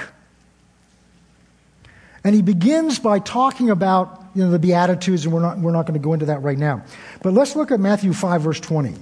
And 2.23 2.33
he 2.33 2.41
begins 2.41 2.99
by 2.99 3.19
talking 3.19 3.69
about 3.69 4.23
you 4.33 4.43
know, 4.43 4.51
the 4.51 4.59
Beatitudes, 4.59 5.25
and 5.25 5.33
we're 5.33 5.41
not, 5.41 5.59
we're 5.59 5.71
not 5.71 5.85
going 5.85 5.99
to 5.99 6.03
go 6.03 6.13
into 6.13 6.27
that 6.27 6.41
right 6.41 6.57
now. 6.57 6.83
But 7.21 7.33
let's 7.33 7.55
look 7.55 7.71
at 7.71 7.79
Matthew 7.79 8.13
5, 8.13 8.41
verse 8.41 8.59
20. 8.61 8.95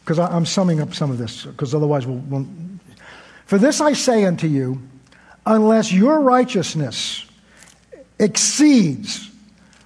Because 0.00 0.18
I'm 0.18 0.46
summing 0.46 0.80
up 0.80 0.94
some 0.94 1.10
of 1.10 1.18
this, 1.18 1.44
because 1.44 1.74
otherwise 1.74 2.06
we'll, 2.06 2.18
we'll. 2.18 2.46
For 3.44 3.58
this 3.58 3.80
I 3.80 3.92
say 3.92 4.24
unto 4.24 4.46
you, 4.46 4.80
unless 5.44 5.92
your 5.92 6.20
righteousness 6.20 7.26
exceeds 8.18 9.30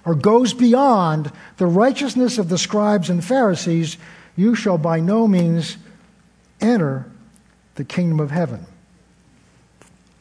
or 0.05 0.15
goes 0.15 0.53
beyond 0.53 1.31
the 1.57 1.67
righteousness 1.67 2.37
of 2.37 2.49
the 2.49 2.57
scribes 2.57 3.09
and 3.09 3.23
Pharisees, 3.23 3.97
you 4.35 4.55
shall 4.55 4.77
by 4.77 4.99
no 4.99 5.27
means 5.27 5.77
enter 6.59 7.09
the 7.75 7.83
kingdom 7.83 8.19
of 8.19 8.31
heaven. 8.31 8.65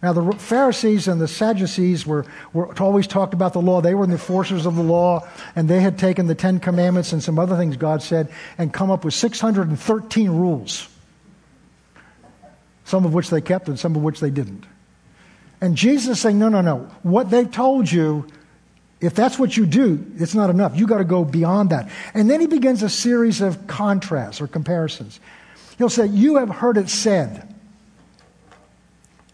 Now, 0.02 0.14
the 0.14 0.32
Pharisees 0.32 1.08
and 1.08 1.20
the 1.20 1.28
Sadducees 1.28 2.06
were, 2.06 2.24
were 2.54 2.72
always 2.80 3.06
talked 3.06 3.34
about 3.34 3.52
the 3.52 3.60
law. 3.60 3.82
They 3.82 3.94
were 3.94 4.06
the 4.06 4.12
enforcers 4.12 4.64
of 4.64 4.74
the 4.74 4.82
law, 4.82 5.28
and 5.54 5.68
they 5.68 5.80
had 5.80 5.98
taken 5.98 6.26
the 6.26 6.34
Ten 6.34 6.58
Commandments 6.58 7.12
and 7.12 7.22
some 7.22 7.38
other 7.38 7.56
things 7.56 7.76
God 7.76 8.02
said 8.02 8.32
and 8.56 8.72
come 8.72 8.90
up 8.90 9.04
with 9.04 9.12
613 9.12 10.30
rules, 10.30 10.88
some 12.84 13.04
of 13.04 13.12
which 13.12 13.28
they 13.28 13.42
kept 13.42 13.68
and 13.68 13.78
some 13.78 13.94
of 13.94 14.02
which 14.02 14.20
they 14.20 14.30
didn't. 14.30 14.64
And 15.60 15.76
Jesus 15.76 16.18
saying, 16.20 16.38
no, 16.38 16.48
no, 16.48 16.62
no. 16.62 16.90
What 17.02 17.28
they've 17.28 17.50
told 17.50 17.92
you, 17.92 18.26
if 19.00 19.14
that's 19.14 19.38
what 19.38 19.56
you 19.56 19.64
do, 19.64 20.04
it's 20.18 20.34
not 20.34 20.50
enough. 20.50 20.76
You've 20.76 20.88
got 20.88 20.98
to 20.98 21.04
go 21.04 21.24
beyond 21.24 21.70
that. 21.70 21.90
And 22.12 22.28
then 22.28 22.40
he 22.40 22.46
begins 22.46 22.82
a 22.82 22.90
series 22.90 23.40
of 23.40 23.66
contrasts 23.66 24.40
or 24.40 24.46
comparisons. 24.46 25.20
He'll 25.78 25.88
say, 25.88 26.06
You 26.06 26.36
have 26.36 26.50
heard 26.50 26.76
it 26.76 26.88
said 26.90 27.54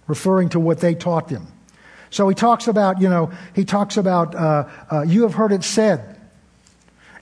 referring 0.06 0.50
to 0.50 0.60
what 0.60 0.80
they 0.80 0.94
taught 0.94 1.28
them. 1.28 1.48
So 2.10 2.28
he 2.28 2.34
talks 2.34 2.68
about, 2.68 3.00
you 3.00 3.08
know, 3.08 3.32
he 3.54 3.64
talks 3.64 3.96
about, 3.96 4.34
uh, 4.34 4.68
uh, 4.90 5.02
you 5.02 5.22
have 5.22 5.34
heard 5.34 5.52
it 5.52 5.64
said. 5.64 6.16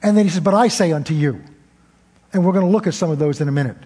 And 0.03 0.17
then 0.17 0.27
he 0.27 0.31
says, 0.31 0.41
but 0.41 0.55
I 0.55 0.69
say 0.69 0.93
unto 0.93 1.15
you. 1.15 1.43
And 2.33 2.45
we're 2.45 2.53
going 2.53 2.67
to 2.67 2.71
look 2.71 2.87
at 2.87 2.95
some 2.95 3.11
of 3.11 3.19
those 3.19 3.41
in 3.41 3.49
a 3.49 3.53
minute. 3.53 3.77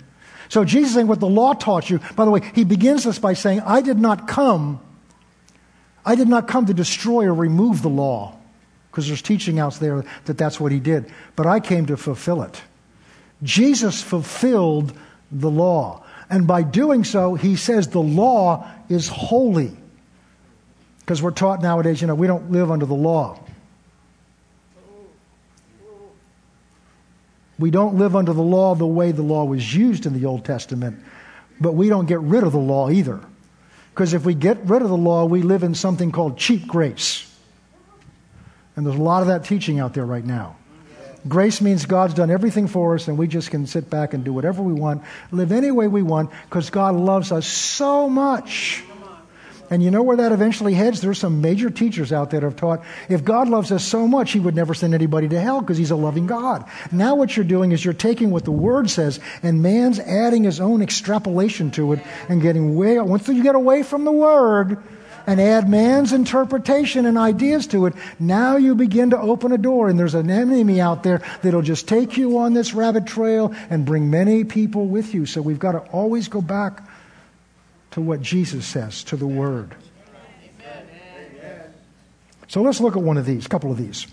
So 0.48 0.64
Jesus 0.64 0.94
saying 0.94 1.06
what 1.06 1.20
the 1.20 1.28
law 1.28 1.52
taught 1.52 1.88
you. 1.88 2.00
By 2.16 2.24
the 2.24 2.30
way, 2.30 2.40
he 2.54 2.64
begins 2.64 3.04
this 3.04 3.18
by 3.18 3.34
saying, 3.34 3.60
I 3.60 3.82
did 3.82 3.98
not 3.98 4.26
come, 4.26 4.80
I 6.04 6.14
did 6.14 6.28
not 6.28 6.48
come 6.48 6.66
to 6.66 6.74
destroy 6.74 7.26
or 7.26 7.34
remove 7.34 7.82
the 7.82 7.90
law. 7.90 8.37
Because 8.98 9.06
there's 9.06 9.22
teaching 9.22 9.60
out 9.60 9.74
there 9.74 10.04
that 10.24 10.36
that's 10.36 10.58
what 10.58 10.72
he 10.72 10.80
did. 10.80 11.08
But 11.36 11.46
I 11.46 11.60
came 11.60 11.86
to 11.86 11.96
fulfill 11.96 12.42
it. 12.42 12.60
Jesus 13.44 14.02
fulfilled 14.02 14.92
the 15.30 15.48
law. 15.48 16.02
And 16.28 16.48
by 16.48 16.64
doing 16.64 17.04
so, 17.04 17.36
he 17.36 17.54
says 17.54 17.86
the 17.86 18.00
law 18.00 18.68
is 18.88 19.06
holy. 19.06 19.76
Because 20.98 21.22
we're 21.22 21.30
taught 21.30 21.62
nowadays, 21.62 22.00
you 22.00 22.08
know, 22.08 22.16
we 22.16 22.26
don't 22.26 22.50
live 22.50 22.72
under 22.72 22.86
the 22.86 22.94
law. 22.94 23.38
We 27.56 27.70
don't 27.70 27.98
live 27.98 28.16
under 28.16 28.32
the 28.32 28.42
law 28.42 28.74
the 28.74 28.84
way 28.84 29.12
the 29.12 29.22
law 29.22 29.44
was 29.44 29.72
used 29.72 30.06
in 30.06 30.12
the 30.12 30.26
Old 30.26 30.44
Testament, 30.44 31.00
but 31.60 31.74
we 31.74 31.88
don't 31.88 32.06
get 32.06 32.18
rid 32.18 32.42
of 32.42 32.50
the 32.50 32.58
law 32.58 32.90
either. 32.90 33.20
Because 33.94 34.12
if 34.12 34.24
we 34.24 34.34
get 34.34 34.58
rid 34.64 34.82
of 34.82 34.88
the 34.88 34.96
law, 34.96 35.24
we 35.24 35.42
live 35.42 35.62
in 35.62 35.76
something 35.76 36.10
called 36.10 36.36
cheap 36.36 36.66
grace. 36.66 37.27
And 38.78 38.86
there's 38.86 38.94
a 38.94 39.02
lot 39.02 39.22
of 39.22 39.26
that 39.26 39.44
teaching 39.44 39.80
out 39.80 39.92
there 39.92 40.06
right 40.06 40.24
now. 40.24 40.54
Grace 41.26 41.60
means 41.60 41.84
God's 41.84 42.14
done 42.14 42.30
everything 42.30 42.68
for 42.68 42.94
us, 42.94 43.08
and 43.08 43.18
we 43.18 43.26
just 43.26 43.50
can 43.50 43.66
sit 43.66 43.90
back 43.90 44.14
and 44.14 44.22
do 44.22 44.32
whatever 44.32 44.62
we 44.62 44.72
want, 44.72 45.02
live 45.32 45.50
any 45.50 45.72
way 45.72 45.88
we 45.88 46.00
want, 46.00 46.30
because 46.48 46.70
God 46.70 46.94
loves 46.94 47.32
us 47.32 47.44
so 47.44 48.08
much. 48.08 48.84
And 49.68 49.82
you 49.82 49.90
know 49.90 50.04
where 50.04 50.18
that 50.18 50.30
eventually 50.30 50.74
heads? 50.74 51.00
There's 51.00 51.18
some 51.18 51.40
major 51.40 51.70
teachers 51.70 52.12
out 52.12 52.30
there 52.30 52.38
that 52.38 52.46
have 52.46 52.54
taught 52.54 52.84
if 53.08 53.24
God 53.24 53.48
loves 53.48 53.72
us 53.72 53.82
so 53.82 54.06
much, 54.06 54.30
He 54.30 54.38
would 54.38 54.54
never 54.54 54.74
send 54.74 54.94
anybody 54.94 55.28
to 55.28 55.40
hell 55.40 55.60
because 55.60 55.76
He's 55.76 55.90
a 55.90 55.96
loving 55.96 56.28
God. 56.28 56.64
Now, 56.92 57.16
what 57.16 57.36
you're 57.36 57.44
doing 57.44 57.72
is 57.72 57.84
you're 57.84 57.94
taking 57.94 58.30
what 58.30 58.44
the 58.44 58.52
Word 58.52 58.88
says, 58.90 59.18
and 59.42 59.60
man's 59.60 59.98
adding 59.98 60.44
his 60.44 60.60
own 60.60 60.82
extrapolation 60.82 61.72
to 61.72 61.94
it 61.94 62.00
and 62.28 62.40
getting 62.40 62.76
way, 62.76 63.00
once 63.00 63.26
you 63.26 63.42
get 63.42 63.56
away 63.56 63.82
from 63.82 64.04
the 64.04 64.12
Word, 64.12 64.80
and 65.28 65.42
add 65.42 65.68
man's 65.68 66.14
interpretation 66.14 67.04
and 67.04 67.18
ideas 67.18 67.66
to 67.66 67.84
it, 67.84 67.92
now 68.18 68.56
you 68.56 68.74
begin 68.74 69.10
to 69.10 69.20
open 69.20 69.52
a 69.52 69.58
door, 69.58 69.90
and 69.90 69.98
there's 69.98 70.14
an 70.14 70.30
enemy 70.30 70.80
out 70.80 71.02
there 71.02 71.20
that'll 71.42 71.60
just 71.60 71.86
take 71.86 72.16
you 72.16 72.38
on 72.38 72.54
this 72.54 72.72
rabbit 72.72 73.04
trail 73.06 73.54
and 73.68 73.84
bring 73.84 74.08
many 74.08 74.42
people 74.42 74.86
with 74.86 75.12
you. 75.12 75.26
So 75.26 75.42
we've 75.42 75.58
got 75.58 75.72
to 75.72 75.80
always 75.90 76.28
go 76.28 76.40
back 76.40 76.82
to 77.90 78.00
what 78.00 78.22
Jesus 78.22 78.66
says, 78.66 79.04
to 79.04 79.16
the 79.16 79.26
Word. 79.26 79.74
So 82.46 82.62
let's 82.62 82.80
look 82.80 82.96
at 82.96 83.02
one 83.02 83.18
of 83.18 83.26
these, 83.26 83.44
a 83.44 83.48
couple 83.50 83.70
of 83.70 83.76
these. 83.76 84.06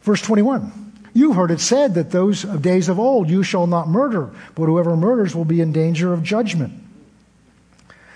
Verse 0.00 0.22
21. 0.22 0.94
You 1.12 1.34
heard 1.34 1.50
it 1.50 1.60
said 1.60 1.92
that 1.96 2.10
those 2.10 2.42
of 2.44 2.62
days 2.62 2.88
of 2.88 2.98
old, 2.98 3.28
you 3.28 3.42
shall 3.42 3.66
not 3.66 3.86
murder, 3.86 4.30
but 4.54 4.64
whoever 4.64 4.96
murders 4.96 5.36
will 5.36 5.44
be 5.44 5.60
in 5.60 5.72
danger 5.72 6.14
of 6.14 6.22
judgment. 6.22 6.72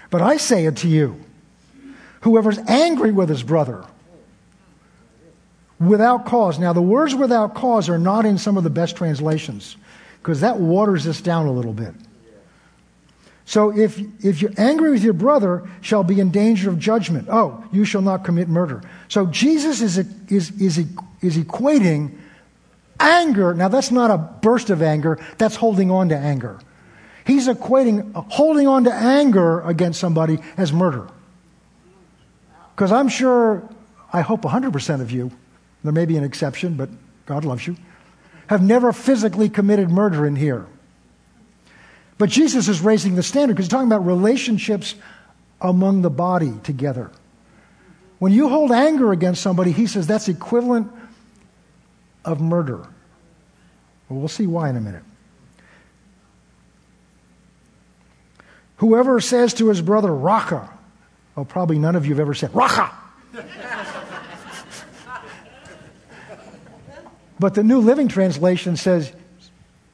But 0.09 0.23
I 0.23 0.39
say 0.39 0.67
unto 0.67 0.89
you, 0.89 1.23
Whoever's 2.21 2.59
angry 2.59 3.13
with 3.13 3.29
his 3.29 3.43
brother 3.43 3.85
without 5.81 6.27
cause. 6.27 6.59
Now, 6.59 6.73
the 6.73 6.83
words 6.83 7.15
without 7.15 7.55
cause 7.55 7.89
are 7.89 7.99
not 7.99 8.27
in 8.27 8.39
some 8.39 8.57
of 8.57 8.65
the 8.65 8.71
best 8.71 8.97
translations 8.97 9.77
because 10.23 10.41
that 10.41 10.59
waters 10.59 11.05
this 11.05 11.21
down 11.21 11.47
a 11.47 11.53
little 11.53 11.73
bit. 11.73 11.95
So 13.47 13.77
if, 13.77 13.99
if 14.25 14.43
you're 14.43 14.53
angry 14.57 14.91
with 14.91 15.03
your 15.03 15.15
brother, 15.15 15.69
shall 15.81 16.05
be 16.05 16.21
in 16.21 16.31
danger 16.31 16.71
of 16.71 16.79
judgment. 16.79 17.27
Oh, 17.31 17.65
you 17.73 17.85
shall 17.85 18.03
not 18.03 18.25
commit 18.25 18.49
murder. 18.49 18.83
So 19.09 19.27
Jesus 19.27 19.81
is, 19.81 19.99
is, 19.99 20.53
is, 20.61 20.87
is 21.21 21.37
equating 21.37 22.17
anger. 23.01 23.55
Now, 23.55 23.67
that's 23.67 23.91
not 23.91 24.11
a 24.11 24.19
burst 24.19 24.71
of 24.71 24.83
anger, 24.83 25.19
that's 25.39 25.57
holding 25.57 25.91
on 25.91 26.11
to 26.11 26.17
anger. 26.17 26.61
He's 27.25 27.49
equating 27.49 28.13
holding 28.31 28.69
on 28.69 28.85
to 28.85 28.93
anger 28.93 29.63
against 29.63 29.99
somebody 29.99 30.39
as 30.57 30.73
murder. 30.73 31.09
Because 32.81 32.93
I'm 32.93 33.11
sure, 33.11 33.63
I 34.11 34.23
hope 34.23 34.41
100% 34.41 35.03
of 35.03 35.11
you, 35.11 35.31
there 35.85 35.93
may 35.93 36.07
be 36.07 36.17
an 36.17 36.25
exception, 36.25 36.77
but 36.77 36.89
God 37.27 37.45
loves 37.45 37.67
you, 37.67 37.77
have 38.47 38.63
never 38.63 38.95
physically 38.95 39.51
committed 39.51 39.91
murder 39.91 40.25
in 40.25 40.35
here. 40.35 40.65
But 42.17 42.31
Jesus 42.31 42.69
is 42.69 42.81
raising 42.81 43.17
the 43.17 43.23
standard 43.23 43.53
because 43.53 43.67
he's 43.67 43.71
talking 43.71 43.87
about 43.87 44.07
relationships 44.07 44.95
among 45.61 46.01
the 46.01 46.09
body 46.09 46.55
together. 46.63 47.11
When 48.19 48.33
you 48.33 48.49
hold 48.49 48.73
anger 48.73 49.13
against 49.13 49.43
somebody, 49.43 49.73
he 49.73 49.87
says 49.87 50.07
that's 50.07 50.29
equivalent 50.29 50.91
of 52.25 52.41
murder. 52.41 52.79
Well, 54.09 54.21
we'll 54.21 54.29
see 54.29 54.47
why 54.47 54.71
in 54.71 54.77
a 54.77 54.81
minute. 54.81 55.05
Whoever 58.77 59.21
says 59.21 59.53
to 59.53 59.69
his 59.69 59.83
brother, 59.83 60.11
Raca, 60.11 60.71
oh, 61.41 61.45
probably 61.45 61.79
none 61.79 61.97
of 61.97 62.07
you 62.07 62.13
have 62.13 62.21
ever 62.21 62.35
said, 62.35 62.51
Racha! 62.53 62.91
but 67.39 67.55
the 67.55 67.63
New 67.63 67.81
Living 67.81 68.09
Translation 68.09 68.77
says, 68.77 69.13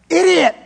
idiot. 0.09 0.57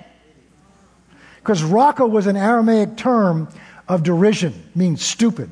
Because 1.39 1.63
Racha 1.63 2.09
was 2.09 2.27
an 2.27 2.37
Aramaic 2.37 2.97
term 2.97 3.49
of 3.89 4.03
derision, 4.03 4.71
means 4.75 5.03
stupid, 5.03 5.51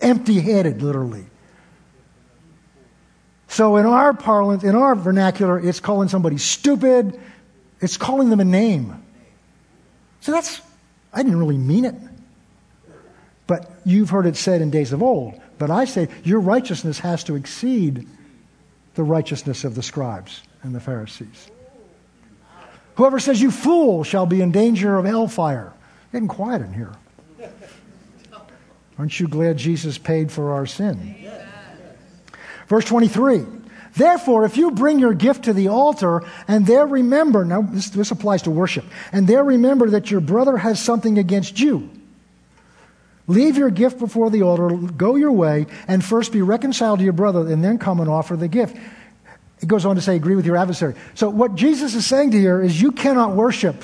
empty 0.00 0.40
headed, 0.40 0.82
literally. 0.82 1.26
So 3.48 3.76
in 3.76 3.86
our 3.86 4.14
parlance, 4.14 4.64
in 4.64 4.74
our 4.74 4.96
vernacular, 4.96 5.60
it's 5.60 5.78
calling 5.78 6.08
somebody 6.08 6.38
stupid, 6.38 7.20
it's 7.80 7.96
calling 7.96 8.30
them 8.30 8.40
a 8.40 8.44
name. 8.44 9.00
So 10.20 10.32
that's, 10.32 10.60
I 11.12 11.22
didn't 11.22 11.38
really 11.38 11.58
mean 11.58 11.84
it. 11.84 11.94
But 13.46 13.70
you've 13.84 14.10
heard 14.10 14.26
it 14.26 14.36
said 14.36 14.62
in 14.62 14.70
days 14.70 14.92
of 14.92 15.02
old. 15.02 15.40
But 15.58 15.70
I 15.70 15.84
say 15.84 16.08
your 16.24 16.40
righteousness 16.40 16.98
has 17.00 17.24
to 17.24 17.36
exceed 17.36 18.06
the 18.94 19.02
righteousness 19.02 19.64
of 19.64 19.74
the 19.74 19.82
scribes 19.82 20.42
and 20.62 20.74
the 20.74 20.80
Pharisees. 20.80 21.50
Whoever 22.96 23.18
says 23.18 23.40
you 23.40 23.50
fool 23.50 24.04
shall 24.04 24.26
be 24.26 24.40
in 24.40 24.52
danger 24.52 24.96
of 24.96 25.04
hellfire. 25.04 25.72
Getting 26.12 26.28
quiet 26.28 26.62
in 26.62 26.72
here. 26.72 26.94
Aren't 28.98 29.18
you 29.18 29.26
glad 29.26 29.56
Jesus 29.56 29.98
paid 29.98 30.30
for 30.30 30.52
our 30.52 30.66
sin? 30.66 31.16
Verse 32.68 32.84
23. 32.84 33.44
Therefore, 33.96 34.44
if 34.44 34.56
you 34.56 34.70
bring 34.70 34.98
your 34.98 35.14
gift 35.14 35.44
to 35.44 35.52
the 35.52 35.68
altar 35.68 36.22
and 36.48 36.66
there 36.66 36.86
remember, 36.86 37.44
now 37.44 37.62
this, 37.62 37.90
this 37.90 38.10
applies 38.10 38.42
to 38.42 38.50
worship, 38.50 38.84
and 39.12 39.26
there 39.26 39.44
remember 39.44 39.90
that 39.90 40.10
your 40.10 40.20
brother 40.20 40.56
has 40.56 40.80
something 40.80 41.18
against 41.18 41.60
you, 41.60 41.90
leave 43.26 43.56
your 43.56 43.70
gift 43.70 43.98
before 43.98 44.30
the 44.30 44.42
altar, 44.42 44.70
go 44.70 45.16
your 45.16 45.32
way, 45.32 45.66
and 45.88 46.04
first 46.04 46.32
be 46.32 46.42
reconciled 46.42 46.98
to 46.98 47.04
your 47.04 47.12
brother, 47.12 47.40
and 47.50 47.64
then 47.64 47.78
come 47.78 48.00
and 48.00 48.08
offer 48.08 48.36
the 48.36 48.48
gift. 48.48 48.76
It 49.60 49.66
goes 49.66 49.86
on 49.86 49.96
to 49.96 50.02
say, 50.02 50.16
agree 50.16 50.36
with 50.36 50.46
your 50.46 50.56
adversary. 50.56 50.94
So, 51.14 51.30
what 51.30 51.54
Jesus 51.54 51.94
is 51.94 52.04
saying 52.06 52.32
to 52.32 52.38
here 52.38 52.60
is, 52.60 52.80
you 52.80 52.92
cannot 52.92 53.32
worship. 53.32 53.82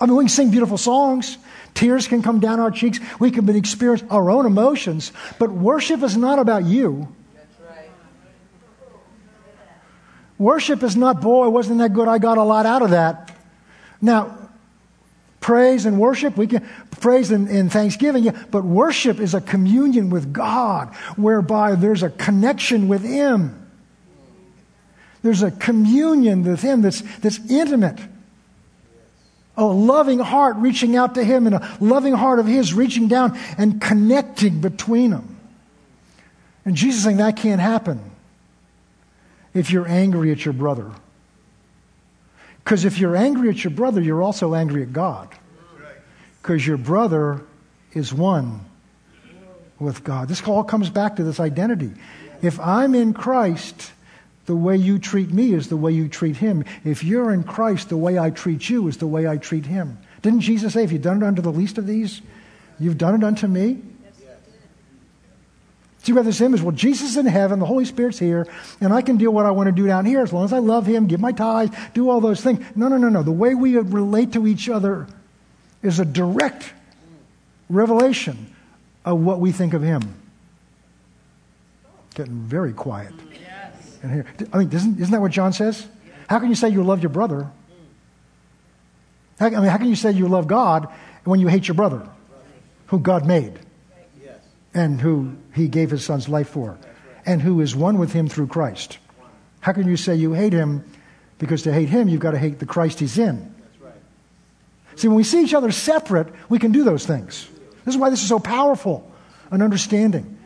I 0.00 0.06
mean, 0.06 0.16
we 0.16 0.24
can 0.24 0.28
sing 0.28 0.50
beautiful 0.50 0.76
songs, 0.76 1.38
tears 1.72 2.06
can 2.06 2.22
come 2.22 2.38
down 2.38 2.60
our 2.60 2.70
cheeks, 2.70 3.00
we 3.18 3.30
can 3.30 3.48
experience 3.48 4.04
our 4.10 4.30
own 4.30 4.44
emotions, 4.44 5.12
but 5.38 5.50
worship 5.50 6.02
is 6.02 6.16
not 6.16 6.38
about 6.38 6.64
you. 6.64 7.08
Worship 10.38 10.82
is 10.82 10.96
not, 10.96 11.22
boy, 11.22 11.48
wasn't 11.48 11.78
that 11.78 11.94
good? 11.94 12.08
I 12.08 12.18
got 12.18 12.36
a 12.36 12.42
lot 12.42 12.66
out 12.66 12.82
of 12.82 12.90
that. 12.90 13.34
Now, 14.02 14.45
praise 15.46 15.86
and 15.86 15.96
worship, 15.96 16.36
we 16.36 16.48
can 16.48 16.68
praise 17.00 17.30
and, 17.30 17.70
thanksgiving, 17.70 18.24
yeah, 18.24 18.44
but 18.50 18.64
worship 18.64 19.20
is 19.20 19.32
a 19.32 19.40
communion 19.40 20.10
with 20.10 20.32
God 20.32 20.92
whereby 21.14 21.76
there's 21.76 22.02
a 22.02 22.10
connection 22.10 22.88
with 22.88 23.04
Him. 23.04 23.64
There's 25.22 25.44
a 25.44 25.52
communion 25.52 26.42
with 26.42 26.62
Him 26.62 26.82
that's, 26.82 27.00
that's 27.18 27.38
intimate. 27.48 27.96
A 29.56 29.64
loving 29.64 30.18
heart 30.18 30.56
reaching 30.56 30.96
out 30.96 31.14
to 31.14 31.22
Him 31.22 31.46
and 31.46 31.54
a 31.54 31.76
loving 31.78 32.14
heart 32.14 32.40
of 32.40 32.46
His 32.46 32.74
reaching 32.74 33.06
down 33.06 33.38
and 33.56 33.80
connecting 33.80 34.60
between 34.60 35.12
them. 35.12 35.36
And 36.64 36.74
Jesus 36.74 37.04
saying 37.04 37.18
that 37.18 37.36
can't 37.36 37.60
happen 37.60 38.00
if 39.54 39.70
you're 39.70 39.86
angry 39.86 40.32
at 40.32 40.44
your 40.44 40.54
brother. 40.54 40.90
Because 42.66 42.84
if 42.84 42.98
you're 42.98 43.14
angry 43.14 43.48
at 43.48 43.62
your 43.62 43.70
brother, 43.70 44.00
you're 44.00 44.20
also 44.20 44.52
angry 44.52 44.82
at 44.82 44.92
God. 44.92 45.28
Because 46.42 46.66
your 46.66 46.76
brother 46.76 47.42
is 47.92 48.12
one 48.12 48.58
with 49.78 50.02
God. 50.02 50.26
This 50.26 50.42
all 50.42 50.64
comes 50.64 50.90
back 50.90 51.14
to 51.14 51.22
this 51.22 51.38
identity. 51.38 51.92
If 52.42 52.58
I'm 52.58 52.96
in 52.96 53.14
Christ, 53.14 53.92
the 54.46 54.56
way 54.56 54.76
you 54.76 54.98
treat 54.98 55.30
me 55.30 55.52
is 55.52 55.68
the 55.68 55.76
way 55.76 55.92
you 55.92 56.08
treat 56.08 56.38
him. 56.38 56.64
If 56.84 57.04
you're 57.04 57.32
in 57.32 57.44
Christ, 57.44 57.88
the 57.88 57.96
way 57.96 58.18
I 58.18 58.30
treat 58.30 58.68
you 58.68 58.88
is 58.88 58.96
the 58.96 59.06
way 59.06 59.28
I 59.28 59.36
treat 59.36 59.66
him. 59.66 59.98
Didn't 60.22 60.40
Jesus 60.40 60.72
say, 60.72 60.82
if 60.82 60.90
you've 60.90 61.02
done 61.02 61.22
it 61.22 61.26
unto 61.26 61.42
the 61.42 61.52
least 61.52 61.78
of 61.78 61.86
these, 61.86 62.20
you've 62.80 62.98
done 62.98 63.14
it 63.14 63.22
unto 63.22 63.46
me? 63.46 63.80
See, 66.06 66.12
this 66.12 66.40
image, 66.40 66.62
well, 66.62 66.70
Jesus 66.70 67.10
is 67.10 67.16
in 67.16 67.26
heaven, 67.26 67.58
the 67.58 67.66
Holy 67.66 67.84
Spirit's 67.84 68.20
here, 68.20 68.46
and 68.80 68.92
I 68.92 69.02
can 69.02 69.16
do 69.16 69.28
what 69.28 69.44
I 69.44 69.50
want 69.50 69.66
to 69.66 69.72
do 69.72 69.88
down 69.88 70.04
here 70.06 70.22
as 70.22 70.32
long 70.32 70.44
as 70.44 70.52
I 70.52 70.58
love 70.58 70.86
Him, 70.86 71.08
give 71.08 71.18
my 71.18 71.32
tithes, 71.32 71.76
do 71.94 72.10
all 72.10 72.20
those 72.20 72.40
things. 72.40 72.64
No, 72.76 72.86
no, 72.86 72.96
no, 72.96 73.08
no. 73.08 73.24
The 73.24 73.32
way 73.32 73.56
we 73.56 73.76
relate 73.76 74.34
to 74.34 74.46
each 74.46 74.68
other 74.68 75.08
is 75.82 75.98
a 75.98 76.04
direct 76.04 76.72
revelation 77.68 78.54
of 79.04 79.18
what 79.18 79.40
we 79.40 79.50
think 79.50 79.74
of 79.74 79.82
Him. 79.82 80.14
Getting 82.14 82.38
very 82.38 82.72
quiet. 82.72 83.12
Yes. 83.32 83.98
And 84.04 84.12
here, 84.12 84.26
I 84.52 84.58
mean, 84.58 84.70
isn't, 84.70 85.00
isn't 85.00 85.10
that 85.10 85.20
what 85.20 85.32
John 85.32 85.52
says? 85.52 85.88
How 86.28 86.38
can 86.38 86.50
you 86.50 86.54
say 86.54 86.68
you 86.68 86.84
love 86.84 87.02
your 87.02 87.10
brother? 87.10 87.50
How, 89.40 89.46
I 89.46 89.50
mean, 89.50 89.64
how 89.64 89.78
can 89.78 89.88
you 89.88 89.96
say 89.96 90.12
you 90.12 90.28
love 90.28 90.46
God 90.46 90.86
when 91.24 91.40
you 91.40 91.48
hate 91.48 91.66
your 91.66 91.74
brother, 91.74 92.08
who 92.86 93.00
God 93.00 93.26
made? 93.26 93.58
And 94.76 95.00
who 95.00 95.34
he 95.54 95.68
gave 95.68 95.90
his 95.90 96.04
son's 96.04 96.28
life 96.28 96.50
for, 96.50 96.78
and 97.24 97.40
who 97.40 97.62
is 97.62 97.74
one 97.74 97.96
with 97.96 98.12
him 98.12 98.28
through 98.28 98.46
Christ. 98.46 98.98
How 99.60 99.72
can 99.72 99.88
you 99.88 99.96
say 99.96 100.14
you 100.14 100.34
hate 100.34 100.52
him? 100.52 100.84
Because 101.38 101.62
to 101.62 101.72
hate 101.72 101.88
him, 101.88 102.08
you've 102.08 102.20
got 102.20 102.32
to 102.32 102.38
hate 102.38 102.58
the 102.58 102.66
Christ 102.66 103.00
he's 103.00 103.16
in. 103.16 103.54
See, 104.94 105.08
when 105.08 105.16
we 105.16 105.24
see 105.24 105.42
each 105.42 105.54
other 105.54 105.72
separate, 105.72 106.28
we 106.50 106.58
can 106.58 106.72
do 106.72 106.84
those 106.84 107.06
things. 107.06 107.48
This 107.84 107.94
is 107.94 107.98
why 107.98 108.10
this 108.10 108.22
is 108.22 108.28
so 108.28 108.38
powerful, 108.38 109.10
an 109.50 109.62
understanding. 109.62 110.38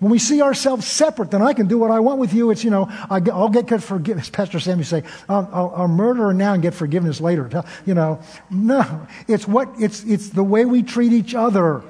When 0.00 0.10
we 0.10 0.18
see 0.18 0.42
ourselves 0.42 0.86
separate, 0.86 1.30
then 1.30 1.42
I 1.42 1.52
can 1.52 1.68
do 1.68 1.78
what 1.78 1.92
I 1.92 2.00
want 2.00 2.18
with 2.18 2.34
you. 2.34 2.50
It's, 2.50 2.64
you 2.64 2.70
know, 2.70 2.88
I'll 3.08 3.48
get 3.48 3.82
forgiveness. 3.82 4.28
Pastor 4.32 4.58
Sam, 4.58 4.78
you 4.78 4.84
say, 4.84 5.04
I'll, 5.28 5.48
I'll, 5.52 5.72
I'll 5.76 5.88
murder 5.88 6.32
now 6.32 6.52
and 6.52 6.62
get 6.62 6.74
forgiveness 6.74 7.20
later. 7.20 7.48
You 7.86 7.94
know, 7.94 8.20
no. 8.50 9.06
It's 9.28 9.46
what, 9.46 9.68
it's, 9.78 10.02
it's 10.02 10.30
the 10.30 10.42
way 10.42 10.64
we 10.64 10.82
treat 10.82 11.12
each 11.12 11.34
other. 11.34 11.82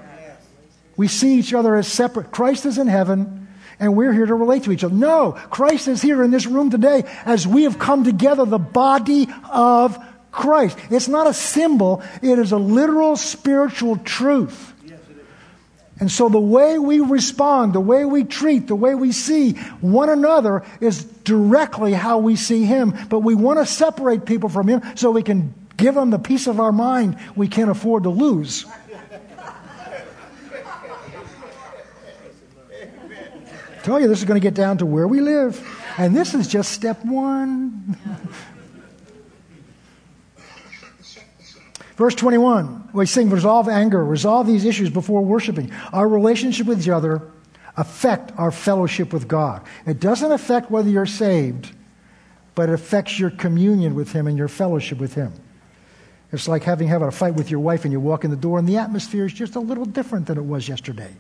We 0.98 1.06
see 1.06 1.38
each 1.38 1.54
other 1.54 1.76
as 1.76 1.86
separate. 1.86 2.32
Christ 2.32 2.66
is 2.66 2.76
in 2.76 2.88
heaven, 2.88 3.46
and 3.78 3.96
we're 3.96 4.12
here 4.12 4.26
to 4.26 4.34
relate 4.34 4.64
to 4.64 4.72
each 4.72 4.82
other. 4.82 4.94
No, 4.94 5.32
Christ 5.32 5.86
is 5.86 6.02
here 6.02 6.24
in 6.24 6.32
this 6.32 6.44
room 6.44 6.70
today 6.70 7.04
as 7.24 7.46
we 7.46 7.62
have 7.62 7.78
come 7.78 8.02
together, 8.02 8.44
the 8.44 8.58
body 8.58 9.28
of 9.48 9.96
Christ. 10.32 10.76
It's 10.90 11.06
not 11.06 11.28
a 11.28 11.32
symbol, 11.32 12.02
it 12.20 12.38
is 12.38 12.50
a 12.50 12.58
literal 12.58 13.16
spiritual 13.16 13.96
truth. 13.98 14.74
And 16.00 16.10
so 16.10 16.28
the 16.28 16.40
way 16.40 16.78
we 16.78 17.00
respond, 17.00 17.72
the 17.72 17.80
way 17.80 18.04
we 18.04 18.24
treat, 18.24 18.66
the 18.66 18.76
way 18.76 18.94
we 18.94 19.12
see 19.12 19.52
one 19.80 20.08
another 20.08 20.64
is 20.80 21.04
directly 21.04 21.92
how 21.92 22.18
we 22.18 22.36
see 22.36 22.64
Him. 22.64 22.94
But 23.08 23.20
we 23.20 23.34
want 23.34 23.58
to 23.60 23.66
separate 23.66 24.24
people 24.24 24.48
from 24.48 24.68
Him 24.68 24.82
so 24.96 25.10
we 25.10 25.22
can 25.22 25.54
give 25.76 25.94
them 25.94 26.10
the 26.10 26.18
peace 26.18 26.46
of 26.46 26.60
our 26.60 26.72
mind 26.72 27.18
we 27.34 27.48
can't 27.48 27.70
afford 27.70 28.04
to 28.04 28.10
lose. 28.10 28.64
Tell 33.88 34.00
you, 34.00 34.06
this 34.06 34.18
is 34.18 34.24
going 34.24 34.40
to 34.40 34.44
get 34.44 34.54
down 34.54 34.78
to 34.78 34.86
where 34.86 35.08
we 35.08 35.20
live. 35.20 35.66
And 35.96 36.14
this 36.14 36.34
is 36.34 36.46
just 36.46 36.72
step 36.72 37.04
one. 37.04 37.96
Verse 41.96 42.14
21, 42.14 42.90
we 42.92 43.06
sing, 43.06 43.28
resolve 43.28 43.68
anger, 43.68 44.04
resolve 44.04 44.46
these 44.46 44.64
issues 44.64 44.88
before 44.88 45.20
worshiping. 45.20 45.72
Our 45.92 46.06
relationship 46.06 46.68
with 46.68 46.80
each 46.80 46.88
other 46.88 47.22
affect 47.76 48.30
our 48.38 48.52
fellowship 48.52 49.12
with 49.12 49.26
God. 49.26 49.62
It 49.84 49.98
doesn't 49.98 50.30
affect 50.30 50.70
whether 50.70 50.88
you're 50.88 51.06
saved, 51.06 51.72
but 52.54 52.68
it 52.68 52.72
affects 52.72 53.18
your 53.18 53.30
communion 53.30 53.96
with 53.96 54.12
Him 54.12 54.28
and 54.28 54.38
your 54.38 54.46
fellowship 54.46 54.98
with 54.98 55.14
Him. 55.14 55.32
It's 56.30 56.46
like 56.46 56.62
having 56.62 56.86
having 56.86 57.08
a 57.08 57.10
fight 57.10 57.34
with 57.34 57.50
your 57.50 57.60
wife 57.60 57.84
and 57.84 57.90
you 57.90 57.98
walk 57.98 58.22
in 58.22 58.30
the 58.30 58.36
door 58.36 58.60
and 58.60 58.68
the 58.68 58.76
atmosphere 58.76 59.24
is 59.24 59.32
just 59.32 59.56
a 59.56 59.60
little 59.60 59.84
different 59.84 60.26
than 60.26 60.38
it 60.38 60.44
was 60.44 60.68
yesterday. 60.68 61.12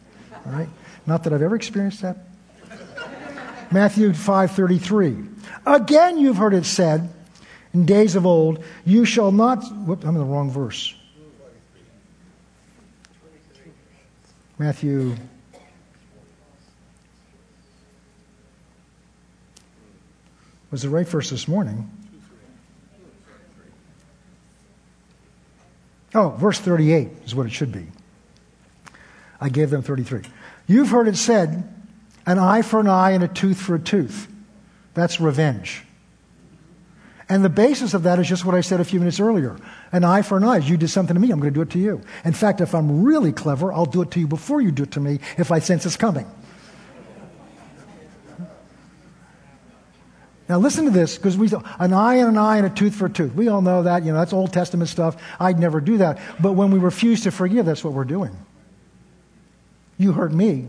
All 0.46 0.52
right? 0.52 0.68
Not 1.06 1.24
that 1.24 1.32
I've 1.32 1.42
ever 1.42 1.56
experienced 1.56 2.02
that. 2.02 2.18
Matthew 3.70 4.12
5:33. 4.12 5.28
Again 5.66 6.18
you've 6.18 6.36
heard 6.36 6.54
it 6.54 6.64
said 6.64 7.12
in 7.74 7.84
days 7.84 8.16
of 8.16 8.24
old, 8.24 8.62
you 8.84 9.04
shall 9.04 9.30
not 9.30 9.62
whoop, 9.86 10.04
I'm 10.04 10.10
in 10.10 10.18
the 10.18 10.24
wrong 10.24 10.50
verse. 10.50 10.94
Matthew 14.58 15.14
was 20.70 20.82
the 20.82 20.88
right 20.88 21.06
verse 21.06 21.30
this 21.30 21.46
morning. 21.46 21.90
Oh, 26.14 26.30
verse 26.30 26.58
38 26.58 27.08
is 27.26 27.34
what 27.34 27.46
it 27.46 27.52
should 27.52 27.70
be. 27.70 27.86
I 29.40 29.50
gave 29.50 29.70
them 29.70 29.82
33. 29.82 30.22
You've 30.66 30.88
heard 30.88 31.06
it 31.06 31.16
said, 31.16 31.72
an 32.28 32.38
eye 32.38 32.60
for 32.60 32.78
an 32.78 32.86
eye 32.86 33.12
and 33.12 33.24
a 33.24 33.28
tooth 33.28 33.58
for 33.58 33.74
a 33.74 33.78
tooth. 33.80 34.28
That's 34.92 35.18
revenge. 35.18 35.82
And 37.26 37.42
the 37.42 37.48
basis 37.48 37.94
of 37.94 38.02
that 38.02 38.18
is 38.18 38.28
just 38.28 38.44
what 38.44 38.54
I 38.54 38.60
said 38.60 38.80
a 38.80 38.84
few 38.84 38.98
minutes 38.98 39.18
earlier. 39.18 39.56
An 39.92 40.04
eye 40.04 40.20
for 40.20 40.36
an 40.36 40.44
eye. 40.44 40.58
You 40.58 40.76
did 40.76 40.88
something 40.88 41.14
to 41.14 41.20
me, 41.20 41.30
I'm 41.30 41.40
going 41.40 41.52
to 41.52 41.54
do 41.54 41.62
it 41.62 41.70
to 41.70 41.78
you. 41.78 42.02
In 42.26 42.34
fact, 42.34 42.60
if 42.60 42.74
I'm 42.74 43.02
really 43.02 43.32
clever, 43.32 43.72
I'll 43.72 43.86
do 43.86 44.02
it 44.02 44.10
to 44.10 44.20
you 44.20 44.26
before 44.26 44.60
you 44.60 44.70
do 44.70 44.82
it 44.82 44.90
to 44.92 45.00
me 45.00 45.20
if 45.38 45.50
I 45.50 45.58
sense 45.58 45.86
it's 45.86 45.96
coming. 45.96 46.30
Now 50.50 50.58
listen 50.58 50.84
to 50.84 50.90
this, 50.90 51.16
because 51.16 51.36
we 51.36 51.50
an 51.78 51.92
eye 51.94 52.16
and 52.16 52.28
an 52.28 52.38
eye 52.38 52.58
and 52.58 52.66
a 52.66 52.70
tooth 52.70 52.94
for 52.94 53.06
a 53.06 53.10
tooth. 53.10 53.34
We 53.34 53.48
all 53.48 53.62
know 53.62 53.82
that, 53.84 54.04
you 54.04 54.12
know, 54.12 54.18
that's 54.18 54.34
Old 54.34 54.52
Testament 54.52 54.90
stuff. 54.90 55.16
I'd 55.40 55.58
never 55.58 55.80
do 55.80 55.98
that. 55.98 56.18
But 56.40 56.52
when 56.52 56.70
we 56.70 56.78
refuse 56.78 57.22
to 57.22 57.30
forgive, 57.30 57.64
that's 57.64 57.82
what 57.82 57.94
we're 57.94 58.04
doing. 58.04 58.36
You 59.98 60.12
hurt 60.12 60.32
me, 60.32 60.68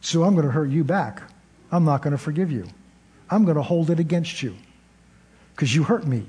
so 0.00 0.24
I'm 0.24 0.34
going 0.34 0.46
to 0.46 0.52
hurt 0.52 0.70
you 0.70 0.84
back. 0.84 1.22
I'm 1.70 1.84
not 1.84 2.02
going 2.02 2.12
to 2.12 2.18
forgive 2.18 2.50
you. 2.50 2.66
I'm 3.30 3.44
going 3.44 3.56
to 3.56 3.62
hold 3.62 3.90
it 3.90 4.00
against 4.00 4.42
you 4.42 4.56
because 5.54 5.74
you 5.74 5.82
hurt 5.82 6.06
me. 6.06 6.24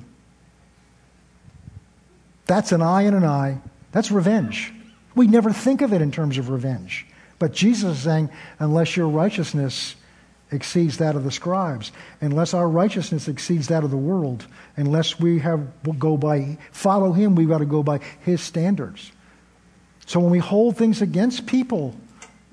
That's 2.45 2.71
an 2.71 2.81
eye 2.81 3.03
and 3.03 3.15
an 3.15 3.23
eye. 3.23 3.59
That's 3.91 4.11
revenge. 4.11 4.73
We 5.15 5.27
never 5.27 5.51
think 5.51 5.81
of 5.81 5.93
it 5.93 6.01
in 6.01 6.11
terms 6.11 6.37
of 6.37 6.49
revenge. 6.49 7.05
But 7.37 7.53
Jesus 7.53 7.97
is 7.97 8.03
saying, 8.03 8.29
unless 8.59 8.97
your 8.97 9.07
righteousness 9.07 9.95
exceeds 10.51 10.97
that 10.97 11.15
of 11.15 11.23
the 11.23 11.31
scribes, 11.31 11.91
unless 12.21 12.53
our 12.53 12.67
righteousness 12.67 13.27
exceeds 13.27 13.67
that 13.67 13.83
of 13.83 13.91
the 13.91 13.97
world, 13.97 14.47
unless 14.75 15.19
we 15.19 15.39
have 15.39 15.67
go 15.99 16.17
by 16.17 16.57
follow 16.71 17.13
him, 17.13 17.35
we've 17.35 17.47
got 17.47 17.59
to 17.59 17.65
go 17.65 17.83
by 17.83 17.99
his 18.21 18.41
standards. 18.41 19.11
So 20.05 20.19
when 20.19 20.31
we 20.31 20.39
hold 20.39 20.75
things 20.75 21.01
against 21.01 21.45
people, 21.45 21.95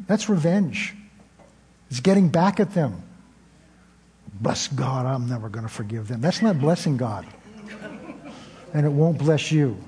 that's 0.07 0.29
revenge. 0.29 0.95
It's 1.91 2.01
getting 2.01 2.29
back 2.29 2.61
at 2.61 2.73
them. 2.75 3.03
Bless 4.41 4.69
God, 4.69 5.07
I'm 5.07 5.29
never 5.29 5.49
going 5.49 5.65
to 5.65 5.73
forgive 5.73 6.09
them. 6.09 6.21
That's 6.21 6.43
not 6.43 6.59
blessing 6.59 6.97
God. 6.97 7.27
And 8.75 8.85
it 8.85 8.91
won't 8.91 9.19
bless 9.19 9.51
you. 9.51 9.79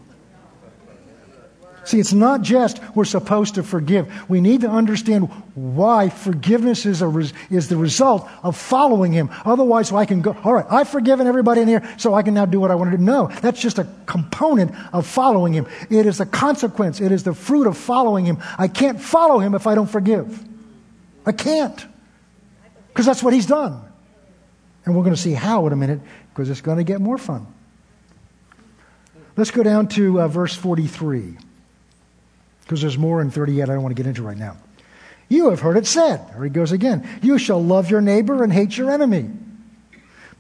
See, 1.89 1.99
it's 1.99 2.13
not 2.13 2.43
just 2.43 2.83
we're 2.95 3.07
supposed 3.07 3.55
to 3.55 3.63
forgive. 3.63 4.29
We 4.29 4.43
need 4.43 4.61
to 4.61 4.69
understand 4.69 5.31
why 5.55 6.11
forgiveness 6.11 6.85
is, 6.85 7.01
a 7.01 7.09
res- 7.09 7.33
is 7.49 7.71
the 7.71 7.79
result 7.79 8.29
of 8.43 8.59
following 8.59 9.11
Him. 9.11 9.31
Otherwise, 9.47 9.89
so 9.89 9.97
I 9.97 10.05
can 10.05 10.21
go, 10.21 10.37
all 10.45 10.53
right, 10.53 10.67
I've 10.69 10.91
forgiven 10.91 11.27
everybody 11.27 11.63
in 11.63 11.69
here, 11.69 11.83
so 11.97 12.13
I 12.13 12.23
can 12.23 12.35
now 12.35 12.45
do 12.45 12.61
what 12.61 12.71
I 12.71 12.75
want 12.75 12.91
to 12.91 12.99
do. 12.99 13.03
No, 13.03 13.29
that's 13.41 13.59
just 13.59 13.79
a 13.79 13.89
component 14.05 14.75
of 14.93 15.07
following 15.07 15.55
Him. 15.55 15.67
It 15.89 16.05
is 16.05 16.21
a 16.21 16.27
consequence, 16.27 17.01
it 17.01 17.11
is 17.11 17.23
the 17.23 17.33
fruit 17.33 17.67
of 17.67 17.75
following 17.79 18.27
Him. 18.27 18.37
I 18.59 18.69
can't 18.69 19.01
follow 19.01 19.39
Him 19.39 19.55
if 19.55 19.67
I 19.67 19.75
don't 19.75 19.89
forgive. 19.89 20.45
I 21.29 21.33
can't. 21.33 21.87
Because 22.89 23.07
that's 23.07 23.23
what 23.23 23.33
He's 23.33 23.47
done. 23.47 23.81
And 24.85 24.97
we're 24.97 25.05
going 25.05 25.15
to 25.15 25.21
see 25.21 25.35
how 25.35 25.67
in 25.67 25.73
a 25.73 25.77
minute, 25.77 26.01
because 26.31 26.51
it's 26.51 26.63
going 26.63 26.79
to 26.79 26.85
get 26.85 27.01
more 27.01 27.19
fun. 27.19 27.47
Let's 29.37 29.51
go 29.51 29.63
down 29.63 29.89
to 29.89 30.23
uh, 30.23 30.29
verse 30.29 30.57
43 30.57 31.37
because 32.69 32.83
there's 32.83 32.99
more 32.99 33.23
in 33.23 33.31
38 33.31 33.63
I 33.63 33.67
don't 33.67 33.83
want 33.83 33.97
to 33.97 34.03
get 34.03 34.09
into 34.09 34.23
right 34.23 34.37
now. 34.37 34.57
You 35.29 35.51
have 35.51 35.61
heard 35.61 35.77
it 35.77 35.87
said, 35.87 36.27
there 36.33 36.45
he 36.45 36.51
goes 36.51 36.73
again, 36.73 37.09
you 37.23 37.39
shall 37.39 37.63
love 37.63 37.91
your 37.91 38.01
neighbor 38.01 38.43
and 38.43 38.53
hate 38.53 38.77
your 38.77 38.91
enemy. 38.91 39.31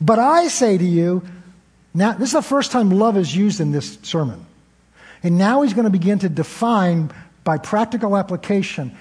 But 0.00 0.18
I 0.18 0.48
say 0.48 0.76
to 0.76 0.84
you, 0.84 1.22
now, 1.94 2.12
this 2.12 2.28
is 2.28 2.34
the 2.34 2.42
first 2.42 2.70
time 2.70 2.90
love 2.90 3.16
is 3.16 3.34
used 3.34 3.60
in 3.60 3.72
this 3.72 3.98
sermon. 4.02 4.44
And 5.22 5.38
now 5.38 5.62
he's 5.62 5.74
going 5.74 5.86
to 5.86 5.90
begin 5.90 6.18
to 6.20 6.28
define 6.28 7.10
by 7.44 7.58
practical 7.58 8.16
application 8.16 8.96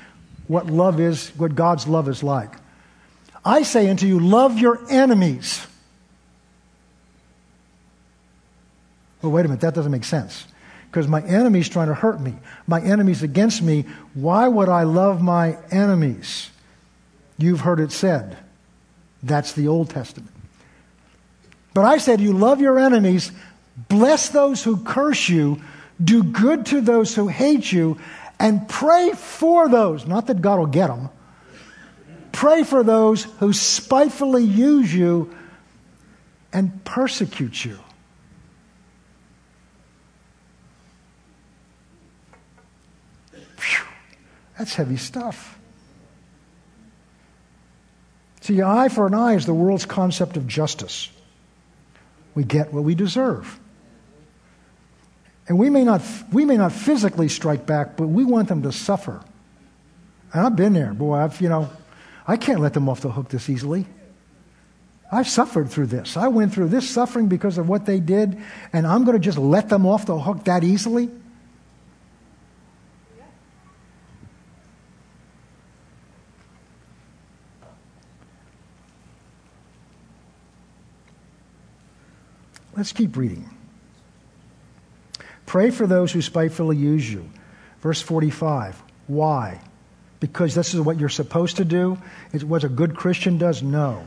what 0.47 0.67
love 0.67 0.99
is, 0.99 1.29
what 1.29 1.55
God's 1.55 1.87
love 1.87 2.07
is 2.07 2.23
like. 2.23 2.51
I 3.43 3.63
say 3.63 3.89
unto 3.89 4.05
you, 4.05 4.19
love 4.19 4.59
your 4.59 4.79
enemies. 4.89 5.65
Well, 9.21 9.31
wait 9.31 9.45
a 9.45 9.47
minute, 9.49 9.61
that 9.61 9.73
doesn't 9.73 9.91
make 9.91 10.03
sense 10.03 10.45
because 10.89 11.07
my 11.07 11.21
enemy's 11.21 11.69
trying 11.69 11.87
to 11.87 11.93
hurt 11.93 12.19
me. 12.19 12.33
My 12.65 12.81
enemy's 12.81 13.23
against 13.23 13.61
me. 13.61 13.85
Why 14.13 14.47
would 14.47 14.69
I 14.69 14.83
love 14.83 15.21
my 15.21 15.57
enemies? 15.69 16.49
You've 17.37 17.61
heard 17.61 17.79
it 17.79 17.91
said. 17.91 18.37
That's 19.21 19.53
the 19.53 19.67
Old 19.67 19.89
Testament. 19.89 20.31
But 21.73 21.85
I 21.85 21.97
said, 21.97 22.21
You 22.21 22.33
love 22.33 22.61
your 22.61 22.79
enemies, 22.79 23.31
bless 23.89 24.29
those 24.29 24.63
who 24.63 24.77
curse 24.77 25.29
you, 25.29 25.61
do 26.03 26.23
good 26.23 26.65
to 26.67 26.81
those 26.81 27.13
who 27.13 27.27
hate 27.27 27.71
you, 27.71 27.99
and 28.39 28.67
pray 28.67 29.11
for 29.13 29.67
those, 29.67 30.05
not 30.05 30.27
that 30.27 30.41
God 30.41 30.59
will 30.59 30.67
get 30.67 30.87
them, 30.87 31.09
pray 32.31 32.63
for 32.63 32.83
those 32.83 33.23
who 33.39 33.53
spitefully 33.53 34.43
use 34.43 34.93
you 34.93 35.33
and 36.53 36.83
persecute 36.83 37.65
you. 37.65 37.79
That's 44.57 44.73
heavy 44.73 44.97
stuff. 44.97 45.59
See, 48.41 48.61
eye 48.61 48.89
for 48.89 49.05
an 49.07 49.13
eye 49.13 49.35
is 49.35 49.45
the 49.45 49.53
world's 49.53 49.85
concept 49.85 50.37
of 50.37 50.47
justice. 50.47 51.09
We 52.33 52.43
get 52.43 52.73
what 52.73 52.83
we 52.83 52.95
deserve. 52.95 53.59
And 55.47 55.57
we 55.57 55.69
may 55.69 55.83
not, 55.83 56.01
we 56.31 56.45
may 56.45 56.57
not 56.57 56.73
physically 56.73 57.29
strike 57.29 57.65
back, 57.65 57.95
but 57.95 58.07
we 58.07 58.25
want 58.25 58.49
them 58.49 58.63
to 58.63 58.71
suffer. 58.71 59.21
And 60.33 60.45
I've 60.45 60.55
been 60.55 60.73
there. 60.73 60.93
Boy, 60.93 61.15
I've, 61.15 61.39
you 61.39 61.47
know, 61.47 61.69
I 62.27 62.35
can't 62.35 62.59
let 62.59 62.73
them 62.73 62.89
off 62.89 63.01
the 63.01 63.11
hook 63.11 63.29
this 63.29 63.49
easily. 63.49 63.85
I've 65.09 65.27
suffered 65.27 65.69
through 65.69 65.85
this. 65.87 66.17
I 66.17 66.27
went 66.27 66.53
through 66.53 66.67
this 66.67 66.89
suffering 66.89 67.27
because 67.27 67.57
of 67.57 67.69
what 67.69 67.85
they 67.85 68.01
did, 68.01 68.37
and 68.73 68.85
I'm 68.85 69.05
going 69.05 69.15
to 69.15 69.23
just 69.23 69.37
let 69.37 69.69
them 69.69 69.85
off 69.85 70.05
the 70.05 70.19
hook 70.19 70.43
that 70.43 70.65
easily? 70.65 71.09
Let's 82.75 82.91
keep 82.91 83.15
reading. 83.15 83.56
Pray 85.47 85.71
for 85.71 85.87
those 85.87 86.11
who 86.11 86.21
spitefully 86.21 86.77
use 86.77 87.11
you. 87.11 87.27
Verse 87.81 88.01
45. 88.01 88.79
Why? 89.07 89.59
Because 90.19 90.53
this 90.53 90.73
is 90.73 90.81
what 90.81 90.99
you're 90.99 91.09
supposed 91.09 91.57
to 91.57 91.65
do? 91.65 91.97
It's 92.33 92.43
what 92.43 92.63
a 92.63 92.69
good 92.69 92.95
Christian 92.95 93.37
does? 93.37 93.63
No. 93.63 94.05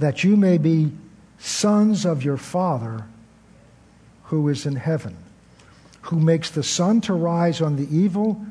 That 0.00 0.24
you 0.24 0.34
may 0.34 0.58
be 0.58 0.90
sons 1.38 2.06
of 2.06 2.24
your 2.24 2.38
Father 2.38 3.04
who 4.24 4.48
is 4.48 4.64
in 4.64 4.76
heaven, 4.76 5.16
who 6.02 6.18
makes 6.18 6.50
the 6.50 6.62
sun 6.62 7.02
to 7.02 7.12
rise 7.12 7.60
on 7.60 7.76
the 7.76 7.94
evil 7.94 8.44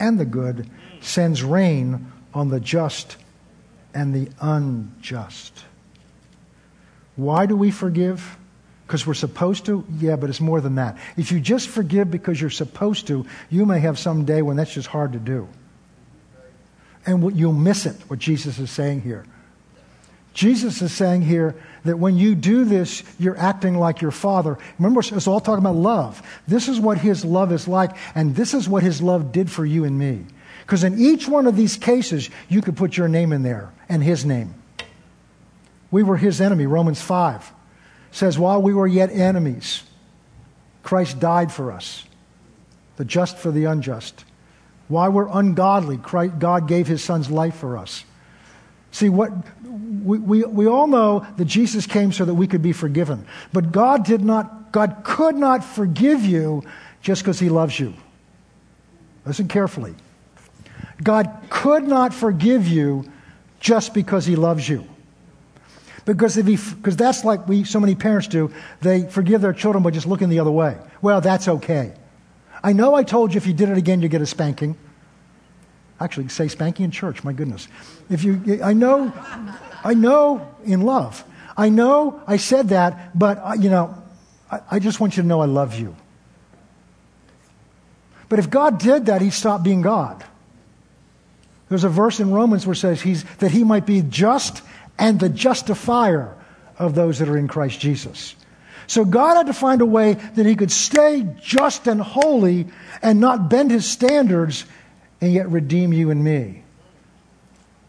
and 0.00 0.18
the 0.18 0.24
good, 0.24 0.70
sends 1.00 1.42
rain 1.42 2.10
on 2.32 2.48
the 2.48 2.60
just 2.60 3.18
and 3.92 4.14
the 4.14 4.30
unjust. 4.40 5.64
Why 7.16 7.44
do 7.44 7.54
we 7.54 7.70
forgive? 7.70 8.38
Because 8.86 9.06
we're 9.06 9.14
supposed 9.14 9.66
to? 9.66 9.84
Yeah, 9.98 10.14
but 10.16 10.30
it's 10.30 10.40
more 10.40 10.60
than 10.60 10.76
that. 10.76 10.96
If 11.16 11.32
you 11.32 11.40
just 11.40 11.68
forgive 11.68 12.10
because 12.10 12.40
you're 12.40 12.50
supposed 12.50 13.08
to, 13.08 13.26
you 13.50 13.66
may 13.66 13.80
have 13.80 13.98
some 13.98 14.24
day 14.24 14.42
when 14.42 14.56
that's 14.56 14.72
just 14.72 14.86
hard 14.86 15.12
to 15.14 15.18
do. 15.18 15.48
And 17.04 17.36
you'll 17.36 17.52
miss 17.52 17.86
it, 17.86 17.96
what 18.06 18.20
Jesus 18.20 18.58
is 18.58 18.70
saying 18.70 19.00
here. 19.00 19.24
Jesus 20.34 20.82
is 20.82 20.92
saying 20.92 21.22
here 21.22 21.56
that 21.84 21.98
when 21.98 22.16
you 22.16 22.34
do 22.34 22.64
this, 22.64 23.02
you're 23.18 23.38
acting 23.38 23.76
like 23.76 24.02
your 24.02 24.10
Father. 24.10 24.58
Remember, 24.78 25.00
it's 25.00 25.26
all 25.26 25.40
talking 25.40 25.64
about 25.64 25.76
love. 25.76 26.22
This 26.46 26.68
is 26.68 26.78
what 26.78 26.98
His 26.98 27.24
love 27.24 27.52
is 27.52 27.66
like, 27.66 27.96
and 28.14 28.36
this 28.36 28.54
is 28.54 28.68
what 28.68 28.82
His 28.82 29.02
love 29.02 29.32
did 29.32 29.50
for 29.50 29.64
you 29.64 29.84
and 29.84 29.98
me. 29.98 30.26
Because 30.60 30.84
in 30.84 30.98
each 30.98 31.26
one 31.26 31.46
of 31.46 31.56
these 31.56 31.76
cases, 31.76 32.28
you 32.48 32.60
could 32.60 32.76
put 32.76 32.96
your 32.96 33.08
name 33.08 33.32
in 33.32 33.42
there 33.42 33.72
and 33.88 34.02
His 34.02 34.24
name. 34.24 34.54
We 35.90 36.02
were 36.02 36.16
His 36.16 36.40
enemy, 36.40 36.66
Romans 36.66 37.00
5 37.00 37.52
says, 38.16 38.38
While 38.38 38.62
we 38.62 38.72
were 38.72 38.86
yet 38.86 39.10
enemies, 39.10 39.82
Christ 40.82 41.20
died 41.20 41.52
for 41.52 41.70
us, 41.70 42.04
the 42.96 43.04
just 43.04 43.36
for 43.36 43.50
the 43.50 43.64
unjust. 43.64 44.24
While 44.88 45.10
we're 45.12 45.28
ungodly, 45.28 45.98
Christ, 45.98 46.38
God 46.38 46.68
gave 46.68 46.86
his 46.86 47.02
son's 47.02 47.30
life 47.30 47.56
for 47.56 47.76
us. 47.76 48.04
See, 48.92 49.08
what 49.08 49.32
we, 49.64 50.18
we, 50.18 50.44
we 50.44 50.66
all 50.66 50.86
know 50.86 51.26
that 51.36 51.44
Jesus 51.44 51.86
came 51.86 52.12
so 52.12 52.24
that 52.24 52.34
we 52.34 52.46
could 52.46 52.62
be 52.62 52.72
forgiven. 52.72 53.26
But 53.52 53.72
God 53.72 54.04
did 54.04 54.24
not, 54.24 54.72
God 54.72 54.98
could 55.04 55.34
not 55.34 55.62
forgive 55.62 56.24
you 56.24 56.62
just 57.02 57.22
because 57.22 57.38
he 57.38 57.48
loves 57.48 57.78
you. 57.78 57.94
Listen 59.26 59.48
carefully. 59.48 59.94
God 61.02 61.30
could 61.50 61.82
not 61.82 62.14
forgive 62.14 62.66
you 62.66 63.04
just 63.60 63.92
because 63.92 64.24
he 64.24 64.36
loves 64.36 64.66
you. 64.68 64.86
Because 66.06 66.38
if 66.38 66.46
he, 66.46 66.56
because 66.56 66.96
that's 66.96 67.24
like 67.24 67.46
we 67.46 67.64
so 67.64 67.78
many 67.78 67.94
parents 67.94 68.28
do. 68.28 68.50
They 68.80 69.02
forgive 69.02 69.42
their 69.42 69.52
children 69.52 69.82
by 69.82 69.90
just 69.90 70.06
looking 70.06 70.30
the 70.30 70.38
other 70.38 70.52
way. 70.52 70.78
Well, 71.02 71.20
that's 71.20 71.48
okay. 71.48 71.92
I 72.62 72.72
know 72.72 72.94
I 72.94 73.02
told 73.02 73.34
you 73.34 73.38
if 73.38 73.46
you 73.46 73.52
did 73.52 73.68
it 73.68 73.76
again, 73.76 74.00
you 74.00 74.08
get 74.08 74.22
a 74.22 74.26
spanking. 74.26 74.76
Actually, 76.00 76.28
say 76.28 76.48
spanking 76.48 76.84
in 76.84 76.90
church. 76.90 77.24
My 77.24 77.32
goodness. 77.32 77.68
If 78.08 78.22
you, 78.22 78.60
I 78.62 78.72
know, 78.72 79.12
I 79.84 79.94
know 79.94 80.48
in 80.64 80.82
love. 80.82 81.24
I 81.56 81.70
know 81.70 82.22
I 82.26 82.36
said 82.36 82.68
that, 82.68 83.18
but 83.18 83.38
uh, 83.38 83.54
you 83.58 83.68
know, 83.68 84.00
I, 84.50 84.60
I 84.72 84.78
just 84.78 85.00
want 85.00 85.16
you 85.16 85.22
to 85.22 85.28
know 85.28 85.40
I 85.40 85.46
love 85.46 85.74
you. 85.78 85.96
But 88.28 88.38
if 88.38 88.48
God 88.48 88.78
did 88.78 89.06
that, 89.06 89.22
he 89.22 89.30
stopped 89.30 89.64
being 89.64 89.82
God. 89.82 90.24
There's 91.68 91.84
a 91.84 91.88
verse 91.88 92.20
in 92.20 92.30
Romans 92.30 92.64
where 92.64 92.74
it 92.74 92.76
says 92.76 93.00
he's, 93.00 93.24
that 93.38 93.50
he 93.50 93.64
might 93.64 93.86
be 93.86 94.02
just 94.02 94.62
and 94.98 95.20
the 95.20 95.28
justifier 95.28 96.34
of 96.78 96.94
those 96.94 97.18
that 97.18 97.28
are 97.28 97.36
in 97.36 97.48
Christ 97.48 97.80
Jesus. 97.80 98.34
So 98.86 99.04
God 99.04 99.36
had 99.36 99.46
to 99.46 99.52
find 99.52 99.80
a 99.80 99.86
way 99.86 100.14
that 100.14 100.46
he 100.46 100.54
could 100.54 100.70
stay 100.70 101.26
just 101.40 101.86
and 101.86 102.00
holy 102.00 102.66
and 103.02 103.20
not 103.20 103.50
bend 103.50 103.70
his 103.70 103.86
standards 103.86 104.64
and 105.20 105.32
yet 105.32 105.50
redeem 105.50 105.92
you 105.92 106.10
and 106.10 106.22
me. 106.22 106.62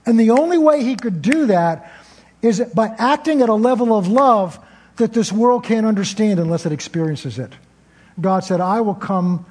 And 0.05 0.19
the 0.19 0.31
only 0.31 0.57
way 0.57 0.83
he 0.83 0.95
could 0.95 1.21
do 1.21 1.47
that 1.47 1.91
is 2.41 2.61
by 2.73 2.87
acting 2.97 3.41
at 3.41 3.49
a 3.49 3.53
level 3.53 3.95
of 3.95 4.07
love 4.07 4.59
that 4.95 5.13
this 5.13 5.31
world 5.31 5.63
can't 5.63 5.85
understand 5.85 6.39
unless 6.39 6.65
it 6.65 6.71
experiences 6.71 7.37
it. 7.37 7.53
God 8.19 8.43
said, 8.43 8.61
I 8.61 8.81
will 8.81 8.95
come 8.95 9.45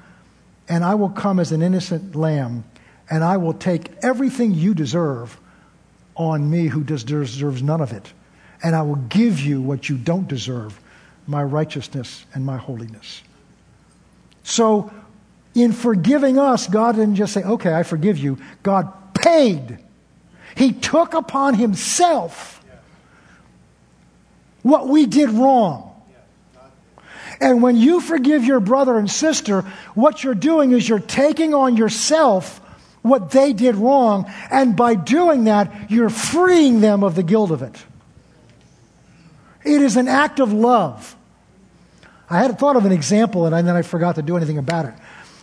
and 0.67 0.83
I 0.83 0.95
will 0.95 1.09
come 1.09 1.39
as 1.39 1.51
an 1.51 1.61
innocent 1.61 2.15
lamb 2.15 2.65
and 3.09 3.23
I 3.23 3.37
will 3.37 3.53
take 3.53 3.91
everything 4.03 4.53
you 4.53 4.73
deserve 4.73 5.39
on 6.17 6.49
me 6.49 6.67
who 6.67 6.83
deserves 6.83 7.63
none 7.63 7.79
of 7.79 7.93
it. 7.93 8.11
And 8.61 8.75
I 8.75 8.81
will 8.81 8.95
give 8.95 9.39
you 9.39 9.61
what 9.61 9.87
you 9.87 9.97
don't 9.97 10.27
deserve 10.27 10.79
my 11.27 11.43
righteousness 11.43 12.25
and 12.33 12.45
my 12.45 12.57
holiness. 12.57 13.21
So, 14.43 14.91
in 15.53 15.73
forgiving 15.73 16.37
us, 16.37 16.67
God 16.67 16.95
didn't 16.95 17.15
just 17.15 17.33
say, 17.33 17.43
okay, 17.43 17.73
I 17.73 17.83
forgive 17.83 18.17
you. 18.17 18.37
God 18.63 18.91
paid. 19.13 19.79
He 20.55 20.71
took 20.71 21.13
upon 21.13 21.55
himself 21.55 22.63
what 24.61 24.87
we 24.87 25.05
did 25.05 25.29
wrong. 25.29 25.83
And 27.39 27.61
when 27.61 27.75
you 27.75 28.01
forgive 28.01 28.43
your 28.43 28.59
brother 28.59 28.97
and 28.97 29.09
sister, 29.09 29.61
what 29.93 30.23
you're 30.23 30.35
doing 30.35 30.71
is 30.71 30.87
you're 30.87 30.99
taking 30.99 31.53
on 31.53 31.77
yourself 31.77 32.61
what 33.01 33.31
they 33.31 33.53
did 33.53 33.75
wrong, 33.75 34.31
and 34.51 34.75
by 34.75 34.95
doing 34.95 35.45
that, 35.45 35.89
you're 35.89 36.09
freeing 36.09 36.81
them 36.81 37.03
of 37.03 37.15
the 37.15 37.23
guilt 37.23 37.51
of 37.51 37.61
it. 37.61 37.75
It 39.63 39.81
is 39.81 39.97
an 39.97 40.07
act 40.07 40.39
of 40.39 40.53
love. 40.53 41.15
I 42.29 42.39
had 42.39 42.57
thought 42.59 42.75
of 42.75 42.85
an 42.85 42.91
example, 42.91 43.45
and 43.45 43.67
then 43.67 43.75
I 43.75 43.81
forgot 43.81 44.15
to 44.15 44.21
do 44.21 44.35
anything 44.35 44.57
about 44.57 44.85
it. 44.85 44.93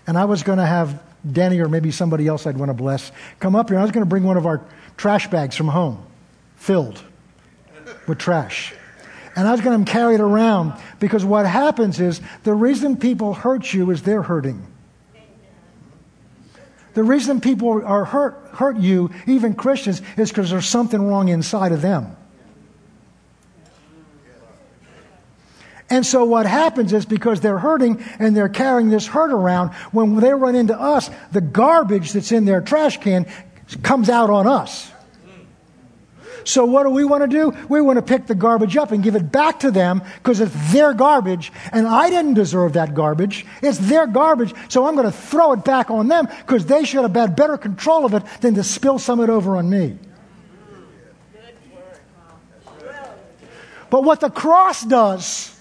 And 0.07 0.19
I 0.19 0.27
was 0.27 0.43
going 0.43 0.59
to 0.59 0.67
have 0.67 1.03
Danny 1.31 1.61
or 1.61 1.69
maybe 1.69 1.91
somebody 1.91 2.27
else 2.27 2.47
I'd 2.47 2.59
want 2.59 2.69
to 2.69 2.75
bless 2.75 3.11
come 3.41 3.57
up 3.57 3.71
here. 3.71 3.79
I 3.79 3.83
was 3.83 3.91
going 3.91 4.05
to 4.05 4.09
bring 4.09 4.25
one 4.25 4.37
of 4.37 4.47
our 4.47 4.63
trash 4.97 5.29
bags 5.29 5.57
from 5.57 5.69
home, 5.69 6.05
filled 6.57 7.03
with 8.07 8.19
trash. 8.19 8.75
And 9.37 9.49
I 9.49 9.53
was 9.53 9.61
going 9.61 9.85
to 9.85 9.91
carry 9.91 10.15
it 10.15 10.21
around 10.21 10.75
because 11.01 11.25
what 11.25 11.47
happens 11.47 11.99
is 11.99 12.21
the 12.45 12.55
reason 12.55 12.97
people 12.97 13.35
hurt 13.35 13.73
you 13.73 13.91
is 13.91 14.03
they're 14.03 14.23
hurting. 14.23 14.65
The 16.95 17.03
reason 17.03 17.41
people 17.41 17.85
are 17.85 18.05
hurt, 18.05 18.51
hurt 18.53 18.77
you, 18.77 19.11
even 19.27 19.55
Christians, 19.55 20.01
is 20.17 20.31
because 20.31 20.51
there's 20.51 20.69
something 20.69 21.03
wrong 21.03 21.29
inside 21.29 21.73
of 21.73 21.83
them. 21.83 22.17
And 25.91 26.07
so 26.07 26.25
what 26.25 26.47
happens 26.47 26.93
is 26.93 27.05
because 27.05 27.41
they're 27.41 27.59
hurting 27.59 28.03
and 28.19 28.37
they're 28.37 28.49
carrying 28.49 28.89
this 28.89 29.07
hurt 29.07 29.33
around, 29.33 29.75
when 29.93 30.17
they 30.17 30.33
run 30.33 30.55
into 30.55 30.79
us, 30.79 31.11
the 31.33 31.41
garbage 31.41 32.13
that's 32.13 32.33
in 32.33 32.47
their 32.47 32.61
trash 32.61 32.99
can 32.99 33.27
comes 33.83 34.09
out 34.09 34.31
on 34.31 34.47
us. 34.47 34.91
So 36.45 36.65
what 36.65 36.85
do 36.85 36.91
we 36.91 37.05
want 37.05 37.23
to 37.23 37.29
do? 37.29 37.57
We 37.69 37.81
want 37.81 37.97
to 37.97 38.03
pick 38.03 38.27
the 38.27 38.35
garbage 38.35 38.77
up 38.77 38.93
and 38.93 39.03
give 39.03 39.17
it 39.17 39.33
back 39.33 39.61
to 39.61 39.71
them 39.71 40.03
because 40.17 40.41
it's 40.41 40.73
their 40.73 40.93
garbage 40.93 41.53
and 41.73 41.87
I 41.87 42.11
didn't 42.11 42.35
deserve 42.35 42.75
that 42.75 42.95
garbage. 42.95 43.47
It's 43.63 43.79
their 43.79 44.07
garbage. 44.07 44.55
So 44.69 44.87
I'm 44.87 44.95
going 44.95 45.07
to 45.07 45.13
throw 45.13 45.53
it 45.53 45.65
back 45.65 45.91
on 45.91 46.09
them 46.09 46.29
because 46.41 46.67
they 46.67 46.85
should 46.85 47.03
have 47.03 47.15
had 47.15 47.35
better 47.35 47.57
control 47.57 48.05
of 48.05 48.15
it 48.15 48.23
than 48.41 48.55
to 48.55 48.63
spill 48.63 48.99
some 48.99 49.21
of 49.21 49.29
it 49.29 49.33
over 49.33 49.57
on 49.57 49.69
me. 49.71 49.99
But 53.91 54.03
what 54.03 54.21
the 54.21 54.31
cross 54.31 54.83
does 54.83 55.59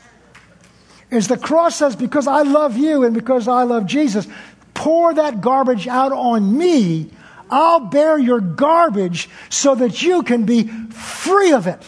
is 1.12 1.28
the 1.28 1.38
cross 1.38 1.76
says, 1.76 1.96
because 1.96 2.28
I 2.28 2.42
love 2.42 2.76
you 2.76 3.04
and 3.04 3.14
because 3.14 3.48
I 3.48 3.64
love 3.64 3.86
Jesus, 3.86 4.28
pour 4.74 5.14
that 5.14 5.40
garbage 5.40 5.88
out 5.88 6.12
on 6.12 6.58
me 6.58 7.12
I'll 7.54 7.82
bear 7.82 8.18
your 8.18 8.40
garbage 8.40 9.30
so 9.50 9.76
that 9.76 10.02
you 10.02 10.24
can 10.24 10.46
be 10.46 10.64
free 10.64 11.52
of 11.52 11.68
it. 11.68 11.80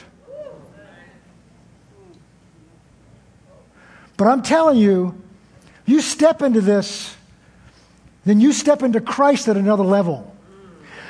But 4.15 4.27
I'm 4.27 4.43
telling 4.43 4.77
you, 4.77 5.19
you 5.87 6.01
step 6.01 6.43
into 6.43 6.61
this, 6.61 7.15
then 8.25 8.39
you 8.39 8.53
step 8.53 8.83
into 8.83 9.01
Christ 9.01 9.47
at 9.47 9.57
another 9.57 9.83
level. 9.83 10.35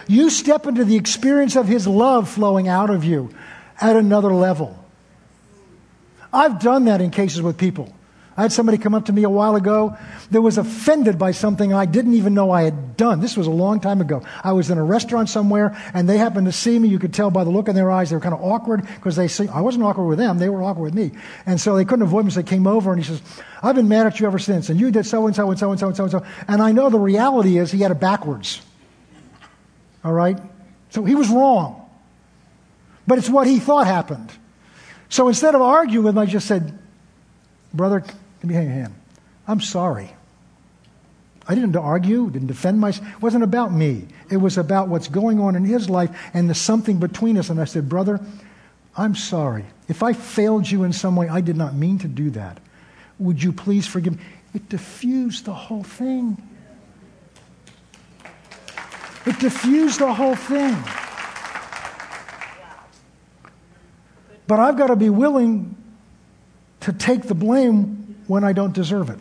You 0.07 0.29
step 0.29 0.65
into 0.67 0.85
the 0.85 0.95
experience 0.95 1.55
of 1.55 1.67
His 1.67 1.85
love 1.85 2.29
flowing 2.29 2.69
out 2.69 2.89
of 2.89 3.03
you 3.03 3.31
at 3.81 3.97
another 3.97 4.33
level. 4.33 4.77
I've 6.31 6.59
done 6.59 6.85
that 6.85 7.01
in 7.01 7.11
cases 7.11 7.41
with 7.41 7.57
people. 7.57 7.94
I 8.37 8.41
had 8.41 8.51
somebody 8.51 8.77
come 8.77 8.93
up 8.93 9.05
to 9.05 9.13
me 9.13 9.23
a 9.23 9.29
while 9.29 9.55
ago 9.55 9.95
that 10.31 10.41
was 10.41 10.57
offended 10.57 11.17
by 11.17 11.31
something 11.31 11.73
I 11.73 11.85
didn't 11.85 12.15
even 12.15 12.33
know 12.33 12.51
I 12.51 12.63
had 12.63 12.97
done. 12.97 13.21
This 13.21 13.37
was 13.37 13.47
a 13.47 13.51
long 13.51 13.79
time 13.79 14.01
ago. 14.01 14.23
I 14.43 14.51
was 14.51 14.69
in 14.69 14.77
a 14.77 14.83
restaurant 14.83 15.29
somewhere 15.29 15.77
and 15.93 16.09
they 16.09 16.17
happened 16.17 16.47
to 16.47 16.51
see 16.51 16.77
me. 16.77 16.89
You 16.89 16.99
could 16.99 17.13
tell 17.13 17.31
by 17.31 17.45
the 17.45 17.49
look 17.49 17.69
in 17.69 17.75
their 17.75 17.89
eyes 17.89 18.09
they 18.09 18.15
were 18.17 18.21
kind 18.21 18.35
of 18.35 18.41
awkward 18.41 18.85
because 18.95 19.15
they 19.15 19.29
see 19.29 19.47
I 19.47 19.61
wasn't 19.61 19.85
awkward 19.85 20.07
with 20.07 20.17
them, 20.17 20.37
they 20.37 20.49
were 20.49 20.63
awkward 20.63 20.83
with 20.83 20.93
me. 20.95 21.17
And 21.45 21.61
so 21.61 21.77
they 21.77 21.85
couldn't 21.85 22.03
avoid 22.03 22.25
me, 22.25 22.31
so 22.31 22.41
they 22.41 22.47
came 22.47 22.67
over 22.67 22.91
and 22.91 23.01
he 23.01 23.07
says, 23.07 23.21
I've 23.63 23.75
been 23.75 23.87
mad 23.87 24.05
at 24.05 24.19
you 24.19 24.27
ever 24.27 24.39
since, 24.39 24.69
and 24.69 24.77
you 24.79 24.91
did 24.91 25.05
so 25.05 25.27
and 25.27 25.35
so 25.35 25.49
and 25.49 25.57
so 25.57 25.71
and 25.71 25.79
so 25.79 25.87
and 25.87 25.95
so 25.95 26.03
and 26.03 26.11
so. 26.11 26.25
And 26.49 26.61
I 26.61 26.73
know 26.73 26.89
the 26.89 26.99
reality 26.99 27.57
is 27.57 27.71
he 27.71 27.79
had 27.79 27.91
it 27.91 28.01
backwards. 28.01 28.61
All 30.03 30.13
right? 30.13 30.37
So 30.89 31.05
he 31.05 31.15
was 31.15 31.29
wrong. 31.29 31.89
But 33.07 33.17
it's 33.17 33.29
what 33.29 33.47
he 33.47 33.59
thought 33.59 33.87
happened. 33.87 34.29
So 35.07 35.29
instead 35.29 35.55
of 35.55 35.61
arguing 35.61 36.03
with 36.03 36.15
him, 36.15 36.19
I 36.19 36.25
just 36.25 36.47
said, 36.47 36.77
Brother, 37.73 38.03
let 38.45 38.49
me 38.49 38.63
your 38.63 38.73
hand. 38.73 38.93
I'm 39.47 39.59
sorry. 39.59 40.11
I 41.47 41.55
didn't 41.55 41.75
argue, 41.75 42.29
didn't 42.29 42.47
defend 42.47 42.79
myself. 42.79 43.07
It 43.07 43.21
wasn't 43.21 43.43
about 43.43 43.71
me. 43.71 44.07
It 44.29 44.37
was 44.37 44.57
about 44.57 44.87
what's 44.87 45.07
going 45.07 45.39
on 45.39 45.55
in 45.55 45.65
his 45.65 45.89
life 45.89 46.15
and 46.33 46.49
the 46.49 46.55
something 46.55 46.99
between 46.99 47.37
us. 47.37 47.49
And 47.49 47.59
I 47.59 47.65
said, 47.65 47.89
Brother, 47.89 48.19
I'm 48.95 49.15
sorry. 49.15 49.65
If 49.87 50.03
I 50.03 50.13
failed 50.13 50.69
you 50.69 50.83
in 50.83 50.93
some 50.93 51.15
way, 51.15 51.27
I 51.27 51.41
did 51.41 51.57
not 51.57 51.75
mean 51.75 51.99
to 51.99 52.07
do 52.07 52.29
that. 52.31 52.59
Would 53.19 53.41
you 53.41 53.51
please 53.51 53.87
forgive 53.87 54.17
me? 54.17 54.23
It 54.53 54.69
diffused 54.69 55.45
the 55.45 55.53
whole 55.53 55.83
thing. 55.83 56.41
It 59.25 59.39
diffused 59.39 59.99
the 59.99 60.13
whole 60.13 60.35
thing. 60.35 60.77
But 64.47 64.59
I've 64.59 64.77
got 64.77 64.87
to 64.87 64.95
be 64.95 65.09
willing 65.09 65.75
to 66.81 66.93
take 66.93 67.23
the 67.23 67.33
blame 67.33 68.04
when 68.27 68.43
I 68.43 68.53
don't 68.53 68.73
deserve 68.73 69.09
it. 69.09 69.19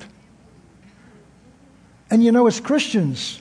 And 2.10 2.22
you 2.22 2.32
know, 2.32 2.46
as 2.46 2.60
Christians 2.60 3.40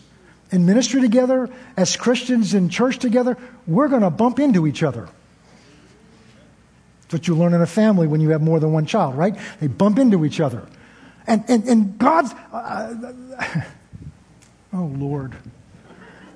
in 0.52 0.66
ministry 0.66 1.02
together, 1.02 1.50
as 1.76 1.96
Christians 1.96 2.54
in 2.54 2.70
church 2.70 3.00
together, 3.00 3.38
we're 3.68 3.88
going 3.88 4.02
to 4.02 4.10
bump 4.10 4.40
into 4.40 4.68
each 4.68 4.84
other. 4.84 5.10
That's 7.02 7.14
what 7.14 7.28
you 7.28 7.36
learn 7.36 7.54
in 7.54 7.62
a 7.62 7.68
family 7.68 8.08
when 8.08 8.22
you 8.22 8.30
have 8.30 8.42
more 8.42 8.60
than 8.60 8.72
one 8.72 8.86
child, 8.86 9.18
right? 9.18 9.36
They 9.60 9.68
bump 9.68 10.00
into 10.00 10.26
each 10.26 10.40
other. 10.40 10.68
And, 11.28 11.44
and, 11.48 11.64
and 11.68 11.98
God's. 11.98 12.34
Uh, 12.52 13.14
oh, 14.74 14.86
Lord. 14.96 15.34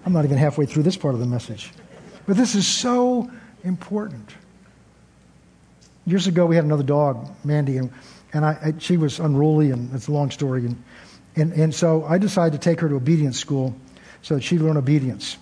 I'm 0.06 0.14
not 0.14 0.24
even 0.24 0.38
halfway 0.38 0.66
through 0.66 0.84
this 0.84 0.96
part 0.96 1.14
of 1.14 1.20
the 1.20 1.26
message. 1.26 1.72
But 2.26 2.38
this 2.38 2.56
is 2.56 2.66
so 2.66 3.30
important. 3.64 4.32
Years 6.06 6.28
ago, 6.28 6.46
we 6.46 6.56
had 6.56 6.64
another 6.64 6.84
dog, 6.84 7.30
Mandy, 7.44 7.78
and 7.78 7.92
and 8.34 8.46
I, 8.46 8.58
I, 8.64 8.74
she 8.80 8.98
was 8.98 9.20
unruly, 9.20 9.72
and 9.72 9.94
it's 9.94 10.08
a 10.08 10.12
long 10.12 10.32
story. 10.32 10.66
And, 10.66 10.84
and, 11.36 11.54
and 11.54 11.74
so 11.74 12.04
I 12.06 12.18
decided 12.18 12.60
to 12.60 12.70
take 12.70 12.80
her 12.82 12.90
to 12.90 12.96
obedience 12.96 13.40
school 13.40 13.76
so 14.22 14.36
that 14.36 14.42
she'd 14.42 14.62
learn 14.62 14.78
obedience. 14.78 15.38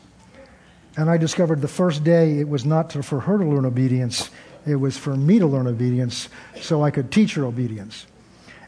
And 0.97 1.09
I 1.09 1.17
discovered 1.17 1.61
the 1.61 1.67
first 1.67 2.03
day 2.03 2.39
it 2.39 2.47
was 2.47 2.65
not 2.65 2.91
to, 2.91 3.03
for 3.03 3.19
her 3.21 3.37
to 3.37 3.45
learn 3.45 3.65
obedience, 3.65 4.29
it 4.65 4.75
was 4.75 4.97
for 4.97 5.15
me 5.15 5.39
to 5.39 5.47
learn 5.47 5.67
obedience 5.67 6.29
so 6.61 6.83
I 6.83 6.91
could 6.91 7.11
teach 7.11 7.35
her 7.35 7.45
obedience. 7.45 8.07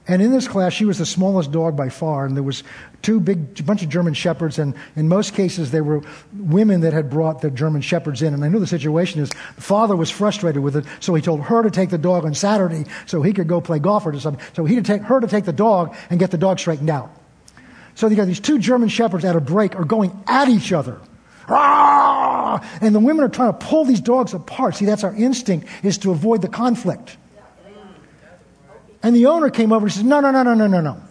And 0.10 0.22
in 0.22 0.32
this 0.32 0.47
class, 0.47 0.72
she 0.72 0.86
was 0.86 0.99
the 0.99 1.05
smallest 1.05 1.51
dog 1.51 1.76
by 1.76 1.89
far, 1.89 2.26
and 2.26 2.36
there 2.36 2.43
was 2.43 2.64
two 3.01 3.20
big, 3.20 3.66
bunch 3.66 3.84
of 3.84 3.89
German 3.89 4.14
shepherds, 4.14 4.58
and 4.58 4.74
in 4.95 5.10
most 5.10 5.34
cases, 5.34 5.72
they 5.72 5.82
were 5.82 6.01
women 6.34 6.82
that 6.82 6.93
had 6.93 7.10
brought 7.10 7.41
the 7.41 7.51
German 7.51 7.82
shepherds 7.82 8.22
in. 8.22 8.34
And 8.34 8.43
I 8.43 8.47
knew 8.47 8.60
the 8.60 8.68
situation 8.68 9.22
is 9.22 9.30
the 9.30 9.62
father 9.62 9.97
was 9.97 10.10
frustrated 10.10 10.64
with 10.64 10.78
it, 10.78 10.86
so 11.01 11.14
he 11.14 11.22
told 11.22 11.41
her 11.41 11.62
to 11.62 11.70
take 11.70 11.89
the 11.89 11.97
dog 11.97 12.24
on 12.24 12.34
Saturday 12.34 12.86
so 13.05 13.22
he 13.22 13.34
could 13.34 13.49
go 13.49 13.60
play 13.60 13.80
golf 13.80 14.05
or 14.05 14.18
something. 14.18 14.43
So 14.53 14.64
he 14.64 14.76
to 14.76 14.82
take 14.82 15.01
her 15.01 15.20
to 15.20 15.28
take 15.28 15.43
the 15.43 15.53
dog 15.53 15.95
and 16.10 16.20
get 16.20 16.32
the 16.32 16.38
dog 16.38 16.60
straightened 16.60 16.89
out. 16.89 17.12
So 17.95 18.08
you 18.08 18.16
got 18.16 18.26
these 18.26 18.39
two 18.39 18.60
German 18.60 18.89
shepherds 18.89 19.26
at 19.26 19.36
a 19.36 19.41
break 19.41 19.76
are 19.76 19.84
going 19.84 20.24
at 20.28 20.47
each 20.47 20.72
other. 20.72 21.01
And 21.49 22.95
the 22.95 22.99
women 22.99 23.26
are 23.26 23.30
trying 23.30 23.51
to 23.51 23.58
pull 23.58 23.84
these 23.86 24.01
dogs 24.01 24.34
apart. 24.34 24.76
See, 24.76 24.86
that's 24.86 25.03
our 25.03 25.14
instinct, 25.16 25.68
is 25.84 25.97
to 25.99 26.12
avoid 26.12 26.41
the 26.41 26.47
conflict. 26.47 27.18
And 29.04 29.16
the 29.16 29.28
owner 29.28 29.50
came 29.50 29.72
over 29.72 29.86
and 29.86 29.93
says, 29.93 30.04
No, 30.04 30.20
no, 30.20 30.32
no, 30.32 30.43
no, 30.43 30.54
no, 30.54 30.68
no, 30.68 30.82
no. 30.82 31.02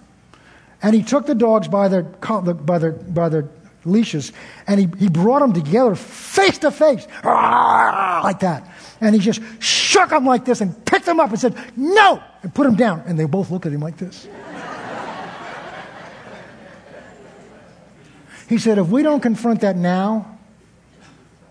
And 0.82 0.94
he 0.94 1.02
took 1.02 1.26
the 1.26 1.34
dogs 1.34 1.68
by 1.68 1.88
their, 1.88 2.02
by 2.02 2.78
their, 2.78 2.92
by 2.92 3.28
their 3.28 3.48
leashes 3.86 4.32
and 4.66 4.80
he, 4.80 4.88
he 4.98 5.08
brought 5.08 5.40
them 5.40 5.52
together 5.52 5.94
face 5.94 6.58
to 6.58 6.70
face, 6.70 7.06
like 7.24 8.40
that. 8.40 8.68
And 9.00 9.14
he 9.14 9.20
just 9.20 9.40
shook 9.62 10.10
them 10.10 10.26
like 10.26 10.44
this 10.44 10.60
and 10.60 10.84
picked 10.84 11.06
them 11.06 11.20
up 11.20 11.30
and 11.30 11.38
said, 11.38 11.56
No! 11.76 12.22
And 12.42 12.54
put 12.54 12.64
them 12.64 12.74
down. 12.74 13.02
And 13.06 13.18
they 13.18 13.24
both 13.24 13.50
looked 13.50 13.66
at 13.66 13.72
him 13.72 13.80
like 13.80 13.96
this. 13.96 14.26
he 18.48 18.58
said, 18.58 18.78
If 18.78 18.88
we 18.88 19.02
don't 19.02 19.20
confront 19.20 19.60
that 19.60 19.76
now, 19.76 20.38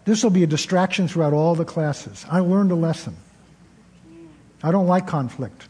this 0.06 0.24
will 0.24 0.32
be 0.32 0.44
a 0.44 0.48
distraction 0.48 1.08
throughout 1.08 1.34
all 1.34 1.56
the 1.56 1.66
classes. 1.66 2.26
I 2.30 2.40
learned 2.40 2.72
a 2.72 2.76
lesson. 2.76 3.16
I 4.64 4.72
don't 4.72 4.88
like 4.88 5.08
conflict. 5.08 5.68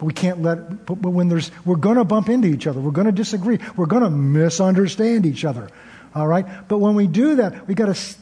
We 0.00 0.12
can't 0.12 0.42
let, 0.42 0.84
but 0.84 0.96
when 0.96 1.28
there's, 1.28 1.50
we're 1.64 1.76
going 1.76 1.96
to 1.96 2.04
bump 2.04 2.28
into 2.28 2.48
each 2.48 2.66
other. 2.66 2.80
We're 2.80 2.90
going 2.90 3.06
to 3.06 3.12
disagree. 3.12 3.58
We're 3.76 3.86
going 3.86 4.02
to 4.02 4.10
misunderstand 4.10 5.24
each 5.24 5.44
other. 5.44 5.70
All 6.14 6.26
right? 6.26 6.46
But 6.68 6.78
when 6.78 6.94
we 6.94 7.06
do 7.06 7.36
that, 7.36 7.66
we 7.66 7.74
got 7.74 7.94
to 7.94 8.16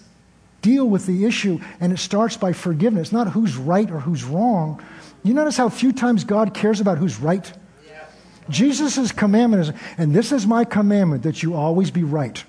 deal 0.63 0.89
with 0.89 1.07
the 1.07 1.25
issue, 1.25 1.61
and 1.81 1.93
it 1.93 1.99
starts 1.99 2.37
by 2.37 2.53
forgiveness, 2.53 3.13
not 3.13 3.29
who's 3.29 3.57
right 3.57 3.91
or 3.91 4.01
who's 4.01 4.25
wrong. 4.25 4.83
You 5.23 5.35
notice 5.35 5.57
how 5.57 5.69
few 5.69 5.93
times 5.93 6.25
God 6.25 6.55
cares 6.55 6.81
about 6.81 6.99
who's 6.99 7.19
right? 7.19 7.53
Yeah. 7.87 8.05
Jesus' 8.49 9.13
commandment 9.13 9.69
is, 9.69 9.73
and 9.99 10.15
this 10.15 10.33
is 10.33 10.47
my 10.47 10.65
commandment, 10.65 11.25
that 11.25 11.43
you 11.43 11.55
always 11.55 11.91
be 11.91 12.05
right. 12.05 12.43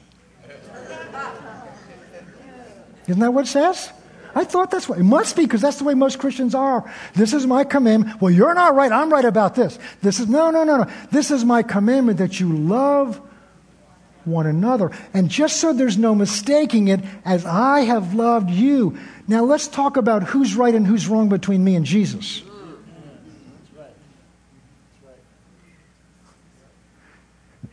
Isn't 3.08 3.20
that 3.20 3.34
what 3.34 3.46
it 3.46 3.50
says? 3.50 3.92
I 4.36 4.44
thought 4.44 4.70
that's 4.70 4.90
what 4.90 5.00
it 5.00 5.04
must 5.04 5.38
be 5.38 5.44
because 5.44 5.62
that's 5.62 5.78
the 5.78 5.86
way 5.86 5.94
most 5.94 6.20
Christians 6.20 6.54
are. 6.54 6.92
This 7.14 7.34
is 7.34 7.48
my 7.48 7.64
commandment. 7.64 8.22
Well, 8.22 8.32
you're 8.32 8.54
not 8.54 8.76
right. 8.76 8.92
I'm 8.92 9.12
right 9.12 9.24
about 9.24 9.56
this. 9.56 9.80
This 10.02 10.20
is 10.20 10.28
no, 10.28 10.52
no, 10.52 10.66
no, 10.66 10.84
no. 10.84 10.92
This 11.10 11.32
is 11.32 11.46
my 11.46 11.64
commandment 11.64 12.18
that 12.18 12.40
you 12.42 12.54
love 12.54 13.22
one 14.26 14.46
another. 14.46 14.92
And 15.14 15.30
just 15.30 15.58
so 15.62 15.72
there's 15.72 15.98
no 15.98 16.14
mistaking 16.14 16.90
it, 16.90 17.00
as 17.24 17.46
I 17.46 17.82
have 17.82 18.14
loved 18.14 18.50
you. 18.50 18.98
Now 19.28 19.46
let's 19.46 19.68
talk 19.68 19.96
about 19.96 20.24
who's 20.24 20.56
right 20.56 20.76
and 20.76 20.86
who's 20.86 21.08
wrong 21.08 21.30
between 21.30 21.64
me 21.64 21.76
and 21.76 21.86
Jesus. 21.86 22.44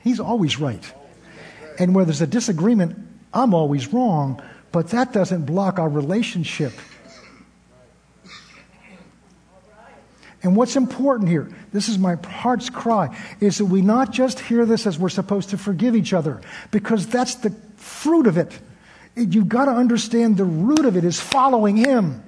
He's 0.03 0.21
always 0.21 0.61
right. 0.61 0.93
And 1.79 1.95
where 1.95 2.05
there's 2.05 2.21
a 2.21 2.27
disagreement, 2.27 2.99
I'm 3.33 3.55
always 3.55 3.93
wrong. 3.93 4.43
But 4.73 4.89
that 4.89 5.13
doesn't 5.13 5.45
block 5.45 5.79
our 5.79 5.89
relationship. 5.89 6.73
And 10.43 10.57
what's 10.57 10.75
important 10.75 11.29
here, 11.29 11.49
this 11.73 11.89
is 11.89 11.99
my 11.99 12.17
heart's 12.17 12.69
cry, 12.69 13.17
is 13.39 13.59
that 13.59 13.67
we 13.67 13.81
not 13.81 14.11
just 14.11 14.41
hear 14.41 14.67
this 14.67 14.87
as 14.87 14.99
we're 14.99 15.09
supposed 15.09 15.51
to 15.51 15.59
forgive 15.59 15.95
each 15.95 16.13
other, 16.13 16.41
because 16.73 17.07
that's 17.07 17.37
the 17.37 17.55
fruit 17.77 18.27
of 18.27 18.37
it. 18.37 18.59
You've 19.15 19.49
got 19.49 19.67
to 19.67 19.73
understand 19.73 20.37
the 20.37 20.45
root 20.45 20.85
of 20.85 20.97
it 20.97 21.05
is 21.05 21.21
following 21.21 21.77
Him. 21.77 22.25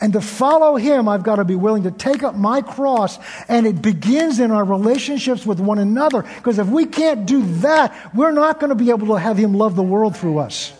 And 0.00 0.12
to 0.14 0.20
follow 0.20 0.74
Him, 0.74 1.08
I've 1.08 1.22
got 1.22 1.36
to 1.36 1.44
be 1.44 1.54
willing 1.54 1.84
to 1.84 1.92
take 1.92 2.24
up 2.24 2.34
my 2.34 2.62
cross, 2.62 3.16
and 3.48 3.64
it 3.64 3.80
begins 3.80 4.40
in 4.40 4.50
our 4.50 4.64
relationships 4.64 5.46
with 5.46 5.60
one 5.60 5.78
another. 5.78 6.22
Because 6.22 6.58
if 6.58 6.66
we 6.66 6.84
can't 6.84 7.26
do 7.26 7.44
that, 7.58 7.94
we're 8.12 8.32
not 8.32 8.58
going 8.58 8.70
to 8.70 8.74
be 8.74 8.90
able 8.90 9.06
to 9.08 9.14
have 9.14 9.36
Him 9.36 9.54
love 9.54 9.76
the 9.76 9.84
world 9.84 10.16
through 10.16 10.38
us 10.38 10.72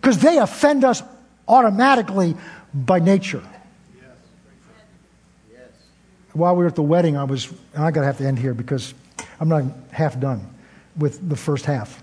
because 0.00 0.18
they 0.18 0.38
offend 0.38 0.84
us 0.84 1.02
automatically 1.46 2.36
by 2.72 2.98
nature. 2.98 3.42
Yes. 3.94 4.06
Yes. 5.52 5.68
While 6.32 6.56
we 6.56 6.64
were 6.64 6.68
at 6.68 6.76
the 6.76 6.82
wedding, 6.82 7.16
I 7.16 7.24
was, 7.24 7.52
and 7.74 7.84
I 7.84 7.90
got 7.90 8.00
to 8.00 8.06
have 8.06 8.18
to 8.18 8.26
end 8.26 8.38
here 8.38 8.54
because 8.54 8.94
I'm 9.38 9.48
not 9.48 9.64
half 9.90 10.18
done 10.18 10.48
with 10.96 11.28
the 11.28 11.36
first 11.36 11.66
half. 11.66 12.02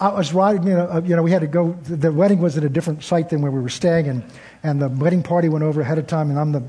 I 0.00 0.08
was 0.08 0.32
riding, 0.32 0.66
you 0.66 0.74
know, 0.74 0.86
uh, 0.86 1.02
you 1.04 1.14
know, 1.14 1.22
we 1.22 1.30
had 1.30 1.42
to 1.42 1.46
go, 1.46 1.72
the 1.82 2.10
wedding 2.10 2.40
was 2.40 2.56
at 2.56 2.64
a 2.64 2.70
different 2.70 3.04
site 3.04 3.28
than 3.28 3.42
where 3.42 3.52
we 3.52 3.60
were 3.60 3.68
staying, 3.68 4.08
and, 4.08 4.24
and 4.62 4.80
the 4.80 4.88
wedding 4.88 5.22
party 5.22 5.50
went 5.50 5.62
over 5.62 5.82
ahead 5.82 5.98
of 5.98 6.06
time, 6.06 6.30
and 6.30 6.38
I'm 6.38 6.52
the, 6.52 6.62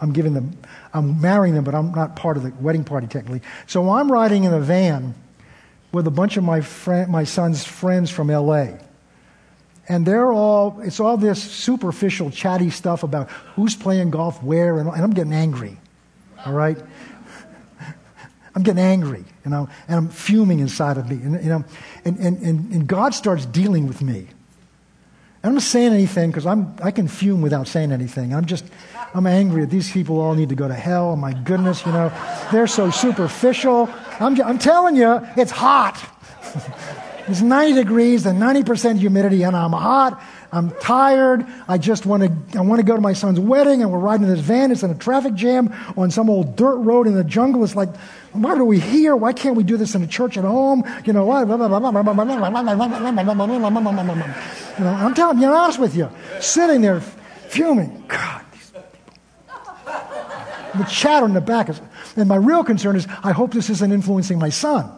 I'm 0.00 0.14
giving 0.14 0.32
them, 0.32 0.56
I'm 0.94 1.20
marrying 1.20 1.54
them, 1.54 1.62
but 1.62 1.74
I'm 1.74 1.92
not 1.92 2.16
part 2.16 2.38
of 2.38 2.42
the 2.42 2.52
wedding 2.58 2.84
party 2.84 3.06
technically. 3.06 3.42
So 3.66 3.90
I'm 3.90 4.10
riding 4.10 4.44
in 4.44 4.54
a 4.54 4.60
van 4.60 5.14
with 5.92 6.06
a 6.06 6.10
bunch 6.10 6.36
of 6.36 6.44
my, 6.44 6.60
friend, 6.60 7.10
my 7.10 7.24
son's 7.24 7.64
friends 7.64 8.10
from 8.10 8.28
LA. 8.28 8.68
And 9.88 10.06
they're 10.06 10.32
all, 10.32 10.80
it's 10.82 11.00
all 11.00 11.16
this 11.16 11.42
superficial, 11.42 12.30
chatty 12.30 12.70
stuff 12.70 13.02
about 13.02 13.28
who's 13.56 13.74
playing 13.74 14.10
golf 14.10 14.42
where, 14.42 14.78
and, 14.78 14.88
and 14.88 15.02
I'm 15.02 15.10
getting 15.10 15.32
angry. 15.32 15.78
All 16.46 16.52
right? 16.52 16.78
I'm 18.54 18.62
getting 18.62 18.82
angry, 18.82 19.24
you 19.44 19.50
know, 19.50 19.68
and 19.88 19.96
I'm 19.96 20.08
fuming 20.08 20.60
inside 20.60 20.96
of 20.96 21.08
me. 21.08 21.16
You 21.16 21.48
know, 21.48 21.64
and, 22.04 22.18
and, 22.18 22.38
and, 22.42 22.72
and 22.72 22.86
God 22.86 23.14
starts 23.14 23.46
dealing 23.46 23.86
with 23.86 24.02
me. 24.02 24.28
I'm 25.42 25.54
not 25.54 25.62
saying 25.62 25.92
anything 25.94 26.30
because 26.30 26.44
I'm 26.44 26.74
I 26.82 26.90
can 26.90 27.08
fume 27.08 27.40
without 27.40 27.66
saying 27.66 27.92
anything. 27.92 28.34
I'm 28.34 28.44
just 28.44 28.64
I'm 29.14 29.26
angry 29.26 29.62
that 29.62 29.70
these 29.70 29.90
people 29.90 30.20
all 30.20 30.34
need 30.34 30.50
to 30.50 30.54
go 30.54 30.68
to 30.68 30.74
hell. 30.74 31.12
Oh 31.12 31.16
my 31.16 31.32
goodness, 31.32 31.84
you 31.86 31.92
know, 31.92 32.12
they're 32.52 32.66
so 32.66 32.90
superficial. 32.90 33.88
I'm 34.20 34.40
I'm 34.42 34.58
telling 34.58 34.96
you, 34.96 35.20
it's 35.36 35.50
hot. 35.50 35.98
it's 37.26 37.40
90 37.40 37.74
degrees 37.74 38.26
and 38.26 38.40
90% 38.40 38.98
humidity, 38.98 39.42
and 39.42 39.56
I'm 39.56 39.72
hot. 39.72 40.22
I'm 40.52 40.72
tired. 40.80 41.46
I 41.68 41.78
just 41.78 42.06
want 42.06 42.24
to 42.24 42.58
I 42.58 42.62
want 42.62 42.80
to 42.80 42.86
go 42.86 42.96
to 42.96 43.00
my 43.00 43.12
son's 43.12 43.38
wedding, 43.38 43.82
and 43.82 43.92
we're 43.92 43.98
riding 43.98 44.26
in 44.26 44.32
this 44.32 44.40
van. 44.40 44.72
It's 44.72 44.82
in 44.82 44.90
a 44.90 44.96
traffic 44.96 45.34
jam 45.34 45.72
on 45.96 46.10
some 46.10 46.28
old 46.28 46.56
dirt 46.56 46.76
road 46.76 47.06
in 47.06 47.14
the 47.14 47.22
jungle. 47.22 47.62
It's 47.62 47.76
like, 47.76 47.94
why 48.32 48.56
are 48.56 48.64
we 48.64 48.80
here? 48.80 49.14
Why 49.14 49.32
can't 49.32 49.54
we 49.54 49.62
do 49.62 49.76
this 49.76 49.94
in 49.94 50.02
a 50.02 50.08
church 50.08 50.36
at 50.36 50.44
home? 50.44 50.82
You 51.04 51.12
know? 51.12 51.24
You 51.40 51.46
know, 54.84 54.90
I'm 54.90 55.14
telling 55.14 55.38
you, 55.38 55.46
I'm 55.46 55.54
honest 55.54 55.78
with 55.78 55.94
you. 55.94 56.10
Sitting 56.40 56.80
there 56.80 57.00
fuming. 57.00 58.04
God, 58.08 58.44
these 58.52 58.72
people. 58.72 58.90
The 60.78 60.84
chatter 60.84 61.26
in 61.26 61.34
the 61.34 61.40
back 61.40 61.68
is, 61.68 61.80
and 62.16 62.28
my 62.28 62.36
real 62.36 62.64
concern 62.64 62.96
is, 62.96 63.06
I 63.22 63.30
hope 63.30 63.52
this 63.52 63.70
isn't 63.70 63.92
influencing 63.92 64.38
my 64.40 64.48
son. 64.48 64.90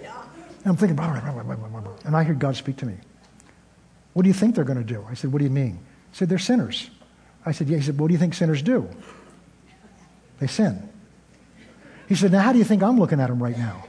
And 0.00 0.66
I'm 0.66 0.76
thinking, 0.76 0.98
and 0.98 2.16
I 2.16 2.24
hear 2.24 2.34
God 2.34 2.56
speak 2.56 2.76
to 2.78 2.86
me. 2.86 2.96
What 4.12 4.22
do 4.22 4.28
you 4.28 4.34
think 4.34 4.54
they're 4.54 4.64
going 4.64 4.78
to 4.78 4.84
do? 4.84 5.04
I 5.08 5.14
said, 5.14 5.32
What 5.32 5.38
do 5.38 5.44
you 5.44 5.50
mean? 5.50 5.78
He 6.10 6.16
said, 6.16 6.28
They're 6.28 6.38
sinners. 6.38 6.90
I 7.44 7.52
said, 7.52 7.68
Yeah. 7.68 7.78
He 7.78 7.82
said, 7.82 7.98
What 7.98 8.08
do 8.08 8.14
you 8.14 8.18
think 8.18 8.34
sinners 8.34 8.62
do? 8.62 8.88
They 10.38 10.46
sin. 10.46 10.88
He 12.08 12.14
said, 12.14 12.32
Now, 12.32 12.40
how 12.40 12.52
do 12.52 12.58
you 12.58 12.64
think 12.64 12.82
I'm 12.82 12.98
looking 12.98 13.20
at 13.20 13.28
them 13.28 13.42
right 13.42 13.56
now? 13.56 13.84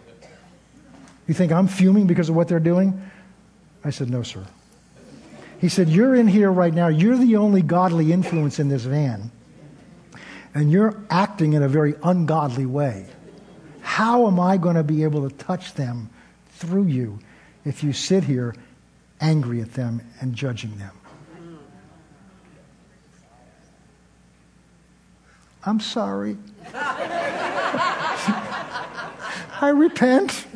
You 1.27 1.33
think 1.33 1.51
I'm 1.51 1.67
fuming 1.67 2.07
because 2.07 2.29
of 2.29 2.35
what 2.35 2.47
they're 2.47 2.59
doing? 2.59 3.09
I 3.83 3.89
said, 3.89 4.09
No, 4.09 4.21
sir. 4.23 4.45
He 5.59 5.69
said, 5.69 5.89
You're 5.89 6.15
in 6.15 6.27
here 6.27 6.51
right 6.51 6.73
now. 6.73 6.87
You're 6.87 7.17
the 7.17 7.37
only 7.37 7.61
godly 7.61 8.11
influence 8.11 8.59
in 8.59 8.69
this 8.69 8.83
van. 8.83 9.31
And 10.53 10.71
you're 10.71 11.01
acting 11.09 11.53
in 11.53 11.63
a 11.63 11.69
very 11.69 11.95
ungodly 12.03 12.65
way. 12.65 13.07
How 13.81 14.27
am 14.27 14.39
I 14.39 14.57
going 14.57 14.75
to 14.75 14.83
be 14.83 15.03
able 15.03 15.27
to 15.27 15.35
touch 15.35 15.73
them 15.73 16.09
through 16.51 16.85
you 16.85 17.19
if 17.63 17.83
you 17.83 17.93
sit 17.93 18.23
here 18.23 18.53
angry 19.21 19.61
at 19.61 19.73
them 19.73 20.01
and 20.19 20.35
judging 20.35 20.77
them? 20.77 20.91
I'm 25.63 25.79
sorry. 25.79 26.37
I 29.61 29.71
repent. 29.73 30.47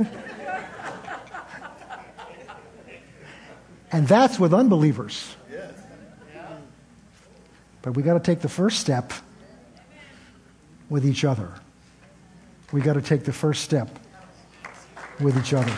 And 3.91 4.07
that's 4.07 4.39
with 4.39 4.53
unbelievers. 4.53 5.35
But 7.83 7.93
we 7.93 8.01
got 8.01 8.15
to 8.15 8.19
take 8.19 8.41
the 8.41 8.49
first 8.49 8.79
step 8.79 9.13
with 10.89 11.05
each 11.05 11.23
other. 11.23 11.53
We 12.71 12.81
got 12.81 12.93
to 12.93 13.01
take 13.01 13.25
the 13.25 13.31
first 13.31 13.63
step 13.63 13.99
with 15.19 15.37
each 15.37 15.53
other. 15.53 15.71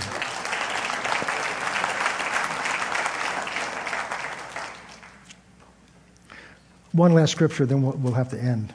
One 6.98 7.14
last 7.14 7.32
scripture, 7.32 7.68
then 7.68 7.84
we'll, 7.84 7.94
we'll 7.94 8.14
have 8.14 8.30
to 8.30 8.40
end. 8.40 8.74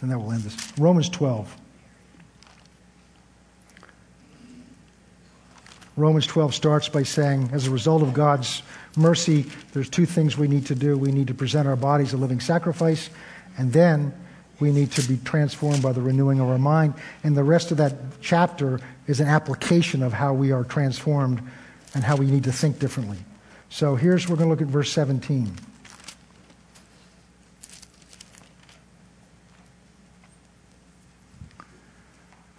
And 0.00 0.10
that 0.10 0.18
will 0.18 0.32
end 0.32 0.44
this. 0.44 0.56
Romans 0.78 1.10
12. 1.10 1.54
Romans 5.94 6.26
12 6.26 6.54
starts 6.54 6.88
by 6.88 7.02
saying, 7.02 7.50
as 7.52 7.66
a 7.66 7.70
result 7.70 8.02
of 8.02 8.14
God's 8.14 8.62
mercy, 8.96 9.44
there's 9.74 9.90
two 9.90 10.06
things 10.06 10.38
we 10.38 10.48
need 10.48 10.64
to 10.66 10.74
do. 10.74 10.96
We 10.96 11.12
need 11.12 11.26
to 11.26 11.34
present 11.34 11.68
our 11.68 11.76
bodies 11.76 12.14
a 12.14 12.16
living 12.16 12.40
sacrifice, 12.40 13.10
and 13.58 13.70
then 13.74 14.14
we 14.58 14.72
need 14.72 14.90
to 14.92 15.06
be 15.06 15.18
transformed 15.18 15.82
by 15.82 15.92
the 15.92 16.00
renewing 16.00 16.40
of 16.40 16.48
our 16.48 16.58
mind. 16.58 16.94
And 17.22 17.36
the 17.36 17.44
rest 17.44 17.72
of 17.72 17.76
that 17.76 17.94
chapter 18.22 18.80
is 19.06 19.20
an 19.20 19.28
application 19.28 20.02
of 20.02 20.14
how 20.14 20.32
we 20.32 20.50
are 20.50 20.64
transformed 20.64 21.42
and 21.92 22.04
how 22.04 22.16
we 22.16 22.24
need 22.24 22.44
to 22.44 22.52
think 22.52 22.78
differently. 22.78 23.18
So 23.68 23.96
here's, 23.96 24.30
we're 24.30 24.36
going 24.36 24.48
to 24.48 24.50
look 24.50 24.62
at 24.62 24.68
verse 24.68 24.90
17. 24.90 25.54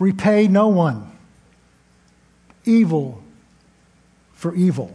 Repay 0.02 0.48
no 0.48 0.70
one 0.70 1.12
evil 2.66 3.22
for 4.34 4.56
evil. 4.56 4.92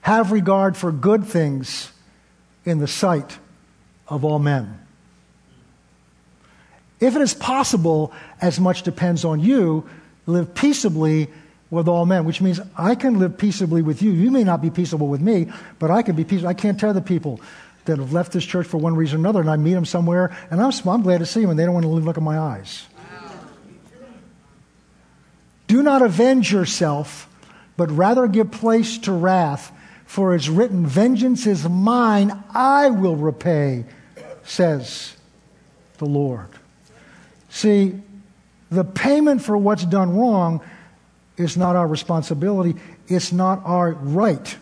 Have 0.00 0.32
regard 0.32 0.78
for 0.78 0.90
good 0.90 1.26
things 1.26 1.92
in 2.64 2.78
the 2.78 2.86
sight 2.86 3.36
of 4.08 4.24
all 4.24 4.38
men. 4.38 4.80
If 7.00 7.16
it 7.16 7.20
is 7.20 7.34
possible, 7.34 8.14
as 8.40 8.58
much 8.58 8.82
depends 8.82 9.26
on 9.26 9.40
you, 9.40 9.86
live 10.24 10.54
peaceably 10.54 11.28
with 11.68 11.86
all 11.86 12.06
men, 12.06 12.24
which 12.24 12.40
means 12.40 12.60
I 12.78 12.94
can 12.94 13.18
live 13.18 13.36
peaceably 13.36 13.82
with 13.82 14.00
you. 14.00 14.10
You 14.10 14.30
may 14.30 14.42
not 14.42 14.62
be 14.62 14.70
peaceable 14.70 15.08
with 15.08 15.20
me, 15.20 15.52
but 15.78 15.90
I 15.90 16.00
can 16.00 16.16
be 16.16 16.24
peaceable. 16.24 16.48
I 16.48 16.54
can't 16.54 16.80
tell 16.80 16.94
the 16.94 17.02
people 17.02 17.42
that 17.84 17.98
have 17.98 18.14
left 18.14 18.32
this 18.32 18.46
church 18.46 18.66
for 18.66 18.78
one 18.78 18.96
reason 18.96 19.16
or 19.16 19.20
another, 19.20 19.40
and 19.40 19.50
I 19.50 19.56
meet 19.56 19.74
them 19.74 19.84
somewhere, 19.84 20.34
and 20.50 20.62
I'm, 20.62 20.72
I'm 20.88 21.02
glad 21.02 21.18
to 21.18 21.26
see 21.26 21.42
them, 21.42 21.50
and 21.50 21.58
they 21.58 21.66
don't 21.66 21.74
want 21.74 21.84
to 21.84 21.90
look 21.90 22.16
at 22.16 22.22
my 22.22 22.38
eyes. 22.38 22.86
Do 25.66 25.82
not 25.82 26.02
avenge 26.02 26.52
yourself, 26.52 27.28
but 27.76 27.90
rather 27.90 28.26
give 28.26 28.50
place 28.50 28.98
to 28.98 29.12
wrath, 29.12 29.72
for 30.04 30.34
it's 30.34 30.48
written, 30.48 30.86
Vengeance 30.86 31.46
is 31.46 31.68
mine, 31.68 32.44
I 32.54 32.90
will 32.90 33.16
repay, 33.16 33.84
says 34.42 35.16
the 35.98 36.06
Lord. 36.06 36.48
See, 37.48 37.94
the 38.70 38.84
payment 38.84 39.42
for 39.42 39.56
what's 39.56 39.84
done 39.84 40.16
wrong 40.16 40.60
is 41.36 41.56
not 41.56 41.76
our 41.76 41.86
responsibility, 41.86 42.78
it's 43.08 43.32
not 43.32 43.62
our 43.64 43.92
right. 43.92 44.56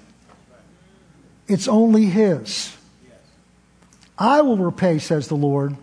It's 1.49 1.69
only 1.69 2.05
His. 2.07 2.75
I 4.17 4.41
will 4.43 4.57
repay, 4.57 4.99
says 4.99 5.29
the 5.29 5.35
Lord. 5.35 5.77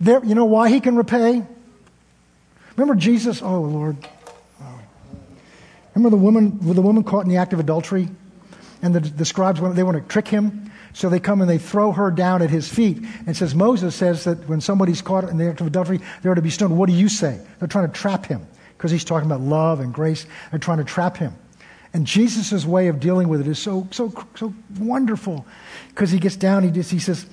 There, 0.00 0.24
you 0.24 0.34
know 0.34 0.44
why 0.44 0.68
He 0.68 0.80
can 0.80 0.96
repay? 0.96 1.46
Remember 2.78 2.94
Jesus? 2.94 3.42
Oh, 3.42 3.60
Lord. 3.60 3.96
Oh. 4.62 4.80
Remember 5.96 6.16
the 6.16 6.22
woman, 6.22 6.58
the 6.60 6.80
woman 6.80 7.02
caught 7.02 7.24
in 7.24 7.28
the 7.28 7.38
act 7.38 7.52
of 7.52 7.58
adultery? 7.58 8.08
And 8.82 8.94
the, 8.94 9.00
the 9.00 9.24
scribes, 9.24 9.60
they 9.74 9.82
want 9.82 9.96
to 9.96 10.08
trick 10.08 10.28
him. 10.28 10.70
So 10.92 11.08
they 11.08 11.18
come 11.18 11.40
and 11.40 11.50
they 11.50 11.58
throw 11.58 11.90
her 11.90 12.12
down 12.12 12.40
at 12.40 12.50
his 12.50 12.68
feet. 12.68 13.04
And 13.26 13.36
says, 13.36 13.52
Moses 13.52 13.96
says 13.96 14.24
that 14.24 14.48
when 14.48 14.60
somebody's 14.60 15.02
caught 15.02 15.24
in 15.24 15.38
the 15.38 15.48
act 15.48 15.60
of 15.60 15.66
adultery, 15.66 15.98
they're 16.22 16.36
to 16.36 16.40
be 16.40 16.50
stoned. 16.50 16.78
What 16.78 16.88
do 16.88 16.94
you 16.94 17.08
say? 17.08 17.40
They're 17.58 17.66
trying 17.66 17.88
to 17.88 17.92
trap 17.92 18.26
him 18.26 18.46
because 18.76 18.92
he's 18.92 19.04
talking 19.04 19.28
about 19.28 19.40
love 19.40 19.80
and 19.80 19.92
grace. 19.92 20.24
They're 20.52 20.60
trying 20.60 20.78
to 20.78 20.84
trap 20.84 21.16
him. 21.16 21.34
And 21.92 22.06
Jesus' 22.06 22.64
way 22.64 22.86
of 22.88 23.00
dealing 23.00 23.28
with 23.28 23.40
it 23.40 23.48
is 23.48 23.58
so, 23.58 23.88
so, 23.90 24.12
so 24.36 24.54
wonderful 24.78 25.46
because 25.88 26.12
he 26.12 26.20
gets 26.20 26.36
down, 26.36 26.62
he, 26.62 26.70
just, 26.70 26.92
he 26.92 27.00
says, 27.00 27.26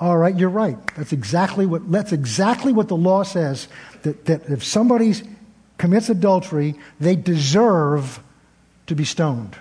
all 0.00 0.16
right, 0.16 0.36
you're 0.36 0.48
right. 0.48 0.78
That's 0.96 1.12
exactly 1.12 1.66
what, 1.66 1.90
that's 1.90 2.12
exactly 2.12 2.72
what 2.72 2.88
the 2.88 2.96
law 2.96 3.24
says 3.24 3.66
that, 4.02 4.26
that 4.26 4.48
if 4.48 4.62
somebody 4.62 5.14
commits 5.76 6.08
adultery, 6.08 6.76
they 7.00 7.16
deserve 7.16 8.20
to 8.86 8.94
be 8.94 9.04
stoned. 9.04 9.56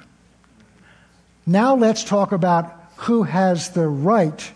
Now 1.45 1.75
let's 1.75 2.03
talk 2.03 2.31
about 2.33 2.73
who 2.97 3.23
has 3.23 3.71
the 3.71 3.87
right 3.87 4.51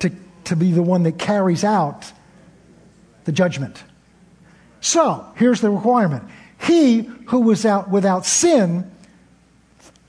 to, 0.00 0.10
to 0.44 0.56
be 0.56 0.72
the 0.72 0.82
one 0.82 1.02
that 1.04 1.18
carries 1.18 1.64
out 1.64 2.12
the 3.24 3.32
judgment. 3.32 3.82
So, 4.80 5.26
here's 5.36 5.62
the 5.62 5.70
requirement. 5.70 6.24
He 6.60 7.02
who 7.26 7.40
was 7.40 7.64
out 7.64 7.88
without 7.88 8.26
sin, 8.26 8.90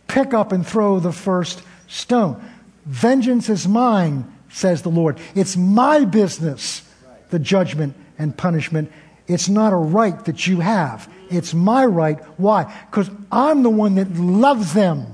pick 0.08 0.34
up 0.34 0.52
and 0.52 0.68
throw 0.68 1.00
the 1.00 1.14
first 1.14 1.62
stone. 1.88 2.43
Vengeance 2.86 3.50
is 3.50 3.68
mine, 3.68 4.32
says 4.56 4.84
the 4.84 4.89
Lord. 4.89 5.20
It's 5.36 5.58
my 5.58 6.06
business, 6.06 6.82
the 7.30 7.39
judgment 7.39 7.93
and 8.18 8.36
punishment. 8.36 8.89
It's 9.28 9.49
not 9.49 9.74
a 9.74 9.76
right 9.76 10.24
that 10.26 10.47
you 10.47 10.62
have. 10.62 11.12
It's 11.30 11.53
my 11.53 11.86
right. 11.86 12.18
Why? 12.39 12.74
Because 12.89 13.10
I'm 13.30 13.64
the 13.64 13.70
one 13.70 13.95
that 13.95 14.14
loves 14.16 14.74
them. 14.74 15.08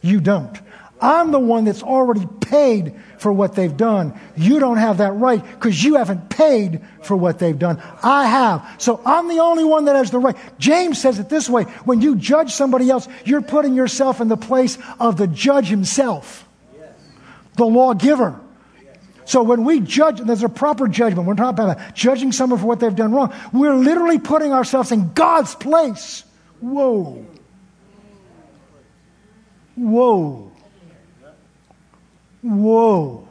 You 0.00 0.20
don't. 0.20 0.56
I'm 1.00 1.32
the 1.32 1.40
one 1.40 1.64
that's 1.64 1.82
already 1.82 2.26
paid 2.40 2.94
for 3.18 3.32
what 3.32 3.56
they've 3.56 3.76
done. 3.76 4.18
You 4.36 4.60
don't 4.60 4.76
have 4.76 4.98
that 4.98 5.12
right 5.12 5.44
because 5.44 5.82
you 5.82 5.96
haven't 5.96 6.28
paid 6.28 6.80
for 7.02 7.16
what 7.16 7.40
they've 7.40 7.58
done. 7.58 7.82
I 8.02 8.26
have. 8.26 8.76
So 8.78 9.00
I'm 9.04 9.26
the 9.28 9.40
only 9.40 9.64
one 9.64 9.86
that 9.86 9.96
has 9.96 10.12
the 10.12 10.18
right. 10.20 10.36
James 10.58 11.00
says 11.00 11.18
it 11.18 11.28
this 11.28 11.48
way 11.48 11.64
when 11.84 12.00
you 12.00 12.14
judge 12.14 12.52
somebody 12.52 12.90
else, 12.90 13.08
you're 13.24 13.42
putting 13.42 13.74
yourself 13.74 14.20
in 14.20 14.28
the 14.28 14.36
place 14.36 14.78
of 15.00 15.16
the 15.16 15.26
judge 15.26 15.66
himself, 15.66 16.48
the 17.56 17.66
lawgiver. 17.66 18.40
So 19.28 19.42
when 19.42 19.64
we 19.64 19.80
judge, 19.80 20.20
there's 20.20 20.42
a 20.42 20.48
proper 20.48 20.88
judgment. 20.88 21.28
We're 21.28 21.34
not 21.34 21.50
about 21.50 21.94
judging 21.94 22.32
someone 22.32 22.58
for 22.58 22.64
what 22.64 22.80
they've 22.80 22.96
done 22.96 23.12
wrong. 23.12 23.34
We're 23.52 23.74
literally 23.74 24.18
putting 24.18 24.54
ourselves 24.54 24.90
in 24.90 25.12
God's 25.12 25.54
place. 25.54 26.24
Whoa. 26.60 27.26
Whoa. 29.76 30.50
Whoa. 32.40 33.28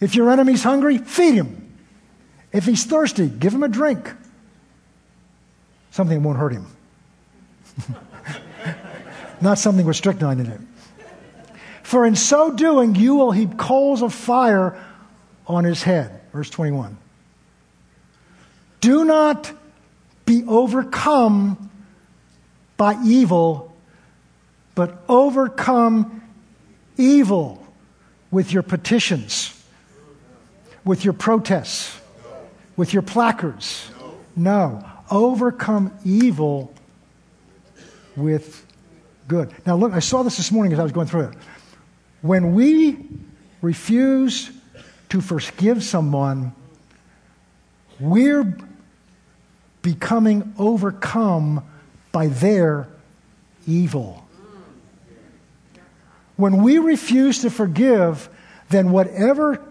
If 0.00 0.16
your 0.16 0.28
enemy's 0.32 0.64
hungry, 0.64 0.98
feed 0.98 1.34
him. 1.34 1.72
If 2.52 2.66
he's 2.66 2.84
thirsty, 2.84 3.28
give 3.28 3.54
him 3.54 3.62
a 3.62 3.68
drink. 3.68 4.12
Something 5.92 6.20
that 6.20 6.26
won't 6.26 6.38
hurt 6.38 6.52
him. 6.52 6.66
Not 9.40 9.56
something 9.58 9.86
with 9.86 9.94
strychnine 9.94 10.40
in 10.40 10.46
it. 10.46 10.60
For 11.90 12.06
in 12.06 12.14
so 12.14 12.52
doing, 12.52 12.94
you 12.94 13.16
will 13.16 13.32
heap 13.32 13.58
coals 13.58 14.00
of 14.00 14.14
fire 14.14 14.80
on 15.44 15.64
his 15.64 15.82
head. 15.82 16.20
Verse 16.32 16.48
21. 16.48 16.96
Do 18.80 19.04
not 19.04 19.50
be 20.24 20.44
overcome 20.46 21.68
by 22.76 22.96
evil, 23.04 23.74
but 24.76 25.02
overcome 25.08 26.22
evil 26.96 27.66
with 28.30 28.52
your 28.52 28.62
petitions, 28.62 29.60
with 30.84 31.04
your 31.04 31.14
protests, 31.14 32.00
with 32.76 32.92
your 32.92 33.02
placards. 33.02 33.90
No. 34.36 34.88
Overcome 35.10 35.92
evil 36.04 36.72
with 38.14 38.64
good. 39.26 39.52
Now, 39.66 39.74
look, 39.74 39.92
I 39.92 39.98
saw 39.98 40.22
this 40.22 40.36
this 40.36 40.52
morning 40.52 40.72
as 40.72 40.78
I 40.78 40.84
was 40.84 40.92
going 40.92 41.08
through 41.08 41.30
it. 41.30 41.34
When 42.22 42.54
we 42.54 42.98
refuse 43.62 44.50
to 45.08 45.20
forgive 45.20 45.82
someone, 45.82 46.52
we're 47.98 48.56
becoming 49.82 50.54
overcome 50.58 51.64
by 52.12 52.28
their 52.28 52.88
evil. 53.66 54.26
When 56.36 56.62
we 56.62 56.78
refuse 56.78 57.40
to 57.42 57.50
forgive, 57.50 58.28
then 58.70 58.90
whatever 58.92 59.62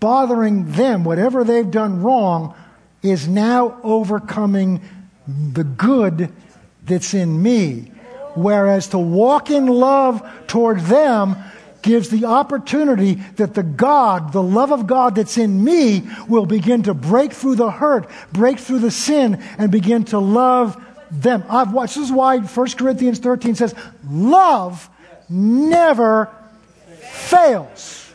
bothering 0.00 0.72
them, 0.72 1.04
whatever 1.04 1.44
they've 1.44 1.70
done 1.70 2.02
wrong, 2.02 2.54
is 3.02 3.28
now 3.28 3.78
overcoming 3.82 4.80
the 5.26 5.64
good 5.64 6.32
that's 6.84 7.14
in 7.14 7.42
me. 7.42 7.92
Whereas 8.34 8.88
to 8.88 8.98
walk 8.98 9.50
in 9.50 9.66
love 9.66 10.28
toward 10.46 10.80
them 10.80 11.36
gives 11.82 12.08
the 12.08 12.24
opportunity 12.24 13.14
that 13.36 13.54
the 13.54 13.62
God, 13.62 14.32
the 14.32 14.42
love 14.42 14.72
of 14.72 14.86
God 14.86 15.14
that's 15.14 15.38
in 15.38 15.62
me, 15.62 16.02
will 16.28 16.46
begin 16.46 16.82
to 16.84 16.94
break 16.94 17.32
through 17.32 17.56
the 17.56 17.70
hurt, 17.70 18.08
break 18.32 18.58
through 18.58 18.80
the 18.80 18.90
sin, 18.90 19.42
and 19.58 19.70
begin 19.70 20.04
to 20.04 20.18
love 20.18 20.82
them. 21.10 21.44
I've 21.48 21.72
watched, 21.72 21.94
this 21.94 22.04
is 22.04 22.12
why 22.12 22.38
1 22.38 22.70
Corinthians 22.72 23.18
13 23.18 23.54
says, 23.54 23.74
love 24.08 24.88
never 25.28 26.30
fails. 27.00 28.12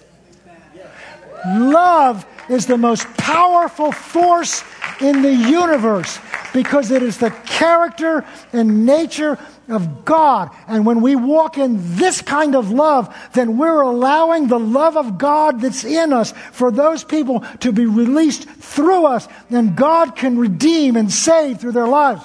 Love 1.46 2.26
is 2.50 2.66
the 2.68 2.78
most 2.78 3.06
powerful 3.18 3.92
force 3.92 4.64
in 5.02 5.22
the 5.22 5.34
universe 5.34 6.20
because 6.54 6.92
it 6.92 7.02
is 7.02 7.18
the 7.18 7.32
character 7.46 8.26
and 8.54 8.86
nature 8.86 9.38
of 9.68 10.06
God. 10.06 10.50
And 10.68 10.86
when 10.86 11.02
we 11.02 11.16
walk 11.16 11.58
in 11.58 11.78
this 11.96 12.22
kind 12.22 12.56
of 12.56 12.72
love, 12.72 13.16
then 13.34 13.58
we're 13.58 13.82
allowing 13.82 14.48
the 14.48 14.60
love 14.60 14.98
of 14.98 15.18
God 15.18 15.62
that's 15.62 15.84
in 15.84 16.12
us 16.12 16.34
for 16.52 16.72
those 16.72 17.04
people 17.04 17.42
to 17.62 17.72
be 17.72 17.86
released 17.86 18.44
through 18.44 19.06
us. 19.06 19.28
And 19.50 19.76
God 19.76 20.16
can 20.16 20.38
redeem 20.38 20.96
and 20.96 21.12
save 21.12 21.60
through 21.60 21.72
their 21.72 21.88
lives. 21.88 22.24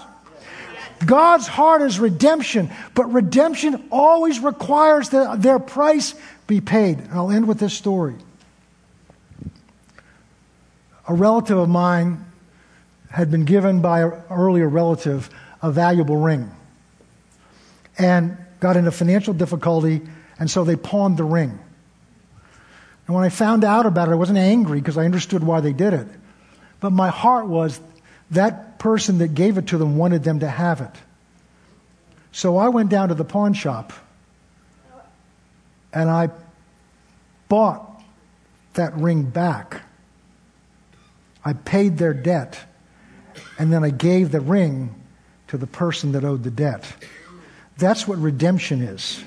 God's 1.05 1.47
heart 1.47 1.83
is 1.83 2.01
redemption, 2.01 2.71
but 2.95 3.13
redemption 3.13 3.89
always 3.93 4.41
requires 4.41 5.11
that 5.11 5.41
their 5.41 5.61
price 5.61 6.15
be 6.49 6.61
paid. 6.61 7.09
I'll 7.13 7.31
end 7.31 7.47
with 7.47 7.61
this 7.61 7.75
story. 7.75 8.17
A 11.07 11.15
relative 11.15 11.57
of 11.57 11.69
mine 11.69 12.25
had 13.11 13.31
been 13.31 13.45
given 13.45 13.81
by 13.81 14.03
an 14.03 14.13
earlier 14.29 14.69
relative 14.69 15.31
a 15.63 15.71
valuable 15.71 16.17
ring 16.17 16.51
and 17.99 18.37
got 18.61 18.77
into 18.77 18.91
financial 18.91 19.35
difficulty, 19.35 20.03
and 20.39 20.51
so 20.51 20.65
they 20.65 20.77
pawned 20.77 21.17
the 21.17 21.25
ring. 21.25 21.59
And 23.07 23.15
when 23.15 23.25
I 23.25 23.29
found 23.31 23.65
out 23.65 23.87
about 23.87 24.09
it, 24.09 24.13
I 24.13 24.17
wasn't 24.17 24.39
angry 24.39 24.81
because 24.81 24.99
I 24.99 25.05
understood 25.05 25.43
why 25.43 25.61
they 25.61 25.73
did 25.73 25.95
it. 25.95 26.07
But 26.81 26.91
my 26.91 27.09
heart 27.09 27.47
was 27.47 27.81
that 28.31 28.79
person 28.79 29.19
that 29.19 29.35
gave 29.35 29.59
it 29.59 29.69
to 29.69 29.79
them 29.79 29.97
wanted 29.97 30.23
them 30.23 30.41
to 30.41 30.49
have 30.49 30.81
it. 30.81 30.93
So 32.33 32.57
I 32.59 32.69
went 32.69 32.91
down 32.91 33.09
to 33.09 33.15
the 33.15 33.25
pawn 33.25 33.55
shop 33.55 33.93
and 35.93 36.11
I 36.11 36.29
bought 37.49 38.03
that 38.75 38.95
ring 38.95 39.23
back. 39.25 39.83
I 41.45 41.55
paid 41.55 41.97
their 41.99 42.15
debt 42.15 42.61
and 43.59 43.73
then 43.73 43.83
I 43.83 43.91
gave 43.91 44.31
the 44.31 44.41
ring 44.41 44.95
to 45.49 45.57
the 45.57 45.67
person 45.67 46.13
that 46.13 46.25
owed 46.25 46.45
the 46.45 46.51
debt. 46.51 46.85
That's 47.79 48.07
what 48.07 48.19
redemption 48.19 48.83
is. 48.83 49.23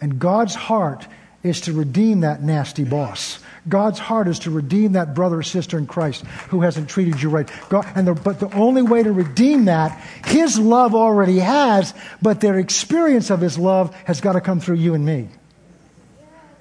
And 0.00 0.18
God's 0.18 0.54
heart 0.54 1.06
is 1.42 1.62
to 1.62 1.72
redeem 1.72 2.20
that 2.20 2.42
nasty 2.42 2.84
boss. 2.84 3.38
God's 3.68 3.98
heart 3.98 4.28
is 4.28 4.40
to 4.40 4.50
redeem 4.50 4.92
that 4.92 5.14
brother 5.14 5.38
or 5.38 5.42
sister 5.42 5.78
in 5.78 5.86
Christ 5.86 6.24
who 6.50 6.60
hasn't 6.60 6.88
treated 6.88 7.20
you 7.20 7.30
right. 7.30 7.50
God, 7.68 7.86
and 7.94 8.06
the, 8.06 8.14
but 8.14 8.38
the 8.38 8.52
only 8.54 8.82
way 8.82 9.02
to 9.02 9.12
redeem 9.12 9.64
that, 9.64 9.98
His 10.26 10.58
love 10.58 10.94
already 10.94 11.38
has, 11.38 11.94
but 12.22 12.40
their 12.40 12.58
experience 12.58 13.30
of 13.30 13.40
His 13.40 13.58
love 13.58 13.94
has 14.04 14.20
got 14.20 14.32
to 14.32 14.40
come 14.40 14.60
through 14.60 14.76
you 14.76 14.94
and 14.94 15.04
me. 15.04 15.28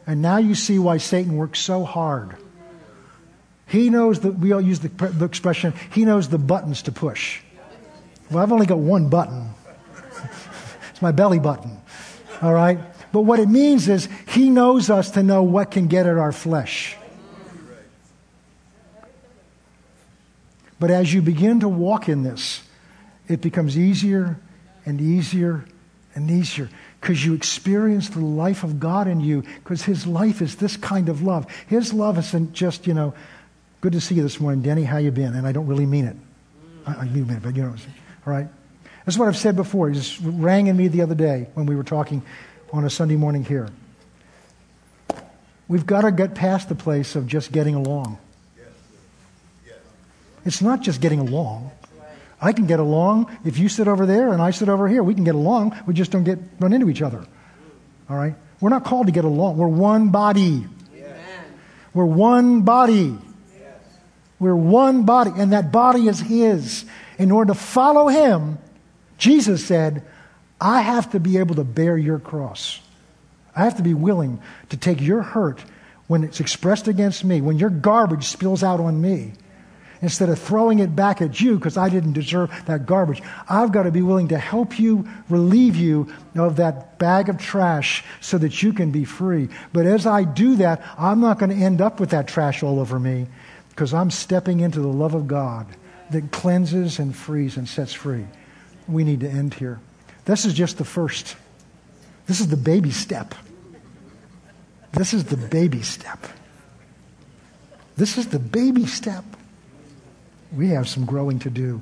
And 0.07 0.21
now 0.21 0.37
you 0.37 0.55
see 0.55 0.79
why 0.79 0.97
Satan 0.97 1.35
works 1.35 1.59
so 1.59 1.83
hard. 1.83 2.37
He 3.67 3.89
knows 3.89 4.21
that 4.21 4.33
we 4.33 4.51
all 4.51 4.61
use 4.61 4.79
the, 4.79 4.89
the 4.89 5.25
expression, 5.25 5.73
he 5.91 6.05
knows 6.05 6.29
the 6.29 6.37
buttons 6.37 6.83
to 6.83 6.91
push. 6.91 7.41
Well, 8.31 8.41
I've 8.41 8.51
only 8.51 8.65
got 8.65 8.79
one 8.79 9.09
button. 9.09 9.49
It's 10.95 11.01
my 11.01 11.11
belly 11.11 11.39
button. 11.39 11.77
All 12.41 12.53
right? 12.53 12.79
But 13.11 13.23
what 13.23 13.41
it 13.41 13.49
means 13.49 13.89
is 13.89 14.07
he 14.29 14.49
knows 14.49 14.89
us 14.89 15.11
to 15.11 15.23
know 15.23 15.43
what 15.43 15.69
can 15.69 15.87
get 15.87 16.05
at 16.05 16.17
our 16.17 16.31
flesh. 16.31 16.95
But 20.79 20.91
as 20.91 21.13
you 21.13 21.21
begin 21.21 21.59
to 21.59 21.67
walk 21.67 22.07
in 22.07 22.23
this, 22.23 22.63
it 23.27 23.41
becomes 23.41 23.77
easier 23.77 24.39
and 24.85 25.01
easier 25.01 25.65
and 26.13 26.31
easier 26.31 26.69
because 27.01 27.25
you 27.25 27.33
experience 27.33 28.07
the 28.07 28.21
life 28.21 28.63
of 28.63 28.79
God 28.79 29.09
in 29.09 29.19
you 29.19 29.41
because 29.65 29.83
his 29.83 30.07
life 30.07 30.41
is 30.41 30.55
this 30.55 30.77
kind 30.77 31.09
of 31.09 31.21
love. 31.21 31.45
His 31.67 31.93
love 31.93 32.17
isn't 32.17 32.53
just, 32.53 32.87
you 32.87 32.93
know, 32.93 33.13
good 33.81 33.91
to 33.91 33.99
see 33.99 34.15
you 34.15 34.23
this 34.23 34.39
morning, 34.39 34.61
Denny, 34.61 34.85
how 34.85 34.95
you 34.95 35.11
been? 35.11 35.33
And 35.33 35.45
I 35.45 35.51
don't 35.51 35.67
really 35.67 35.85
mean 35.85 36.05
it. 36.05 36.15
I, 36.87 36.93
I 36.93 37.05
mean 37.09 37.29
it, 37.29 37.43
but 37.43 37.53
you 37.53 37.63
know, 37.63 37.75
all 38.25 38.31
right? 38.31 38.47
That's 39.05 39.17
what 39.17 39.27
I've 39.27 39.37
said 39.37 39.55
before. 39.55 39.89
He 39.89 39.95
just 39.95 40.19
rang 40.21 40.67
in 40.67 40.75
me 40.75 40.87
the 40.87 41.01
other 41.01 41.15
day 41.15 41.47
when 41.53 41.65
we 41.65 41.75
were 41.75 41.83
talking 41.83 42.23
on 42.73 42.83
a 42.83 42.89
Sunday 42.89 43.15
morning 43.15 43.43
here. 43.45 43.69
We've 45.67 45.85
got 45.85 46.01
to 46.01 46.11
get 46.11 46.35
past 46.35 46.69
the 46.69 46.75
place 46.75 47.15
of 47.15 47.27
just 47.27 47.51
getting 47.51 47.75
along. 47.75 48.17
It's 50.43 50.61
not 50.61 50.81
just 50.81 51.01
getting 51.01 51.19
along. 51.19 51.71
I 52.39 52.53
can 52.53 52.67
get 52.67 52.79
along 52.79 53.35
if 53.45 53.57
you 53.57 53.69
sit 53.69 53.87
over 53.87 54.05
there 54.05 54.31
and 54.31 54.41
I 54.41 54.51
sit 54.51 54.69
over 54.69 54.87
here. 54.87 55.01
We 55.01 55.15
can 55.15 55.23
get 55.23 55.33
along. 55.33 55.75
We 55.87 55.93
just 55.93 56.11
don't 56.11 56.23
get 56.23 56.37
run 56.59 56.73
into 56.73 56.89
each 56.89 57.01
other. 57.01 57.25
All 58.09 58.17
right? 58.17 58.35
We're 58.59 58.69
not 58.69 58.85
called 58.85 59.07
to 59.07 59.11
get 59.11 59.25
along. 59.25 59.57
We're 59.57 59.67
one 59.67 60.09
body. 60.09 60.65
We're 61.93 62.05
one 62.05 62.61
body. 62.61 63.17
We're 64.37 64.55
one 64.55 65.03
body, 65.03 65.31
and 65.37 65.53
that 65.53 65.71
body 65.71 66.07
is 66.07 66.19
His. 66.19 66.85
In 67.17 67.31
order 67.31 67.53
to 67.53 67.59
follow 67.59 68.09
Him, 68.09 68.57
Jesus 69.17 69.65
said, 69.65 70.03
I 70.59 70.81
have 70.81 71.11
to 71.11 71.19
be 71.19 71.37
able 71.37 71.55
to 71.55 71.63
bear 71.63 71.97
your 71.97 72.19
cross. 72.19 72.79
I 73.55 73.63
have 73.63 73.77
to 73.77 73.83
be 73.83 73.93
willing 73.93 74.41
to 74.69 74.77
take 74.77 75.01
your 75.01 75.21
hurt 75.21 75.63
when 76.07 76.23
it's 76.23 76.39
expressed 76.39 76.87
against 76.87 77.23
me, 77.23 77.41
when 77.41 77.57
your 77.57 77.69
garbage 77.69 78.25
spills 78.25 78.63
out 78.63 78.79
on 78.79 79.01
me, 79.01 79.33
instead 80.01 80.29
of 80.29 80.37
throwing 80.37 80.79
it 80.79 80.95
back 80.95 81.21
at 81.21 81.39
you 81.41 81.55
because 81.55 81.77
I 81.77 81.89
didn't 81.89 82.13
deserve 82.13 82.51
that 82.65 82.85
garbage. 82.85 83.23
I've 83.49 83.71
got 83.71 83.83
to 83.83 83.91
be 83.91 84.01
willing 84.01 84.27
to 84.27 84.37
help 84.37 84.77
you, 84.77 85.07
relieve 85.29 85.75
you 85.75 86.11
of 86.35 86.57
that 86.57 86.99
bag 86.99 87.29
of 87.29 87.37
trash 87.37 88.03
so 88.21 88.37
that 88.37 88.61
you 88.61 88.73
can 88.73 88.91
be 88.91 89.05
free. 89.05 89.49
But 89.73 89.85
as 89.85 90.05
I 90.05 90.23
do 90.23 90.57
that, 90.57 90.83
I'm 90.97 91.21
not 91.21 91.39
going 91.39 91.49
to 91.49 91.63
end 91.63 91.81
up 91.81 91.99
with 91.99 92.11
that 92.11 92.27
trash 92.27 92.61
all 92.61 92.79
over 92.79 92.99
me 92.99 93.27
because 93.69 93.93
I'm 93.93 94.11
stepping 94.11 94.59
into 94.59 94.79
the 94.79 94.87
love 94.87 95.15
of 95.15 95.27
God 95.27 95.67
that 96.11 96.31
cleanses 96.31 96.99
and 96.99 97.15
frees 97.15 97.57
and 97.57 97.67
sets 97.67 97.93
free. 97.93 98.25
We 98.87 99.03
need 99.03 99.21
to 99.21 99.29
end 99.29 99.53
here. 99.55 99.79
This 100.25 100.45
is 100.45 100.53
just 100.53 100.77
the 100.77 100.85
first. 100.85 101.35
This 102.27 102.39
is 102.39 102.47
the 102.47 102.57
baby 102.57 102.91
step. 102.91 103.35
This 104.91 105.13
is 105.13 105.25
the 105.25 105.37
baby 105.37 105.81
step. 105.81 106.25
This 107.97 108.17
is 108.17 108.27
the 108.27 108.39
baby 108.39 108.85
step. 108.85 109.23
We 110.55 110.69
have 110.69 110.87
some 110.87 111.05
growing 111.05 111.39
to 111.39 111.49
do 111.49 111.81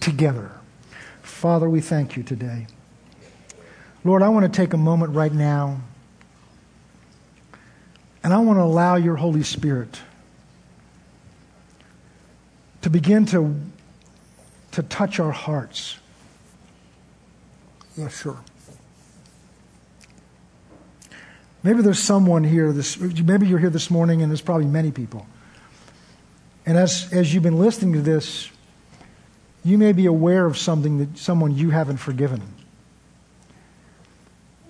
together. 0.00 0.50
Father, 1.22 1.68
we 1.68 1.80
thank 1.80 2.16
you 2.16 2.22
today. 2.22 2.66
Lord, 4.04 4.22
I 4.22 4.28
want 4.28 4.50
to 4.52 4.54
take 4.54 4.72
a 4.72 4.78
moment 4.78 5.14
right 5.14 5.32
now 5.32 5.80
and 8.22 8.32
I 8.32 8.38
want 8.38 8.58
to 8.58 8.62
allow 8.62 8.96
your 8.96 9.16
Holy 9.16 9.42
Spirit 9.42 10.00
to 12.82 12.90
begin 12.90 13.26
to, 13.26 13.54
to 14.72 14.82
touch 14.82 15.20
our 15.20 15.30
hearts. 15.30 15.98
Yeah, 17.96 18.08
sure. 18.08 18.38
Maybe 21.62 21.80
there's 21.80 21.98
someone 21.98 22.44
here, 22.44 22.72
this, 22.72 22.98
maybe 22.98 23.46
you're 23.46 23.58
here 23.58 23.70
this 23.70 23.90
morning, 23.90 24.20
and 24.20 24.30
there's 24.30 24.42
probably 24.42 24.66
many 24.66 24.90
people. 24.90 25.26
And 26.66 26.76
as, 26.76 27.08
as 27.12 27.32
you've 27.32 27.42
been 27.42 27.58
listening 27.58 27.94
to 27.94 28.02
this, 28.02 28.50
you 29.64 29.78
may 29.78 29.92
be 29.92 30.06
aware 30.06 30.44
of 30.44 30.58
something 30.58 30.98
that 30.98 31.16
someone 31.16 31.56
you 31.56 31.70
haven't 31.70 31.96
forgiven. 31.96 32.42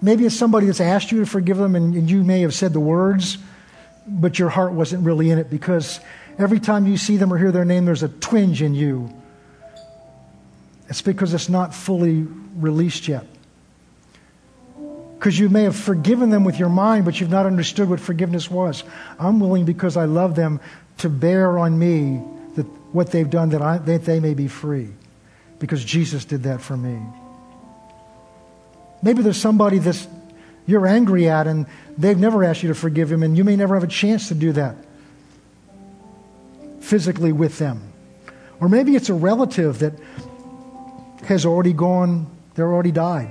Maybe 0.01 0.27
it's 0.27 0.37
somebody 0.37 0.67
that's 0.67 0.81
asked 0.81 1.11
you 1.11 1.21
to 1.21 1.27
forgive 1.27 1.57
them, 1.57 1.75
and, 1.75 1.95
and 1.95 2.11
you 2.11 2.23
may 2.23 2.43
have 2.43 2.55
said 2.55 2.73
the 2.73 2.81
words, 2.81 3.39
but 4.07 4.39
your 4.39 4.51
heart 4.51 4.73
wasn't 4.73 5.05
really 5.05 5.31
in 5.31 5.39
it 5.39 5.51
because 5.51 5.99
every 6.39 6.61
time 6.61 6.87
you 6.87 6.97
see 6.97 7.17
them 7.17 7.33
or 7.33 7.39
hear 7.39 7.51
their 7.51 7.65
name, 7.65 7.87
there's 7.87 8.03
a 8.03 8.09
twinge 8.09 8.61
in 8.63 8.75
you. 8.75 9.11
It's 10.89 11.03
because 11.03 11.33
it's 11.33 11.49
not 11.49 11.75
fully 11.75 12.27
released 12.55 13.09
yet. 13.09 13.27
Because 15.19 15.39
you 15.39 15.49
may 15.49 15.63
have 15.63 15.77
forgiven 15.77 16.31
them 16.31 16.45
with 16.45 16.59
your 16.59 16.69
mind, 16.69 17.05
but 17.05 17.19
you've 17.19 17.31
not 17.31 17.47
understood 17.47 17.89
what 17.89 18.01
forgiveness 18.01 18.51
was. 18.51 18.85
I'm 19.19 19.41
willing, 19.41 19.65
because 19.65 19.97
I 19.97 20.05
love 20.05 20.35
them, 20.35 20.61
to 20.99 21.09
bear 21.09 21.59
on 21.59 21.79
me 21.79 22.23
that 22.57 22.67
what 22.93 23.11
they've 23.11 23.29
done 23.29 23.51
that, 23.51 23.63
I, 23.63 23.79
that 23.79 24.05
they 24.05 24.21
may 24.21 24.35
be 24.35 24.49
free. 24.49 24.91
Because 25.59 25.85
Jesus 25.85 26.25
did 26.25 26.43
that 26.43 26.61
for 26.61 26.77
me. 26.77 27.01
Maybe 29.03 29.23
there's 29.23 29.41
somebody 29.41 29.79
that 29.79 30.07
you're 30.67 30.87
angry 30.87 31.29
at 31.29 31.47
and 31.47 31.67
they've 31.97 32.19
never 32.19 32.45
asked 32.45 32.63
you 32.63 32.69
to 32.69 32.75
forgive 32.75 33.11
him, 33.11 33.23
and 33.23 33.37
you 33.37 33.45
may 33.45 33.57
never 33.57 33.75
have 33.75 33.85
a 33.85 33.89
chance 33.89 34.29
to 34.29 34.35
do 34.35 34.53
that 34.53 34.77
physically 36.81 37.33
with 37.33 37.59
them. 37.59 37.83
Or 38.61 38.69
maybe 38.69 38.95
it's 38.95 39.09
a 39.09 39.15
relative 39.15 39.79
that 39.79 39.95
has 41.25 41.47
already 41.47 41.73
gone, 41.73 42.27
they're 42.55 42.73
already 42.73 42.93
died. 42.93 43.31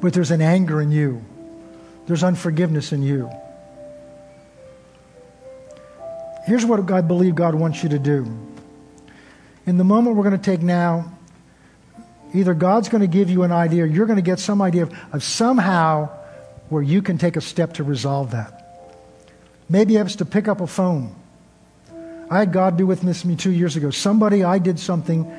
But 0.00 0.12
there's 0.12 0.30
an 0.30 0.42
anger 0.42 0.80
in 0.80 0.90
you, 0.90 1.24
there's 2.06 2.24
unforgiveness 2.24 2.92
in 2.92 3.02
you. 3.02 3.30
Here's 6.46 6.64
what 6.64 6.90
I 6.90 7.00
believe 7.00 7.34
God 7.34 7.54
wants 7.54 7.82
you 7.82 7.90
to 7.90 7.98
do. 7.98 8.26
In 9.66 9.76
the 9.76 9.84
moment 9.84 10.16
we're 10.16 10.24
going 10.24 10.38
to 10.38 10.42
take 10.42 10.62
now, 10.62 11.12
either 12.34 12.54
God's 12.54 12.88
going 12.88 13.02
to 13.02 13.06
give 13.06 13.30
you 13.30 13.42
an 13.42 13.52
idea 13.52 13.84
or 13.84 13.86
you're 13.86 14.06
going 14.06 14.16
to 14.16 14.22
get 14.22 14.38
some 14.38 14.62
idea 14.62 14.84
of, 14.84 14.98
of 15.12 15.22
somehow 15.22 16.08
where 16.70 16.82
you 16.82 17.02
can 17.02 17.18
take 17.18 17.36
a 17.36 17.40
step 17.40 17.74
to 17.74 17.84
resolve 17.84 18.30
that. 18.30 18.56
Maybe 19.68 19.96
it's 19.96 20.16
to 20.16 20.24
pick 20.24 20.48
up 20.48 20.60
a 20.60 20.66
phone. 20.66 21.14
I 22.30 22.38
had 22.38 22.52
God 22.52 22.76
do 22.76 22.86
with 22.86 23.04
me 23.04 23.36
two 23.36 23.52
years 23.52 23.76
ago. 23.76 23.90
Somebody, 23.90 24.42
I 24.42 24.58
did 24.58 24.78
something 24.78 25.30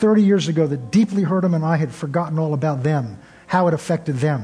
30 0.00 0.22
years 0.22 0.48
ago 0.48 0.66
that 0.66 0.90
deeply 0.90 1.22
hurt 1.22 1.42
them, 1.42 1.52
and 1.52 1.64
I 1.64 1.76
had 1.76 1.92
forgotten 1.92 2.38
all 2.38 2.54
about 2.54 2.82
them, 2.82 3.18
how 3.46 3.68
it 3.68 3.74
affected 3.74 4.16
them. 4.16 4.42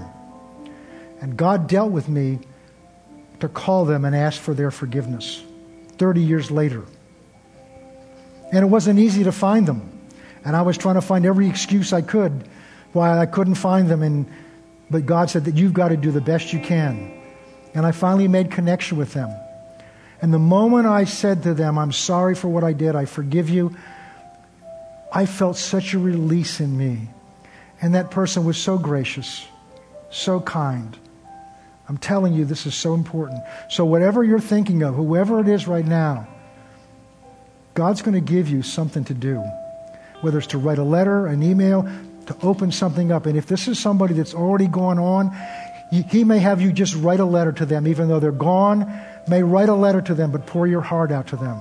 And 1.23 1.37
God 1.37 1.67
dealt 1.67 1.91
with 1.91 2.09
me 2.09 2.41
to 3.41 3.49
call 3.49 3.87
them 3.87 4.05
and 4.05 4.15
ask 4.15 4.41
for 4.41 4.53
their 4.53 4.71
forgiveness 4.71 5.43
30 5.97 6.21
years 6.21 6.51
later. 6.51 6.85
And 8.53 8.63
it 8.63 8.69
wasn't 8.69 8.99
easy 8.99 9.25
to 9.25 9.33
find 9.33 9.67
them. 9.67 9.91
And 10.45 10.55
I 10.55 10.63
was 10.63 10.77
trying 10.77 10.95
to 10.97 11.01
find 11.01 11.25
every 11.25 11.49
excuse 11.49 11.93
I 11.93 12.03
could 12.03 12.49
why 12.93 13.19
I 13.19 13.27
couldn't 13.27 13.57
find 13.57 13.89
them. 13.89 14.03
And, 14.03 14.27
but 14.91 15.07
God 15.07 15.31
said 15.31 15.47
that 15.47 15.57
you've 15.57 15.73
got 15.73 15.89
to 15.89 15.97
do 15.97 16.11
the 16.11 16.21
best 16.21 16.53
you 16.53 16.61
can. 16.61 17.13
And 17.75 17.85
I 17.85 17.93
finally 17.93 18.29
made 18.29 18.51
connection 18.51 18.99
with 18.99 19.13
them. 19.15 19.31
And 20.23 20.33
the 20.33 20.39
moment 20.39 20.87
I 20.87 21.05
said 21.05 21.43
to 21.43 21.55
them, 21.55 21.79
I'm 21.79 21.93
sorry 21.93 22.35
for 22.35 22.49
what 22.49 22.63
I 22.63 22.73
did, 22.73 22.95
I 22.95 23.05
forgive 23.05 23.51
you, 23.51 23.75
I 25.13 25.27
felt 25.27 25.57
such 25.57 25.95
a 25.95 25.99
release 25.99 26.61
in 26.61 26.77
me. 26.77 27.09
And 27.81 27.95
that 27.95 28.11
person 28.11 28.45
was 28.45 28.57
so 28.57 28.79
gracious, 28.79 29.47
so 30.11 30.41
kind. 30.41 30.97
I'm 31.89 31.99
telling 31.99 32.33
you, 32.33 32.45
this 32.45 32.67
is 32.67 32.75
so 32.75 32.95
important. 32.95 33.43
So, 33.71 33.85
whatever 33.85 34.25
you're 34.25 34.41
thinking 34.41 34.83
of, 34.83 34.95
whoever 34.95 35.41
it 35.41 35.49
is 35.49 35.69
right 35.69 35.85
now, 35.85 36.27
God's 37.75 38.03
going 38.03 38.15
to 38.15 38.21
give 38.21 38.49
you 38.49 38.63
something 38.63 39.05
to 39.05 39.15
do. 39.15 39.45
Whether 40.23 40.39
it's 40.39 40.47
to 40.49 40.59
write 40.59 40.79
a 40.79 40.83
letter, 40.83 41.27
an 41.27 41.43
email, 41.43 41.83
to 42.27 42.37
open 42.43 42.73
something 42.73 43.13
up. 43.13 43.27
And 43.27 43.37
if 43.37 43.47
this 43.47 43.69
is 43.69 43.79
somebody 43.79 44.15
that's 44.15 44.35
already 44.35 44.67
gone 44.67 44.99
on, 44.99 45.37
he 46.11 46.25
may 46.25 46.39
have 46.39 46.61
you 46.61 46.73
just 46.73 46.97
write 46.97 47.21
a 47.21 47.25
letter 47.25 47.53
to 47.53 47.67
them, 47.67 47.87
even 47.87 48.09
though 48.09 48.19
they're 48.19 48.33
gone. 48.33 48.93
May 49.29 49.43
write 49.43 49.69
a 49.69 49.75
letter 49.75 50.01
to 50.01 50.15
them, 50.15 50.33
but 50.33 50.47
pour 50.47 50.67
your 50.67 50.81
heart 50.81 51.13
out 51.13 51.29
to 51.29 51.37
them 51.37 51.61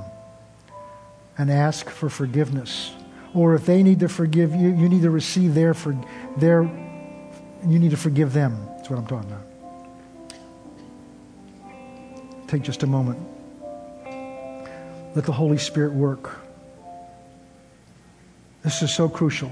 and 1.38 1.52
ask 1.52 1.90
for 1.90 2.10
forgiveness. 2.10 2.94
Or 3.36 3.54
if 3.54 3.66
they 3.66 3.84
need 3.84 4.00
to 4.00 4.08
forgive 4.08 4.56
you, 4.56 4.70
you 4.70 4.88
need 4.88 5.02
to 5.02 5.10
receive 5.10 5.54
their, 5.54 5.74
for, 5.74 5.94
their 6.38 6.64
you 7.68 7.80
need 7.80 7.92
to 7.92 7.98
forgive 7.98 8.32
them. 8.32 8.66
That's 8.78 8.90
what 8.90 8.98
I'm 8.98 9.06
talking 9.06 9.30
about. 9.30 9.46
Take 12.48 12.62
just 12.62 12.84
a 12.84 12.88
moment. 12.88 13.20
Let 15.16 15.26
the 15.26 15.34
Holy 15.34 15.58
Spirit 15.58 15.94
work. 15.94 16.40
This 18.64 18.82
is 18.82 18.94
so 18.94 19.10
crucial. 19.10 19.52